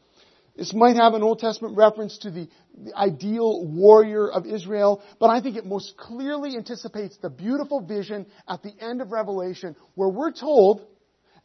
This 0.59 0.73
might 0.73 0.97
have 0.97 1.13
an 1.13 1.23
Old 1.23 1.39
Testament 1.39 1.77
reference 1.77 2.17
to 2.17 2.31
the, 2.31 2.49
the, 2.77 2.93
ideal 2.93 3.65
warrior 3.65 4.29
of 4.29 4.45
Israel, 4.45 5.01
but 5.17 5.27
I 5.27 5.39
think 5.39 5.55
it 5.55 5.65
most 5.65 5.95
clearly 5.95 6.57
anticipates 6.57 7.15
the 7.15 7.29
beautiful 7.29 7.79
vision 7.79 8.25
at 8.45 8.61
the 8.61 8.73
end 8.81 9.01
of 9.01 9.13
Revelation 9.13 9.77
where 9.95 10.09
we're 10.09 10.33
told, 10.33 10.85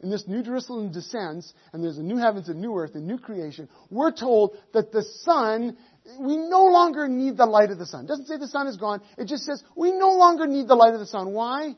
and 0.01 0.11
this 0.11 0.27
New 0.27 0.43
Jerusalem 0.43 0.91
descends, 0.91 1.53
and 1.71 1.81
there's 1.81 1.97
a 1.97 2.03
new 2.03 2.17
heavens 2.17 2.49
and 2.49 2.59
new 2.59 2.75
earth 2.75 2.95
and 2.95 3.07
new 3.07 3.17
creation, 3.17 3.69
we're 3.89 4.11
told 4.11 4.57
that 4.73 4.91
the 4.91 5.03
sun, 5.21 5.77
we 6.19 6.35
no 6.35 6.65
longer 6.65 7.07
need 7.07 7.37
the 7.37 7.45
light 7.45 7.71
of 7.71 7.77
the 7.77 7.85
sun. 7.85 8.03
It 8.03 8.07
doesn't 8.09 8.25
say 8.25 8.35
the 8.35 8.49
sun 8.49 8.67
is 8.67 8.75
gone, 8.75 9.01
it 9.17 9.29
just 9.29 9.45
says 9.45 9.63
we 9.77 9.93
no 9.93 10.09
longer 10.09 10.45
need 10.45 10.67
the 10.67 10.75
light 10.75 10.93
of 10.93 10.99
the 10.99 11.07
sun. 11.07 11.31
Why? 11.31 11.77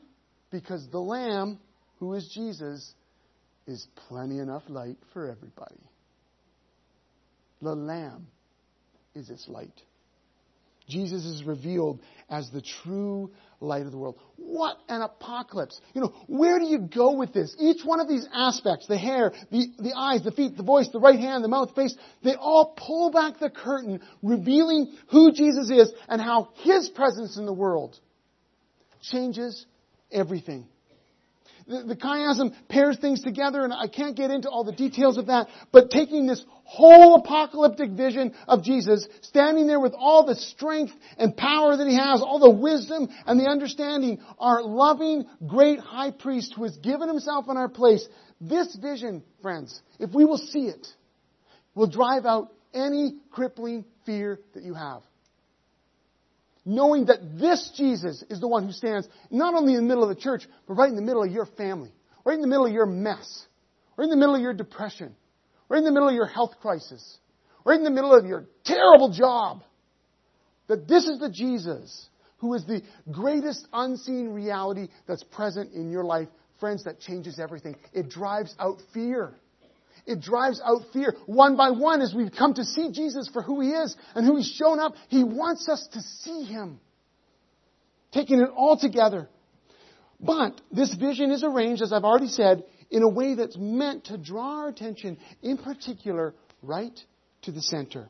Because 0.50 0.88
the 0.90 0.98
Lamb, 0.98 1.60
who 2.00 2.14
is 2.14 2.28
Jesus, 2.34 2.94
is 3.68 3.86
plenty 4.08 4.40
enough 4.40 4.64
light 4.68 4.96
for 5.12 5.30
everybody. 5.30 5.78
The 7.60 7.74
Lamb 7.74 8.28
is 9.14 9.30
its 9.30 9.48
light. 9.48 9.82
Jesus 10.88 11.24
is 11.24 11.44
revealed 11.44 12.00
as 12.30 12.50
the 12.50 12.62
true 12.62 13.30
light 13.60 13.84
of 13.84 13.92
the 13.92 13.98
world. 13.98 14.18
What 14.36 14.78
an 14.88 15.02
apocalypse. 15.02 15.78
You 15.92 16.00
know, 16.00 16.14
where 16.26 16.58
do 16.58 16.64
you 16.64 16.78
go 16.78 17.12
with 17.12 17.34
this? 17.34 17.54
Each 17.58 17.84
one 17.84 18.00
of 18.00 18.08
these 18.08 18.26
aspects, 18.32 18.86
the 18.86 18.96
hair, 18.96 19.32
the, 19.50 19.66
the 19.78 19.92
eyes, 19.94 20.24
the 20.24 20.30
feet, 20.32 20.56
the 20.56 20.62
voice, 20.62 20.88
the 20.90 21.00
right 21.00 21.18
hand, 21.18 21.44
the 21.44 21.48
mouth, 21.48 21.68
the 21.68 21.82
face, 21.82 21.94
they 22.22 22.34
all 22.34 22.74
pull 22.76 23.10
back 23.10 23.38
the 23.38 23.50
curtain, 23.50 24.00
revealing 24.22 24.94
who 25.10 25.32
Jesus 25.32 25.70
is 25.70 25.92
and 26.08 26.22
how 26.22 26.48
His 26.62 26.88
presence 26.88 27.36
in 27.36 27.44
the 27.44 27.52
world 27.52 27.98
changes 29.02 29.66
everything 30.10 30.66
the, 31.68 31.96
chiasm 31.96 32.54
pairs 32.68 32.98
things 32.98 33.22
together, 33.22 33.62
and 33.62 33.72
I 33.72 33.88
can't 33.88 34.16
get 34.16 34.30
into 34.30 34.48
all 34.48 34.64
the 34.64 34.72
details 34.72 35.18
of 35.18 35.26
that, 35.26 35.48
but 35.70 35.90
taking 35.90 36.26
this 36.26 36.44
whole 36.64 37.16
apocalyptic 37.16 37.90
vision 37.90 38.34
of 38.46 38.62
Jesus, 38.62 39.06
standing 39.22 39.66
there 39.66 39.80
with 39.80 39.94
all 39.96 40.26
the 40.26 40.34
strength 40.34 40.92
and 41.18 41.36
power 41.36 41.76
that 41.76 41.86
he 41.86 41.96
has, 41.96 42.22
all 42.22 42.38
the 42.38 42.50
wisdom 42.50 43.08
and 43.26 43.38
the 43.38 43.46
understanding, 43.46 44.20
our 44.38 44.62
loving, 44.62 45.26
great 45.46 45.78
high 45.78 46.10
priest 46.10 46.54
who 46.56 46.64
has 46.64 46.76
given 46.78 47.08
himself 47.08 47.46
in 47.48 47.56
our 47.56 47.68
place, 47.68 48.06
this 48.40 48.74
vision, 48.76 49.22
friends, 49.42 49.80
if 49.98 50.12
we 50.14 50.24
will 50.24 50.38
see 50.38 50.66
it, 50.66 50.86
will 51.74 51.88
drive 51.88 52.24
out 52.24 52.52
any 52.74 53.14
crippling 53.30 53.84
fear 54.04 54.40
that 54.54 54.62
you 54.62 54.74
have 54.74 55.02
knowing 56.68 57.06
that 57.06 57.38
this 57.38 57.72
Jesus 57.76 58.22
is 58.28 58.40
the 58.40 58.46
one 58.46 58.66
who 58.66 58.72
stands 58.72 59.08
not 59.30 59.54
only 59.54 59.72
in 59.72 59.80
the 59.80 59.88
middle 59.88 60.02
of 60.02 60.10
the 60.10 60.20
church, 60.20 60.46
but 60.66 60.74
right 60.74 60.90
in 60.90 60.96
the 60.96 61.02
middle 61.02 61.24
of 61.24 61.32
your 61.32 61.46
family, 61.46 61.90
right 62.24 62.34
in 62.34 62.42
the 62.42 62.46
middle 62.46 62.66
of 62.66 62.72
your 62.72 62.84
mess, 62.84 63.46
right 63.96 64.04
in 64.04 64.10
the 64.10 64.16
middle 64.16 64.34
of 64.34 64.42
your 64.42 64.52
depression, 64.52 65.16
right 65.70 65.78
in 65.78 65.84
the 65.84 65.90
middle 65.90 66.08
of 66.08 66.14
your 66.14 66.26
health 66.26 66.56
crisis, 66.60 67.18
right 67.64 67.78
in 67.78 67.84
the 67.84 67.90
middle 67.90 68.14
of 68.14 68.26
your 68.26 68.44
terrible 68.64 69.10
job. 69.10 69.62
That 70.66 70.86
this 70.86 71.08
is 71.08 71.18
the 71.18 71.30
Jesus 71.30 72.08
who 72.36 72.52
is 72.52 72.66
the 72.66 72.82
greatest 73.10 73.66
unseen 73.72 74.28
reality 74.28 74.88
that's 75.06 75.24
present 75.24 75.72
in 75.72 75.90
your 75.90 76.04
life. 76.04 76.28
Friends, 76.60 76.84
that 76.84 77.00
changes 77.00 77.38
everything. 77.38 77.76
It 77.94 78.10
drives 78.10 78.54
out 78.58 78.82
fear. 78.92 79.34
It 80.08 80.22
drives 80.22 80.58
out 80.64 80.84
fear. 80.94 81.14
One 81.26 81.54
by 81.56 81.70
one, 81.70 82.00
as 82.00 82.14
we 82.14 82.30
come 82.30 82.54
to 82.54 82.64
see 82.64 82.90
Jesus 82.92 83.28
for 83.28 83.42
who 83.42 83.60
He 83.60 83.68
is 83.68 83.94
and 84.14 84.26
who 84.26 84.36
He's 84.36 84.50
shown 84.50 84.80
up, 84.80 84.94
He 85.08 85.22
wants 85.22 85.68
us 85.68 85.86
to 85.92 86.00
see 86.00 86.44
Him. 86.44 86.80
Taking 88.10 88.40
it 88.40 88.48
all 88.56 88.78
together. 88.78 89.28
But 90.18 90.58
this 90.72 90.94
vision 90.94 91.30
is 91.30 91.44
arranged, 91.44 91.82
as 91.82 91.92
I've 91.92 92.04
already 92.04 92.28
said, 92.28 92.64
in 92.90 93.02
a 93.02 93.08
way 93.08 93.34
that's 93.34 93.58
meant 93.58 94.06
to 94.06 94.16
draw 94.16 94.60
our 94.60 94.68
attention, 94.68 95.18
in 95.42 95.58
particular, 95.58 96.34
right 96.62 96.98
to 97.42 97.52
the 97.52 97.60
center. 97.60 98.08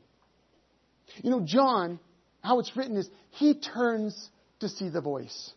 You 1.21 1.31
know, 1.31 1.41
John, 1.45 1.99
how 2.41 2.59
it's 2.59 2.77
written 2.77 2.95
is, 2.95 3.09
he 3.31 3.55
turns 3.55 4.29
to 4.61 4.69
see 4.69 4.87
the 4.87 5.01
voice. 5.01 5.51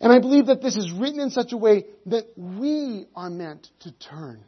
And 0.00 0.12
I 0.12 0.20
believe 0.20 0.46
that 0.46 0.62
this 0.62 0.76
is 0.76 0.92
written 0.92 1.18
in 1.18 1.30
such 1.30 1.52
a 1.52 1.56
way 1.56 1.86
that 2.06 2.26
we 2.36 3.06
are 3.16 3.28
meant 3.28 3.66
to 3.80 3.90
turn 3.90 4.44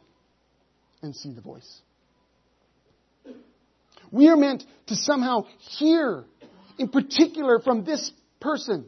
and 1.05 1.15
see 1.15 1.31
the 1.31 1.41
voice. 1.41 1.81
We 4.11 4.27
are 4.27 4.37
meant 4.37 4.63
to 4.87 4.95
somehow 4.95 5.45
hear, 5.77 6.25
in 6.77 6.89
particular, 6.89 7.59
from 7.59 7.85
this 7.85 8.11
person, 8.39 8.85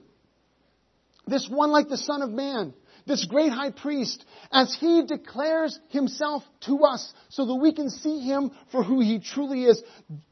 this 1.26 1.47
one 1.49 1.72
like 1.72 1.89
the 1.89 1.97
Son 1.97 2.22
of 2.22 2.30
Man, 2.32 2.74
this 3.05 3.26
great 3.26 3.51
high 3.51 3.72
priest, 3.72 4.24
as 4.51 4.76
he 4.80 5.05
declares 5.05 5.80
himself 5.89 6.43
to 6.65 6.84
us 6.84 7.13
so 7.30 7.45
that 7.45 7.55
we 7.55 7.74
can 7.74 7.89
see 7.89 8.20
him 8.20 8.51
for 8.72 8.84
who 8.84 8.99
he 8.99 9.20
truly 9.20 9.63
is. 9.63 9.82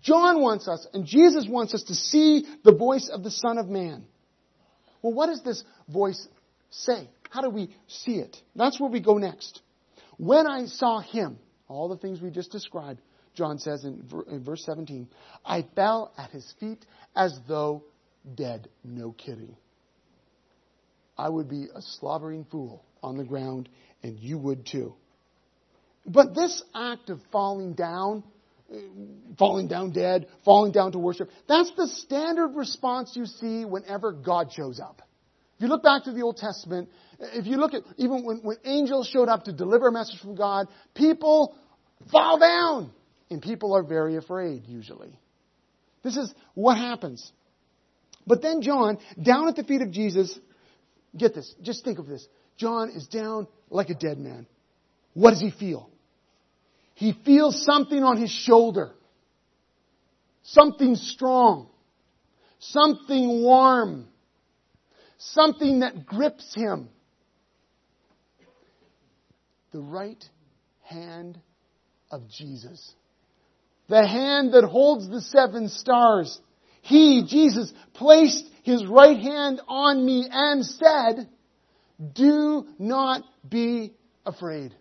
John 0.02 0.42
wants 0.42 0.68
us, 0.68 0.86
and 0.94 1.06
Jesus 1.06 1.48
wants 1.48 1.74
us 1.74 1.84
to 1.84 1.96
see 1.96 2.46
the 2.64 2.74
voice 2.74 3.10
of 3.10 3.24
the 3.24 3.32
Son 3.32 3.58
of 3.58 3.68
Man. 3.68 4.06
Well, 5.02 5.14
what 5.14 5.28
does 5.28 5.42
this 5.44 5.64
voice 5.88 6.28
say? 6.70 7.10
How 7.30 7.42
do 7.42 7.50
we 7.50 7.76
see 7.88 8.16
it? 8.16 8.38
That's 8.56 8.80
where 8.80 8.90
we 8.90 9.00
go 9.00 9.18
next. 9.18 9.62
When 10.18 10.48
I 10.48 10.66
saw 10.66 11.00
him, 11.00 11.38
all 11.68 11.90
the 11.90 11.98
things 11.98 12.22
we 12.22 12.30
just 12.30 12.52
described, 12.52 13.02
John 13.36 13.60
says 13.60 13.84
in, 13.84 14.04
in 14.30 14.44
verse 14.44 14.64
17, 14.66 15.08
I 15.46 15.66
fell 15.76 16.14
at 16.18 16.32
his 16.32 16.54
feet 16.60 16.86
as 17.16 17.38
though 17.48 17.84
dead. 18.36 18.70
No 18.84 19.12
kidding. 19.12 19.56
I 21.18 21.30
would 21.30 21.50
be 21.50 21.68
a 21.74 21.82
slobbering 21.82 22.46
fool 22.52 22.84
on 23.02 23.18
the 23.18 23.24
ground, 23.24 23.70
and 24.04 24.20
you 24.20 24.38
would 24.38 24.66
too. 24.66 24.96
But 26.06 26.36
this 26.36 26.62
act 26.74 27.10
of 27.10 27.20
falling 27.32 27.74
down, 27.74 28.24
falling 29.38 29.68
down 29.68 29.92
dead, 29.92 30.28
falling 30.44 30.72
down 30.72 30.92
to 30.92 31.00
worship, 31.00 31.30
that's 31.48 31.72
the 31.76 31.88
standard 31.88 32.50
response 32.50 33.16
you 33.16 33.26
see 33.26 33.66
whenever 33.66 34.12
God 34.12 34.52
shows 34.54 34.80
up. 34.80 35.02
If 35.58 35.62
you 35.62 35.68
look 35.68 35.84
back 35.84 36.04
to 36.04 36.12
the 36.12 36.22
Old 36.22 36.38
Testament, 36.38 36.90
if 37.20 37.46
you 37.46 37.58
look 37.58 37.74
at 37.74 37.84
even 37.98 38.26
when, 38.26 38.38
when 38.38 38.58
angels 38.66 39.08
showed 39.08 39.30
up 39.30 39.46
to 39.46 39.54
deliver 39.54 39.88
a 39.88 39.92
message 39.92 40.20
from 40.20 40.36
God, 40.36 40.68
people 40.94 41.56
fall 42.12 42.40
down. 42.40 42.92
And 43.30 43.42
people 43.42 43.74
are 43.76 43.82
very 43.82 44.18
afraid, 44.18 44.66
usually. 44.68 45.18
This 46.04 46.16
is 46.16 46.32
what 46.54 46.78
happens. 46.78 47.32
But 48.28 48.42
then 48.42 48.62
John, 48.62 49.00
down 49.22 49.48
at 49.48 49.56
the 49.56 49.64
feet 49.64 49.82
of 49.82 49.92
Jesus, 49.92 50.38
get 51.18 51.34
this, 51.34 51.56
just 51.62 51.84
think 51.84 51.98
of 51.98 52.06
this. 52.06 52.28
John 52.58 52.90
is 52.90 53.08
down 53.08 53.48
like 53.70 53.90
a 53.90 53.96
dead 53.96 54.20
man. 54.20 54.46
What 55.14 55.32
does 55.32 55.42
he 55.42 55.52
feel? 55.52 55.90
He 56.94 57.14
feels 57.26 57.64
something 57.66 58.04
on 58.04 58.18
his 58.18 58.30
shoulder. 58.30 58.92
Something 60.44 60.96
strong. 60.96 61.70
Something 62.60 63.42
warm. 63.42 64.08
Something 65.18 65.80
that 65.80 66.06
grips 66.06 66.54
him 66.54 66.90
the 69.76 69.82
right 69.82 70.24
hand 70.84 71.38
of 72.10 72.30
Jesus. 72.30 72.94
The 73.90 74.08
hand 74.08 74.54
that 74.54 74.64
holds 74.64 75.10
the 75.10 75.20
seven 75.20 75.68
stars. 75.68 76.40
He, 76.82 77.26
Jesus, 77.28 77.74
placed 77.94 78.46
his 78.64 78.86
right 78.86 79.20
hand 79.20 79.60
on 79.68 80.06
me 80.06 80.28
and 80.32 80.66
said, 80.66 81.28
Do 82.14 82.66
not 82.80 83.24
be 83.48 83.94
afraid. 84.26 84.74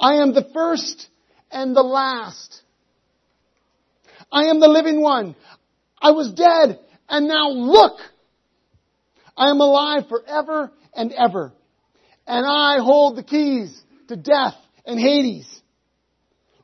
I 0.00 0.14
am 0.14 0.34
the 0.34 0.48
first 0.52 1.08
and 1.52 1.76
the 1.76 1.82
last. 1.82 2.62
I 4.32 4.46
am 4.46 4.58
the 4.58 4.68
living 4.68 5.00
one. 5.00 5.36
I 6.00 6.10
was 6.10 6.32
dead 6.32 6.80
and 7.08 7.28
now 7.28 7.50
look! 7.50 8.00
I 9.40 9.48
am 9.48 9.60
alive 9.60 10.04
forever 10.08 10.70
and 10.94 11.12
ever 11.12 11.54
and 12.26 12.46
I 12.46 12.76
hold 12.78 13.16
the 13.16 13.24
keys 13.24 13.82
to 14.08 14.16
death 14.16 14.54
and 14.84 15.00
Hades. 15.00 15.48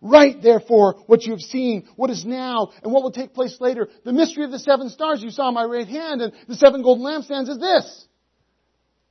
Write 0.00 0.42
therefore 0.42 1.02
what 1.06 1.24
you 1.24 1.32
have 1.32 1.40
seen, 1.40 1.88
what 1.96 2.10
is 2.10 2.24
now, 2.24 2.70
and 2.82 2.92
what 2.92 3.02
will 3.02 3.10
take 3.10 3.34
place 3.34 3.56
later. 3.60 3.88
The 4.04 4.12
mystery 4.12 4.44
of 4.44 4.52
the 4.52 4.58
seven 4.58 4.90
stars 4.90 5.22
you 5.22 5.30
saw 5.30 5.48
in 5.48 5.54
my 5.54 5.64
right 5.64 5.88
hand 5.88 6.20
and 6.20 6.32
the 6.46 6.54
seven 6.54 6.82
golden 6.82 7.04
lampstands 7.04 7.48
is 7.48 7.58
this. 7.58 8.06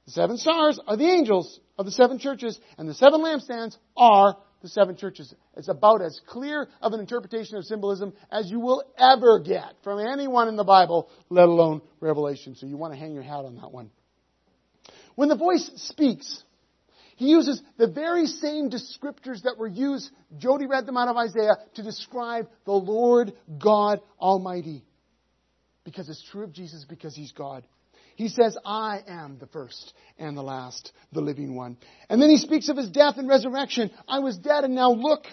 The 0.05 0.11
seven 0.11 0.37
stars 0.37 0.79
are 0.87 0.95
the 0.95 1.09
angels 1.09 1.59
of 1.77 1.85
the 1.85 1.91
seven 1.91 2.19
churches, 2.19 2.57
and 2.77 2.87
the 2.87 2.93
seven 2.93 3.21
lampstands 3.21 3.75
are 3.97 4.37
the 4.65 4.69
seven 4.69 4.97
churches. 4.97 5.33
It's 5.55 5.67
about 5.67 6.01
as 6.01 6.19
clear 6.27 6.67
of 6.81 6.93
an 6.93 6.99
interpretation 6.99 7.57
of 7.57 7.65
symbolism 7.65 8.13
as 8.31 8.49
you 8.49 8.59
will 8.59 8.83
ever 8.97 9.39
get 9.39 9.73
from 9.83 9.99
anyone 9.99 10.47
in 10.47 10.55
the 10.55 10.63
Bible, 10.63 11.09
let 11.29 11.47
alone 11.47 11.81
Revelation. 11.99 12.55
So 12.55 12.65
you 12.65 12.75
want 12.75 12.93
to 12.93 12.99
hang 12.99 13.13
your 13.13 13.23
hat 13.23 13.45
on 13.45 13.55
that 13.57 13.71
one. 13.71 13.91
When 15.13 15.29
the 15.29 15.35
voice 15.35 15.69
speaks, 15.75 16.43
he 17.15 17.27
uses 17.27 17.61
the 17.77 17.87
very 17.87 18.25
same 18.25 18.69
descriptors 18.69 19.43
that 19.43 19.57
were 19.57 19.67
used, 19.67 20.09
Jody 20.37 20.65
read 20.65 20.85
them 20.85 20.97
out 20.97 21.07
of 21.07 21.15
Isaiah, 21.15 21.57
to 21.75 21.83
describe 21.83 22.49
the 22.65 22.73
Lord 22.73 23.33
God 23.57 24.01
Almighty. 24.19 24.83
Because 25.83 26.09
it's 26.09 26.23
true 26.31 26.43
of 26.43 26.51
Jesus, 26.51 26.83
because 26.89 27.15
He's 27.15 27.31
God. 27.31 27.65
He 28.15 28.29
says, 28.29 28.57
I 28.65 29.01
am 29.07 29.37
the 29.39 29.47
first 29.47 29.93
and 30.17 30.37
the 30.37 30.41
last, 30.41 30.91
the 31.11 31.21
living 31.21 31.55
one. 31.55 31.77
And 32.09 32.21
then 32.21 32.29
he 32.29 32.37
speaks 32.37 32.69
of 32.69 32.77
his 32.77 32.89
death 32.89 33.17
and 33.17 33.27
resurrection. 33.27 33.91
I 34.07 34.19
was 34.19 34.37
dead 34.37 34.63
and 34.63 34.73
now 34.73 34.91
look, 34.91 35.25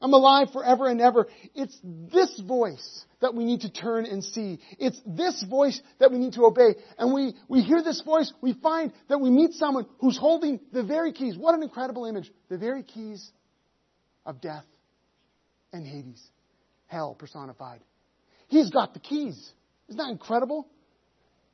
I'm 0.00 0.12
alive 0.12 0.48
forever 0.52 0.86
and 0.88 1.00
ever. 1.00 1.28
It's 1.54 1.78
this 1.82 2.38
voice 2.40 3.04
that 3.20 3.34
we 3.34 3.46
need 3.46 3.62
to 3.62 3.72
turn 3.72 4.04
and 4.04 4.22
see. 4.22 4.60
It's 4.78 5.00
this 5.06 5.42
voice 5.42 5.80
that 5.98 6.12
we 6.12 6.18
need 6.18 6.34
to 6.34 6.44
obey. 6.44 6.74
And 6.98 7.14
we, 7.14 7.34
we 7.48 7.62
hear 7.62 7.82
this 7.82 8.02
voice, 8.02 8.30
we 8.42 8.52
find 8.52 8.92
that 9.08 9.18
we 9.18 9.30
meet 9.30 9.54
someone 9.54 9.86
who's 10.00 10.18
holding 10.18 10.60
the 10.72 10.82
very 10.82 11.12
keys. 11.12 11.38
What 11.38 11.54
an 11.54 11.62
incredible 11.62 12.04
image. 12.04 12.30
The 12.50 12.58
very 12.58 12.82
keys 12.82 13.30
of 14.26 14.42
death 14.42 14.66
and 15.72 15.86
Hades. 15.86 16.22
Hell 16.88 17.14
personified. 17.14 17.80
He's 18.48 18.70
got 18.70 18.92
the 18.92 19.00
keys. 19.00 19.52
Isn't 19.88 19.98
that 19.98 20.10
incredible? 20.10 20.68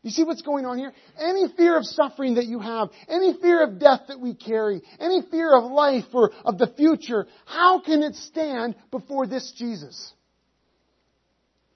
You 0.03 0.11
see 0.11 0.25
what's 0.25 0.43
going 0.43 0.67
on 0.67 0.79
here? 0.79 0.93
Any 1.17 1.47
fear 1.57 1.77
of 1.77 1.87
suffering 1.87 2.35
that 2.35 2.47
you 2.47 2.59
have, 2.59 2.89
any 3.09 3.35
fear 3.41 3.63
of 3.63 3.79
death 3.79 4.01
that 4.09 4.19
we 4.19 4.35
carry, 4.35 4.83
any 4.99 5.23
fear 5.31 5.55
of 5.55 5.71
life 5.71 6.07
or 6.13 6.33
of 6.45 6.59
the 6.59 6.67
future, 6.77 7.27
how 7.47 7.81
can 7.81 8.03
it 8.03 8.17
stand 8.17 8.75
before 8.91 9.29
this 9.29 9.53
Jesus? 9.57 10.13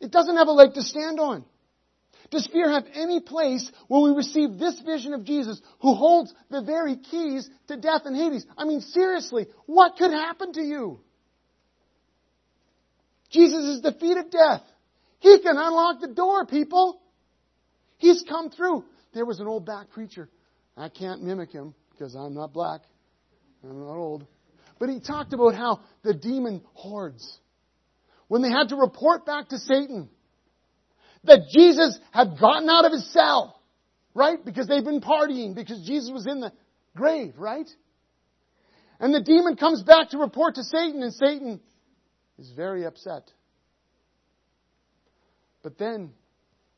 It 0.00 0.10
doesn't 0.10 0.36
have 0.36 0.48
a 0.48 0.52
leg 0.52 0.74
to 0.74 0.82
stand 0.82 1.20
on. 1.20 1.44
Does 2.30 2.48
fear 2.48 2.68
have 2.68 2.84
any 2.94 3.20
place 3.20 3.70
when 3.86 4.02
we 4.02 4.16
receive 4.16 4.58
this 4.58 4.80
vision 4.80 5.14
of 5.14 5.24
Jesus 5.24 5.60
who 5.80 5.94
holds 5.94 6.34
the 6.50 6.62
very 6.62 6.96
keys 6.96 7.48
to 7.68 7.76
death 7.76 8.02
and 8.04 8.16
Hades? 8.16 8.44
I 8.58 8.64
mean, 8.64 8.80
seriously, 8.80 9.46
what 9.66 9.96
could 9.96 10.10
happen 10.10 10.52
to 10.54 10.62
you? 10.62 11.00
Jesus 13.30 13.66
has 13.66 13.80
of 14.18 14.30
death. 14.30 14.62
He 15.20 15.38
can 15.40 15.56
unlock 15.56 16.00
the 16.00 16.08
door, 16.08 16.46
people. 16.46 17.00
He's 17.98 18.22
come 18.28 18.50
through. 18.50 18.84
There 19.14 19.24
was 19.24 19.40
an 19.40 19.46
old 19.46 19.64
black 19.64 19.90
preacher. 19.90 20.28
I 20.76 20.88
can't 20.88 21.22
mimic 21.22 21.50
him 21.52 21.74
because 21.90 22.14
I'm 22.14 22.34
not 22.34 22.52
black. 22.52 22.82
I'm 23.64 23.80
not 23.80 23.96
old. 23.96 24.26
But 24.78 24.90
he 24.90 25.00
talked 25.00 25.32
about 25.32 25.54
how 25.54 25.80
the 26.02 26.12
demon 26.12 26.62
hordes, 26.74 27.38
when 28.28 28.42
they 28.42 28.50
had 28.50 28.68
to 28.68 28.76
report 28.76 29.24
back 29.24 29.48
to 29.48 29.58
Satan 29.58 30.10
that 31.24 31.48
Jesus 31.56 31.98
had 32.10 32.38
gotten 32.38 32.68
out 32.68 32.84
of 32.84 32.92
his 32.92 33.10
cell, 33.12 33.60
right? 34.14 34.44
Because 34.44 34.68
they've 34.68 34.84
been 34.84 35.00
partying, 35.00 35.54
because 35.54 35.82
Jesus 35.86 36.10
was 36.12 36.26
in 36.26 36.40
the 36.40 36.52
grave, 36.94 37.34
right? 37.38 37.68
And 39.00 39.14
the 39.14 39.22
demon 39.22 39.56
comes 39.56 39.82
back 39.82 40.10
to 40.10 40.18
report 40.18 40.56
to 40.56 40.64
Satan, 40.64 41.02
and 41.02 41.12
Satan 41.12 41.60
is 42.38 42.50
very 42.54 42.84
upset. 42.84 43.30
But 45.62 45.78
then 45.78 46.12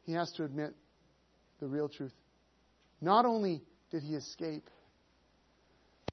he 0.05 0.13
has 0.13 0.33
to 0.33 0.45
admit 0.45 0.75
the 1.61 1.67
real 1.67 1.89
truth. 1.89 2.13
Not 3.01 3.25
only 3.25 3.63
did 3.91 4.03
he 4.03 4.15
escape, 4.15 4.69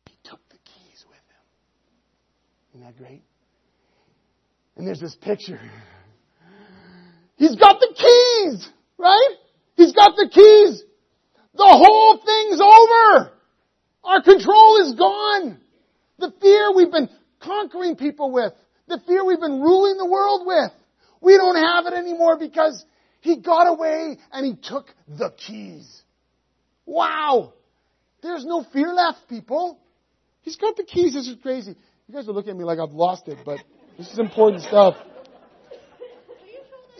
he 0.05 0.17
took 0.23 0.39
the 0.49 0.57
keys 0.57 1.05
with 1.07 1.17
him. 1.17 2.75
Isn't 2.75 2.85
that 2.85 2.97
great? 2.97 3.23
And 4.75 4.87
there's 4.87 4.99
this 4.99 5.15
picture. 5.15 5.59
He's 7.37 7.55
got 7.55 7.79
the 7.79 7.93
keys, 7.95 8.69
right? 8.97 9.35
He's 9.75 9.93
got 9.93 10.15
the 10.15 10.29
keys. 10.31 10.83
The 11.53 11.63
whole 11.63 12.17
thing's 12.17 12.61
over. 12.61 13.31
Our 14.03 14.21
control 14.21 14.81
is 14.81 14.95
gone. 14.95 15.59
The 16.19 16.33
fear 16.41 16.73
we've 16.73 16.91
been 16.91 17.09
conquering 17.39 17.95
people 17.95 18.31
with, 18.31 18.53
the 18.87 18.99
fear 19.07 19.25
we've 19.25 19.39
been 19.39 19.61
ruling 19.61 19.97
the 19.97 20.05
world 20.05 20.45
with, 20.45 20.71
we 21.21 21.37
don't 21.37 21.55
have 21.55 21.85
it 21.87 21.93
anymore 21.93 22.37
because 22.37 22.85
he 23.25 23.37
got 23.37 23.67
away 23.67 24.17
and 24.31 24.45
he 24.45 24.55
took 24.55 24.85
the 25.07 25.31
keys. 25.35 26.03
Wow! 26.85 27.53
There's 28.21 28.45
no 28.45 28.63
fear 28.71 28.93
left, 28.93 29.27
people. 29.27 29.79
He's 30.43 30.57
got 30.57 30.77
the 30.77 30.83
keys. 30.83 31.15
This 31.15 31.27
is 31.27 31.35
crazy. 31.41 31.75
You 32.07 32.13
guys 32.13 32.29
are 32.29 32.31
looking 32.31 32.51
at 32.51 32.57
me 32.57 32.63
like 32.63 32.77
I've 32.77 32.93
lost 32.93 33.27
it, 33.27 33.39
but 33.43 33.59
this 33.97 34.11
is 34.11 34.19
important 34.19 34.61
stuff. 34.61 34.95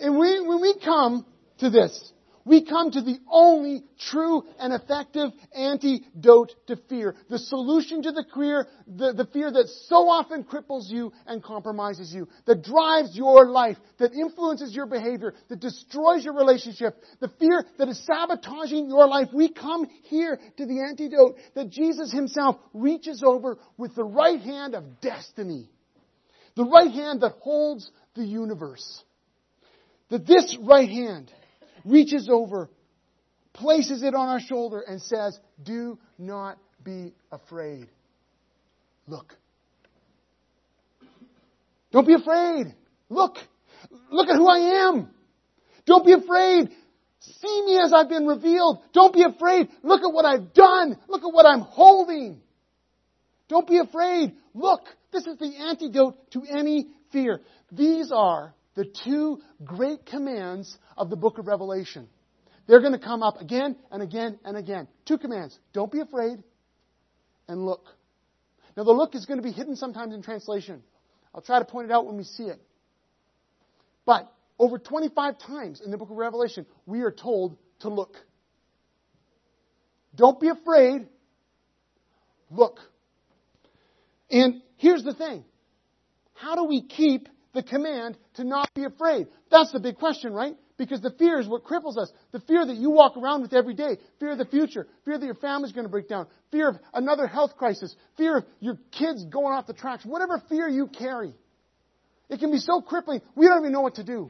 And 0.02 0.18
we, 0.18 0.40
when 0.42 0.62
we 0.62 0.80
come 0.84 1.26
to 1.60 1.70
this, 1.70 2.12
we 2.46 2.64
come 2.64 2.92
to 2.92 3.02
the 3.02 3.18
only 3.30 3.84
true 4.00 4.44
and 4.60 4.72
effective 4.72 5.32
antidote 5.56 6.54
to 6.68 6.76
fear. 6.88 7.16
The 7.28 7.40
solution 7.40 8.04
to 8.04 8.12
the 8.12 8.24
fear, 8.36 8.68
the, 8.88 9.14
the, 9.14 9.26
fear 9.26 9.52
that 9.52 9.68
so 9.88 10.08
often 10.08 10.44
cripples 10.44 10.88
you 10.88 11.12
and 11.26 11.44
compromises 11.44 12.14
you, 12.14 12.28
that 12.46 12.64
drives 12.64 13.18
your 13.18 13.50
life, 13.50 13.78
that 13.98 14.14
influences 14.14 14.76
your 14.76 14.86
behavior, 14.86 15.34
that 15.50 15.60
destroys 15.60 16.24
your 16.24 16.36
relationship, 16.36 17.02
the 17.20 17.32
fear 17.40 17.66
that 17.80 17.88
is 17.88 18.06
sabotaging 18.06 18.90
your 18.90 19.08
life. 19.08 19.30
We 19.34 19.52
come 19.52 19.88
here 20.04 20.40
to 20.58 20.66
the 20.68 20.82
antidote 20.88 21.38
that 21.56 21.72
Jesus 21.72 22.12
himself 22.12 22.58
reaches 22.76 23.24
over 23.26 23.58
with 23.76 23.96
the 23.96 24.04
right 24.04 24.40
hand 24.40 24.76
of 24.76 25.02
destiny. 25.02 25.68
The 26.56 26.66
right 26.66 26.92
hand 26.92 27.22
that 27.22 27.34
holds 27.42 27.90
the 28.14 28.24
universe. 28.24 29.04
That 30.10 30.28
this 30.28 30.56
right 30.62 30.88
hand 30.88 31.32
reaches 31.86 32.30
over, 32.32 32.70
places 33.54 34.04
it 34.04 34.14
on 34.14 34.28
our 34.28 34.40
shoulder, 34.40 34.82
and 34.82 35.02
says, 35.02 35.40
Do 35.64 35.98
not 36.18 36.58
be 36.84 37.14
afraid. 37.32 37.88
Look. 39.08 39.34
Don't 41.92 42.08
be 42.08 42.16
afraid. 42.16 42.76
Look. 43.10 43.38
Look 44.12 44.30
at 44.30 44.36
who 44.36 44.48
I 44.48 44.90
am. 44.90 45.10
Don't 45.86 46.06
be 46.06 46.14
afraid. 46.14 46.70
See 47.20 47.62
me 47.66 47.80
as 47.80 47.94
I've 47.94 48.10
been 48.10 48.26
revealed. 48.28 48.80
Don't 48.94 49.14
be 49.14 49.24
afraid. 49.24 49.70
Look 49.84 50.02
at 50.02 50.12
what 50.12 50.26
I've 50.26 50.54
done. 50.54 50.98
Look 51.08 51.24
at 51.24 51.34
what 51.34 51.46
I'm 51.46 51.62
holding. 51.62 52.42
Don't 53.48 53.68
be 53.68 53.78
afraid. 53.78 54.34
Look. 54.54 54.82
This 55.12 55.28
is 55.28 55.38
the 55.38 55.56
antidote 55.56 56.32
to 56.32 56.44
any 56.44 56.88
fear. 57.14 57.40
These 57.72 58.12
are 58.14 58.54
the 58.76 58.86
two 58.86 59.42
great 59.64 60.06
commands 60.06 60.78
of 60.98 61.10
the 61.10 61.16
book 61.16 61.38
of 61.38 61.48
Revelation. 61.48 62.08
They're 62.68 62.82
going 62.82 62.94
to 62.94 63.00
come 63.00 63.24
up 63.24 63.42
again 63.42 63.76
and 63.92 64.02
again 64.02 64.40
and 64.44 64.58
again. 64.58 64.88
Two 65.06 65.18
commands. 65.18 65.58
Don't 65.74 65.92
be 65.92 66.00
afraid 66.00 66.44
and 67.48 67.66
look. 67.66 67.86
Now 68.76 68.84
the 68.84 68.92
look 68.92 69.16
is 69.16 69.26
going 69.26 69.38
to 69.38 69.44
be 69.44 69.52
hidden 69.52 69.76
sometimes 69.76 70.14
in 70.14 70.22
translation. 70.22 70.84
I'll 71.34 71.42
try 71.42 71.60
to 71.60 71.66
point 71.66 71.90
it 71.90 71.94
out 71.94 72.06
when 72.06 72.18
we 72.18 72.24
see 72.24 72.44
it. 72.44 72.62
But 74.06 74.32
over 74.60 74.78
25 74.78 75.40
times 75.40 75.82
in 75.82 75.92
the 75.92 75.98
book 75.98 76.10
of 76.10 76.18
Revelation, 76.18 76.66
we 76.86 77.02
are 77.02 77.12
told 77.12 77.58
to 77.80 77.90
look. 77.90 78.16
Don't 80.16 80.40
be 80.40 80.50
afraid. 80.50 81.08
Look. 82.50 82.80
And 84.30 84.62
here's 84.78 85.04
the 85.04 85.14
thing. 85.14 85.44
How 86.34 86.56
do 86.56 86.66
we 86.66 86.82
keep 86.82 87.28
the 87.56 87.64
command 87.64 88.18
to 88.36 88.44
not 88.44 88.70
be 88.76 88.84
afraid? 88.84 89.28
That's 89.50 89.72
the 89.72 89.80
big 89.80 89.98
question, 89.98 90.32
right? 90.34 90.56
Because 90.78 91.02
the 91.02 91.12
fear 91.12 91.40
is 91.40 91.48
what 91.48 91.64
cripples 91.64 91.98
us. 91.98 92.12
The 92.32 92.42
fear 92.42 92.66
that 92.66 92.76
you 92.76 92.92
walk 92.92 93.18
around 93.18 93.42
with 93.42 93.54
every 93.54 93.74
day. 93.74 93.98
Fear 94.20 94.34
of 94.34 94.38
the 94.38 94.46
future. 94.46 94.88
Fear 95.06 95.18
that 95.18 95.26
your 95.26 95.36
family's 95.36 95.72
going 95.72 95.86
to 95.86 95.90
break 95.90 96.10
down. 96.10 96.28
Fear 96.52 96.70
of 96.70 96.76
another 96.94 97.26
health 97.26 97.58
crisis. 97.58 97.96
Fear 98.18 98.38
of 98.38 98.46
your 98.60 98.78
kids 98.92 99.24
going 99.26 99.54
off 99.54 99.68
the 99.68 99.74
tracks. 99.74 100.06
Whatever 100.06 100.44
fear 100.50 100.68
you 100.68 100.88
carry. 100.88 101.34
It 102.30 102.40
can 102.40 102.52
be 102.52 102.58
so 102.58 102.82
crippling, 102.82 103.22
we 103.36 103.48
don't 103.48 103.60
even 103.60 103.72
know 103.72 103.82
what 103.82 103.96
to 103.96 104.04
do. 104.04 104.30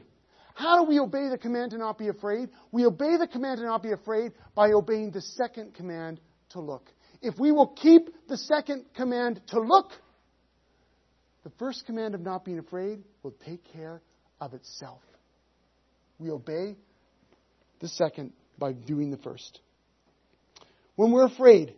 How 0.54 0.78
do 0.82 0.88
we 0.88 0.98
obey 0.98 1.28
the 1.28 1.38
command 1.38 1.72
to 1.72 1.78
not 1.78 1.98
be 1.98 2.08
afraid? 2.08 2.48
We 2.72 2.86
obey 2.86 3.16
the 3.18 3.26
command 3.26 3.58
to 3.58 3.64
not 3.64 3.82
be 3.82 3.92
afraid 3.92 4.32
by 4.54 4.72
obeying 4.72 5.10
the 5.10 5.20
second 5.20 5.74
command 5.74 6.20
to 6.50 6.60
look. 6.60 6.90
If 7.20 7.38
we 7.38 7.52
will 7.52 7.68
keep 7.68 8.08
the 8.28 8.36
second 8.36 8.84
command 8.94 9.40
to 9.48 9.60
look, 9.60 9.92
the 11.46 11.52
first 11.60 11.86
command 11.86 12.16
of 12.16 12.20
not 12.22 12.44
being 12.44 12.58
afraid 12.58 13.04
will 13.22 13.36
take 13.46 13.62
care 13.72 14.02
of 14.40 14.52
itself. 14.52 15.00
We 16.18 16.28
obey 16.28 16.74
the 17.78 17.86
second 17.86 18.32
by 18.58 18.72
doing 18.72 19.12
the 19.12 19.16
first. 19.18 19.60
When 20.96 21.12
we're 21.12 21.26
afraid, 21.26 21.72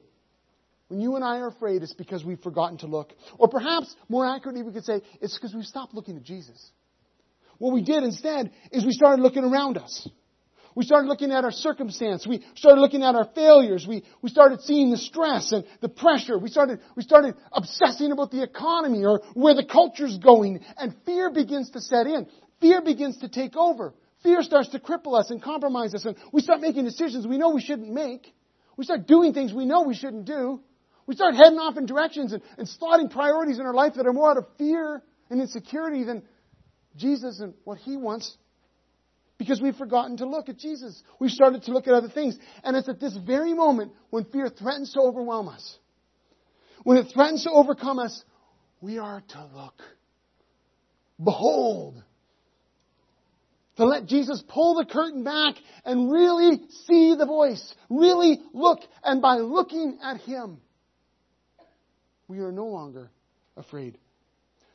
when 0.89 1.03
you 1.03 1.17
and 1.17 1.23
I 1.23 1.41
are 1.41 1.49
afraid, 1.49 1.83
it's 1.83 1.93
because 1.93 2.25
we've 2.25 2.41
forgotten 2.41 2.79
to 2.79 2.87
look. 2.87 3.13
Or 3.37 3.47
perhaps, 3.49 3.95
more 4.09 4.25
accurately, 4.25 4.63
we 4.63 4.73
could 4.73 4.87
say, 4.87 5.03
it's 5.21 5.35
because 5.37 5.55
we've 5.55 5.67
stopped 5.67 5.93
looking 5.93 6.17
at 6.17 6.23
Jesus. 6.23 6.71
What 7.59 7.75
we 7.75 7.83
did 7.83 8.05
instead 8.05 8.51
is 8.73 8.87
we 8.87 8.93
started 8.93 9.21
looking 9.21 9.45
around 9.45 9.77
us. 9.77 10.09
We 10.75 10.85
started 10.85 11.09
looking 11.09 11.33
at 11.33 11.45
our 11.45 11.51
circumstance. 11.51 12.27
We 12.27 12.45
started 12.55 12.81
looking 12.81 13.03
at 13.03 13.15
our 13.15 13.29
failures. 13.35 13.87
We, 13.89 14.05
we 14.23 14.31
started 14.31 14.61
seeing 14.63 14.91
the 14.91 14.97
stress 14.97 15.53
and 15.53 15.65
the 15.81 15.89
pressure. 15.89 16.39
We 16.39 16.49
started, 16.51 16.81
we 16.97 17.03
started 17.03 17.35
obsessing 17.53 18.13
about 18.13 18.31
the 18.31 18.43
economy 18.43 19.05
or 19.05 19.23
where 19.35 19.55
the 19.55 19.65
culture's 19.65 20.19
going. 20.19 20.61
And 20.77 20.95
fear 21.05 21.31
begins 21.31 21.71
to 21.71 21.81
set 21.81 22.07
in. 22.07 22.27
Fear 22.61 22.83
begins 22.83 23.19
to 23.19 23.29
take 23.29 23.57
over. 23.57 23.95
Fear 24.23 24.43
starts 24.43 24.71
to 24.71 24.79
cripple 24.79 25.19
us 25.19 25.31
and 25.31 25.43
compromise 25.43 25.95
us. 25.95 26.05
And 26.05 26.17
we 26.33 26.43
start 26.43 26.61
making 26.61 26.85
decisions 26.85 27.27
we 27.27 27.39
know 27.39 27.51
we 27.51 27.63
shouldn't 27.63 27.91
make. 27.91 28.33
We 28.77 28.85
start 28.85 29.07
doing 29.07 29.33
things 29.33 29.53
we 29.53 29.67
know 29.67 29.83
we 29.83 29.95
shouldn't 29.95 30.25
do. 30.25 30.61
We 31.07 31.15
start 31.15 31.35
heading 31.35 31.59
off 31.59 31.77
in 31.79 31.87
directions 31.87 32.33
and, 32.33 32.43
and 32.59 32.69
slotting 32.69 33.11
priorities 33.11 33.59
in 33.59 33.65
our 33.65 33.75
life 33.75 33.95
that 33.95 34.07
are 34.07 34.13
more 34.13 34.31
out 34.31 34.37
of 34.37 34.47
fear 34.59 35.03
and 35.31 35.41
insecurity 35.41 36.05
than 36.05 36.23
Jesus 36.97 37.41
and 37.41 37.55
what 37.65 37.79
He 37.79 37.97
wants 37.97 38.37
because 39.39 39.63
we've 39.63 39.77
forgotten 39.77 40.17
to 40.19 40.27
look 40.27 40.49
at 40.49 40.59
Jesus. 40.59 41.01
We've 41.21 41.31
started 41.31 41.63
to 41.65 41.73
look 41.73 41.87
at 41.87 41.95
other 41.95 42.09
things. 42.09 42.37
And 42.65 42.77
it's 42.77 42.89
at 42.89 43.01
this 43.01 43.17
very 43.17 43.55
moment 43.55 43.93
when 44.11 44.25
fear 44.25 44.49
threatens 44.49 44.93
to 44.95 45.01
overwhelm 45.01 45.49
us, 45.49 45.79
when 46.83 46.99
it 46.99 47.07
threatens 47.15 47.45
to 47.45 47.51
overcome 47.51 47.99
us, 47.99 48.25
we 48.81 48.99
are 48.99 49.23
to 49.29 49.51
look. 49.55 49.81
Behold. 51.23 52.03
To 53.77 53.85
let 53.85 54.07
Jesus 54.07 54.43
pull 54.49 54.75
the 54.75 54.85
curtain 54.85 55.23
back 55.23 55.55
and 55.85 56.11
really 56.11 56.61
see 56.87 57.15
the 57.17 57.27
voice. 57.27 57.75
Really 57.89 58.41
look. 58.53 58.81
And 59.05 59.23
by 59.23 59.37
looking 59.37 59.99
at 60.03 60.21
Him, 60.21 60.59
we 62.27 62.41
are 62.41 62.51
no 62.51 62.67
longer 62.67 63.11
afraid. 63.57 63.97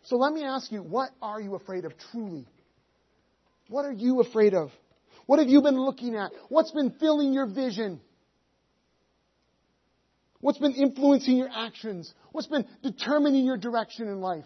So 0.03 0.16
let 0.16 0.34
me 0.34 0.43
ask 0.43 0.72
you, 0.72 0.82
what 0.82 1.11
are 1.22 1.39
you 1.39 1.55
afraid 1.55 1.84
of 1.84 1.93
truly? 2.11 2.47
What 3.70 3.86
are 3.86 3.91
you 3.91 4.22
afraid 4.22 4.53
of? 4.53 4.72
What 5.26 5.39
have 5.39 5.47
you 5.47 5.61
been 5.61 5.80
looking 5.80 6.16
at? 6.16 6.32
What's 6.49 6.72
been 6.72 6.91
filling 6.99 7.34
your 7.34 7.45
vision? 7.45 8.01
What's 10.41 10.57
been 10.57 10.74
influencing 10.74 11.38
your 11.38 11.49
actions? 11.49 12.14
What's 12.34 12.47
been 12.47 12.66
determining 12.82 13.45
your 13.45 13.57
direction 13.57 14.07
in 14.07 14.20
life? 14.20 14.45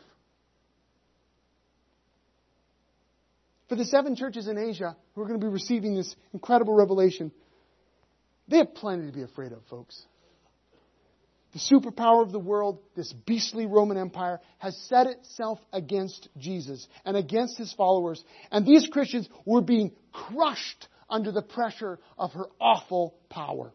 For 3.67 3.75
the 3.75 3.85
seven 3.85 4.15
churches 4.15 4.47
in 4.47 4.57
Asia 4.57 4.95
who 5.13 5.21
are 5.21 5.27
going 5.27 5.39
to 5.39 5.45
be 5.45 5.51
receiving 5.51 5.95
this 5.95 6.15
incredible 6.33 6.75
revelation, 6.75 7.31
they 8.47 8.57
have 8.57 8.75
plenty 8.75 9.07
to 9.07 9.11
be 9.11 9.23
afraid 9.23 9.51
of, 9.51 9.59
folks. 9.69 9.99
The 11.53 11.59
superpower 11.59 12.21
of 12.21 12.31
the 12.31 12.39
world, 12.39 12.79
this 12.95 13.13
beastly 13.13 13.65
Roman 13.65 13.97
Empire, 13.97 14.41
has 14.57 14.77
set 14.89 15.07
itself 15.07 15.59
against 15.71 16.27
Jesus 16.37 16.85
and 17.05 17.15
against 17.15 17.57
his 17.57 17.71
followers. 17.73 18.23
And 18.51 18.65
these 18.65 18.87
Christians 18.87 19.29
were 19.45 19.61
being 19.61 19.91
crushed 20.11 20.87
under 21.09 21.31
the 21.31 21.41
pressure 21.41 21.99
of 22.17 22.33
her 22.33 22.47
awful 22.59 23.15
power. 23.29 23.71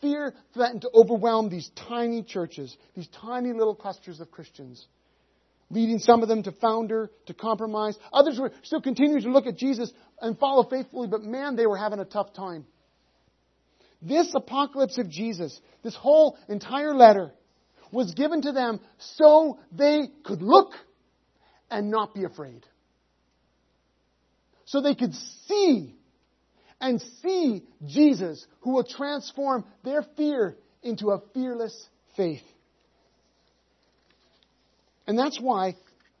Fear 0.00 0.34
threatened 0.54 0.82
to 0.82 0.90
overwhelm 0.92 1.50
these 1.50 1.70
tiny 1.88 2.22
churches, 2.22 2.76
these 2.96 3.08
tiny 3.08 3.52
little 3.52 3.74
clusters 3.74 4.18
of 4.18 4.30
Christians, 4.30 4.86
leading 5.68 5.98
some 5.98 6.22
of 6.22 6.28
them 6.28 6.42
to 6.42 6.52
founder, 6.52 7.10
to 7.26 7.34
compromise. 7.34 7.96
Others 8.12 8.40
were 8.40 8.52
still 8.62 8.80
continuing 8.80 9.22
to 9.22 9.30
look 9.30 9.46
at 9.46 9.56
Jesus 9.56 9.92
and 10.20 10.38
follow 10.38 10.64
faithfully, 10.68 11.06
but 11.06 11.22
man, 11.22 11.54
they 11.54 11.66
were 11.66 11.76
having 11.76 12.00
a 12.00 12.04
tough 12.04 12.32
time. 12.32 12.66
This 14.02 14.32
apocalypse 14.34 14.98
of 14.98 15.10
Jesus, 15.10 15.58
this 15.82 15.94
whole 15.94 16.38
entire 16.48 16.94
letter, 16.94 17.32
was 17.92 18.12
given 18.14 18.42
to 18.42 18.52
them 18.52 18.80
so 18.98 19.58
they 19.72 20.08
could 20.24 20.42
look 20.42 20.72
and 21.70 21.90
not 21.90 22.14
be 22.14 22.24
afraid. 22.24 22.64
So 24.64 24.80
they 24.80 24.94
could 24.94 25.14
see 25.46 25.96
and 26.80 27.02
see 27.22 27.62
Jesus 27.86 28.46
who 28.60 28.74
will 28.74 28.84
transform 28.84 29.64
their 29.84 30.02
fear 30.16 30.56
into 30.82 31.10
a 31.10 31.20
fearless 31.34 31.88
faith. 32.16 32.42
And 35.06 35.18
that's 35.18 35.40
why 35.40 35.74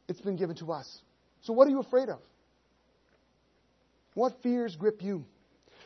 it's 0.08 0.20
been 0.20 0.36
given 0.36 0.56
to 0.56 0.72
us. 0.72 0.98
So 1.42 1.52
what 1.52 1.68
are 1.68 1.70
you 1.70 1.80
afraid 1.80 2.08
of? 2.08 2.18
What 4.14 4.42
fears 4.42 4.76
grip 4.76 5.00
you? 5.02 5.24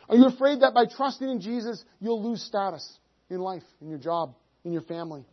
Are 0.08 0.16
you 0.16 0.26
afraid 0.26 0.60
that 0.60 0.74
by 0.74 0.86
trusting 0.86 1.28
in 1.28 1.40
Jesus, 1.40 1.82
you'll 2.00 2.22
lose 2.22 2.42
status 2.42 2.98
in 3.30 3.38
life, 3.38 3.62
in 3.80 3.88
your 3.88 3.98
job, 3.98 4.34
in 4.64 4.72
your 4.72 4.82
family? 4.82 5.24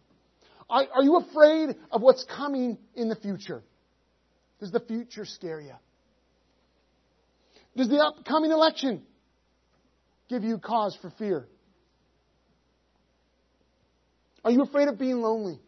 Are, 0.70 1.04
you 1.04 1.18
afraid 1.18 1.76
of 1.92 2.02
what's 2.02 2.24
coming 2.24 2.78
in 2.96 3.10
the 3.10 3.16
future? 3.16 3.62
Does 4.62 4.72
the 4.72 4.80
future 4.80 5.26
scare 5.26 5.60
you? 5.60 5.74
Does 7.76 7.90
the 7.90 7.98
upcoming 7.98 8.52
election 8.52 9.02
give 10.30 10.44
you 10.44 10.58
cause 10.60 10.98
for 11.02 11.12
fear? 11.18 11.46
Are 14.46 14.52
you 14.52 14.64
afraid 14.64 14.88
of 14.88 14.98
being 14.98 15.18
lonely? 15.22 15.60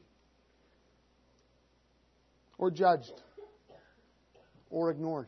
Or 2.58 2.72
judged? 2.72 3.12
Or 4.70 4.89
ignored? 4.89 5.28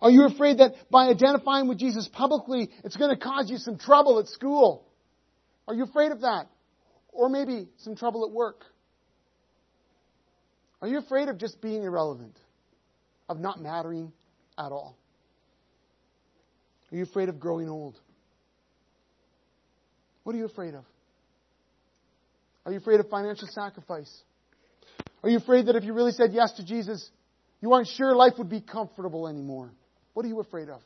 Are 0.00 0.10
you 0.10 0.26
afraid 0.26 0.58
that 0.58 0.74
by 0.90 1.08
identifying 1.08 1.68
with 1.68 1.78
Jesus 1.78 2.08
publicly, 2.12 2.70
it's 2.84 2.96
going 2.96 3.10
to 3.10 3.22
cause 3.22 3.50
you 3.50 3.58
some 3.58 3.78
trouble 3.78 4.20
at 4.20 4.28
school? 4.28 4.86
Are 5.66 5.74
you 5.74 5.84
afraid 5.84 6.12
of 6.12 6.20
that? 6.20 6.46
Or 7.12 7.28
maybe 7.28 7.68
some 7.78 7.96
trouble 7.96 8.24
at 8.24 8.32
work? 8.32 8.64
Are 10.80 10.86
you 10.86 10.98
afraid 10.98 11.28
of 11.28 11.38
just 11.38 11.60
being 11.60 11.82
irrelevant? 11.82 12.36
Of 13.28 13.40
not 13.40 13.60
mattering 13.60 14.12
at 14.56 14.70
all? 14.70 14.96
Are 16.92 16.96
you 16.96 17.02
afraid 17.02 17.28
of 17.28 17.40
growing 17.40 17.68
old? 17.68 17.98
What 20.22 20.34
are 20.34 20.38
you 20.38 20.46
afraid 20.46 20.74
of? 20.74 20.84
Are 22.64 22.72
you 22.72 22.78
afraid 22.78 23.00
of 23.00 23.08
financial 23.08 23.48
sacrifice? 23.50 24.14
Are 25.22 25.28
you 25.28 25.38
afraid 25.38 25.66
that 25.66 25.76
if 25.76 25.84
you 25.84 25.92
really 25.92 26.12
said 26.12 26.30
yes 26.32 26.52
to 26.52 26.64
Jesus, 26.64 27.10
you 27.60 27.72
aren't 27.72 27.88
sure 27.88 28.14
life 28.14 28.34
would 28.38 28.48
be 28.48 28.60
comfortable 28.60 29.26
anymore? 29.26 29.72
What 30.18 30.24
are 30.24 30.30
you 30.30 30.40
afraid 30.40 30.68
of? 30.68 30.80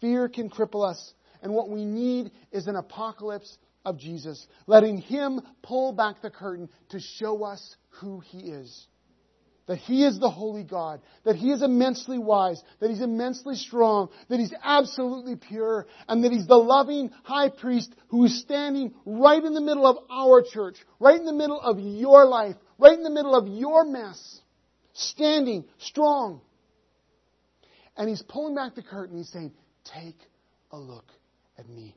Fear 0.00 0.28
can 0.28 0.48
cripple 0.48 0.88
us, 0.88 1.14
and 1.42 1.52
what 1.52 1.68
we 1.68 1.84
need 1.84 2.30
is 2.52 2.68
an 2.68 2.76
apocalypse 2.76 3.58
of 3.84 3.98
Jesus, 3.98 4.46
letting 4.68 4.98
Him 4.98 5.40
pull 5.60 5.92
back 5.92 6.22
the 6.22 6.30
curtain 6.30 6.68
to 6.90 7.00
show 7.00 7.42
us 7.42 7.74
who 7.88 8.20
He 8.20 8.38
is. 8.38 8.86
That 9.66 9.78
He 9.78 10.04
is 10.04 10.20
the 10.20 10.30
holy 10.30 10.62
God, 10.62 11.00
that 11.24 11.34
He 11.34 11.50
is 11.50 11.60
immensely 11.60 12.18
wise, 12.18 12.62
that 12.78 12.88
He's 12.88 13.00
immensely 13.00 13.56
strong, 13.56 14.10
that 14.28 14.38
He's 14.38 14.54
absolutely 14.62 15.34
pure, 15.34 15.88
and 16.06 16.22
that 16.22 16.30
He's 16.30 16.46
the 16.46 16.54
loving 16.54 17.10
high 17.24 17.48
priest 17.48 17.92
who 18.10 18.26
is 18.26 18.40
standing 18.40 18.94
right 19.04 19.42
in 19.42 19.54
the 19.54 19.60
middle 19.60 19.88
of 19.88 19.96
our 20.08 20.40
church, 20.40 20.76
right 21.00 21.18
in 21.18 21.26
the 21.26 21.32
middle 21.32 21.60
of 21.60 21.80
your 21.80 22.26
life, 22.26 22.54
right 22.78 22.96
in 22.96 23.02
the 23.02 23.10
middle 23.10 23.34
of 23.34 23.48
your 23.48 23.84
mess, 23.84 24.40
standing 24.92 25.64
strong, 25.78 26.42
and 27.98 28.08
he's 28.08 28.22
pulling 28.22 28.54
back 28.54 28.76
the 28.76 28.82
curtain. 28.82 29.18
He's 29.18 29.28
saying, 29.28 29.52
Take 29.84 30.18
a 30.70 30.78
look 30.78 31.06
at 31.58 31.68
me. 31.68 31.94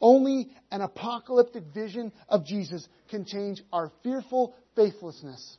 Only 0.00 0.50
an 0.72 0.80
apocalyptic 0.80 1.62
vision 1.72 2.12
of 2.28 2.44
Jesus 2.44 2.86
can 3.08 3.24
change 3.24 3.62
our 3.72 3.92
fearful 4.02 4.54
faithlessness 4.74 5.56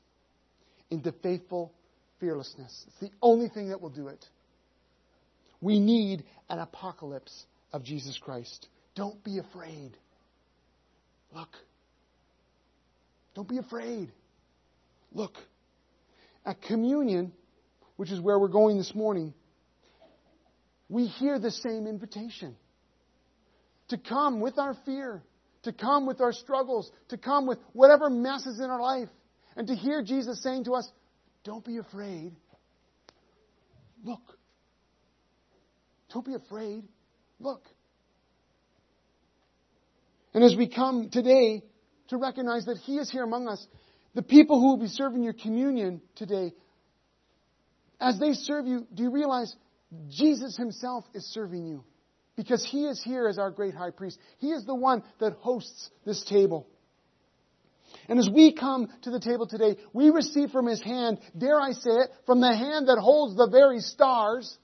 into 0.92 1.14
faithful 1.24 1.72
fearlessness. 2.20 2.86
It's 2.88 3.00
the 3.00 3.12
only 3.22 3.48
thing 3.48 3.70
that 3.70 3.82
will 3.82 3.90
do 3.90 4.10
it. 4.10 4.24
We 5.62 5.80
need 5.80 6.26
an 6.50 6.60
apocalypse 6.60 7.46
of 7.72 7.84
Jesus 7.84 8.20
Christ. 8.22 8.68
Don't 8.96 9.24
be 9.24 9.40
afraid. 9.40 9.92
Look. 11.34 11.50
Don't 13.34 13.48
be 13.48 13.60
afraid. 13.60 14.12
Look. 15.14 15.38
At 16.46 16.62
communion, 16.62 17.32
which 18.04 18.12
is 18.12 18.20
where 18.20 18.38
we're 18.38 18.50
going 18.50 18.78
this 18.78 18.94
morning, 18.94 19.34
we 20.90 21.06
hear 21.06 21.40
the 21.40 21.52
same 21.52 21.88
invitation 21.88 22.54
to 23.88 23.98
come 23.98 24.42
with 24.42 24.60
our 24.60 24.76
fear, 24.86 25.24
to 25.62 25.72
come 25.72 26.06
with 26.06 26.20
our 26.20 26.34
struggles, 26.34 26.92
to 27.08 27.18
come 27.18 27.48
with 27.48 27.60
whatever 27.72 28.10
mess 28.10 28.46
is 28.46 28.60
in 28.60 28.70
our 28.70 28.82
life, 28.82 29.08
and 29.56 29.68
to 29.68 29.74
hear 29.74 30.04
Jesus 30.04 30.44
saying 30.44 30.66
to 30.66 30.74
us, 30.74 30.86
Don't 31.46 31.64
be 31.64 31.78
afraid. 31.78 32.34
Look. 34.04 34.38
Don't 36.14 36.26
be 36.26 36.34
afraid. 36.34 36.84
Look. 37.40 37.64
And 40.34 40.44
as 40.44 40.58
we 40.58 40.68
come 40.68 41.10
today 41.10 41.64
to 42.10 42.18
recognize 42.18 42.66
that 42.66 42.80
He 42.80 42.98
is 42.98 43.10
here 43.10 43.24
among 43.24 43.48
us, 43.48 43.66
the 44.14 44.24
people 44.24 44.60
who 44.60 44.72
will 44.72 44.84
be 44.84 44.88
serving 44.88 45.24
your 45.24 45.32
communion 45.32 46.02
today 46.18 46.52
as 48.04 48.20
they 48.20 48.34
serve 48.34 48.68
you, 48.68 48.86
do 48.94 49.04
you 49.04 49.12
realize 49.12 49.56
Jesus 50.10 50.58
himself 50.58 51.06
is 51.14 51.26
serving 51.28 51.66
you? 51.66 51.84
Because 52.36 52.66
he 52.66 52.86
is 52.86 53.02
here 53.02 53.28
as 53.28 53.38
our 53.38 53.50
great 53.50 53.74
high 53.74 53.92
priest. 53.92 54.20
He 54.40 54.52
is 54.52 54.66
the 54.66 54.76
one 54.76 55.04
that 55.20 55.34
hosts 55.34 55.90
this 56.06 56.24
table. 56.26 56.68
And 58.10 58.20
as 58.20 58.30
we 58.30 58.54
come 58.54 58.90
to 59.04 59.12
the 59.12 59.20
table 59.20 59.48
today, 59.48 59.78
we 59.94 60.10
receive 60.10 60.50
from 60.50 60.66
his 60.66 60.82
hand, 60.82 61.20
dare 61.38 61.60
I 61.60 61.72
say 61.72 61.92
it, 61.92 62.10
from 62.26 62.42
the 62.42 62.54
hand 62.54 62.90
that 62.90 62.98
holds 62.98 63.38
the 63.38 63.48
very 63.48 63.80
stars, 63.80 64.58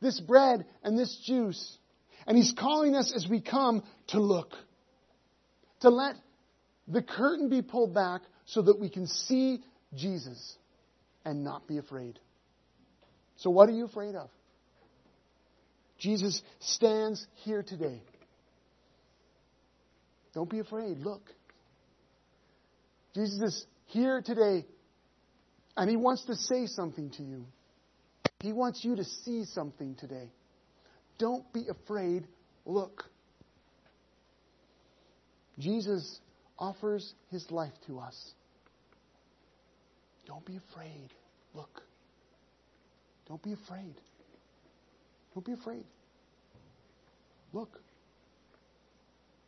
this 0.00 0.20
bread 0.20 0.64
and 0.84 0.96
this 0.96 1.20
juice. 1.26 1.78
And 2.26 2.36
he's 2.36 2.52
calling 2.52 2.94
us 2.94 3.12
as 3.16 3.26
we 3.28 3.40
come 3.40 3.82
to 4.08 4.20
look. 4.20 4.52
To 5.80 5.88
let 5.88 6.14
the 6.86 7.02
curtain 7.02 7.48
be 7.48 7.62
pulled 7.62 7.94
back 7.94 8.20
so 8.44 8.62
that 8.62 8.78
we 8.78 8.90
can 8.90 9.06
see 9.06 9.62
Jesus 9.94 10.56
and 11.24 11.42
not 11.42 11.66
be 11.66 11.78
afraid. 11.78 12.20
So, 13.38 13.50
what 13.50 13.68
are 13.68 13.72
you 13.72 13.84
afraid 13.84 14.14
of? 14.14 14.28
Jesus 15.98 16.42
stands 16.60 17.24
here 17.44 17.62
today. 17.62 18.00
Don't 20.34 20.50
be 20.50 20.60
afraid. 20.60 20.98
Look. 20.98 21.22
Jesus 23.14 23.40
is 23.40 23.66
here 23.86 24.22
today, 24.24 24.64
and 25.76 25.90
He 25.90 25.96
wants 25.96 26.24
to 26.26 26.34
say 26.34 26.66
something 26.66 27.10
to 27.12 27.22
you. 27.22 27.44
He 28.40 28.52
wants 28.52 28.84
you 28.84 28.96
to 28.96 29.04
see 29.04 29.44
something 29.44 29.96
today. 29.96 30.30
Don't 31.18 31.52
be 31.52 31.64
afraid. 31.68 32.26
Look. 32.64 33.04
Jesus 35.58 36.20
offers 36.58 37.14
His 37.30 37.50
life 37.50 37.72
to 37.86 37.98
us. 37.98 38.32
Don't 40.26 40.44
be 40.44 40.60
afraid. 40.70 41.10
Look. 41.54 41.82
Don't 43.28 43.42
be 43.42 43.52
afraid. 43.52 43.94
Don't 45.34 45.44
be 45.44 45.52
afraid. 45.52 45.84
Look. 47.52 47.78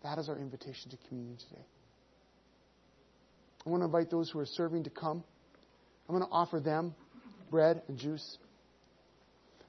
That 0.02 0.18
is 0.18 0.28
our 0.28 0.38
invitation 0.38 0.90
to 0.90 0.96
communion 1.08 1.36
today. 1.36 1.64
I 3.66 3.70
want 3.70 3.82
to 3.82 3.86
invite 3.86 4.10
those 4.10 4.30
who 4.30 4.38
are 4.38 4.46
serving 4.46 4.84
to 4.84 4.90
come. 4.90 5.22
I'm 6.08 6.14
going 6.14 6.26
to 6.26 6.32
offer 6.32 6.60
them 6.60 6.94
bread 7.50 7.82
and 7.88 7.98
juice. 7.98 8.38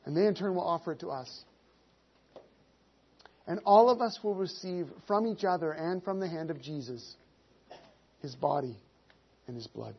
And 0.06 0.16
they 0.16 0.26
in 0.26 0.36
turn 0.36 0.56
will 0.56 0.68
offer 0.68 0.94
it 0.94 1.02
to 1.02 1.10
us. 1.10 1.44
And 3.48 3.60
all 3.66 3.90
of 3.90 4.02
us 4.02 4.20
will 4.24 4.36
receive 4.36 4.88
from 5.08 5.28
each 5.28 5.44
other 5.44 5.72
and 5.72 6.04
from 6.04 6.20
the 6.20 6.28
hand 6.28 6.52
of 6.52 6.62
Jesus 6.62 7.16
his 8.22 8.36
body 8.36 8.78
and 9.48 9.56
his 9.56 9.68
blood. 9.68 9.96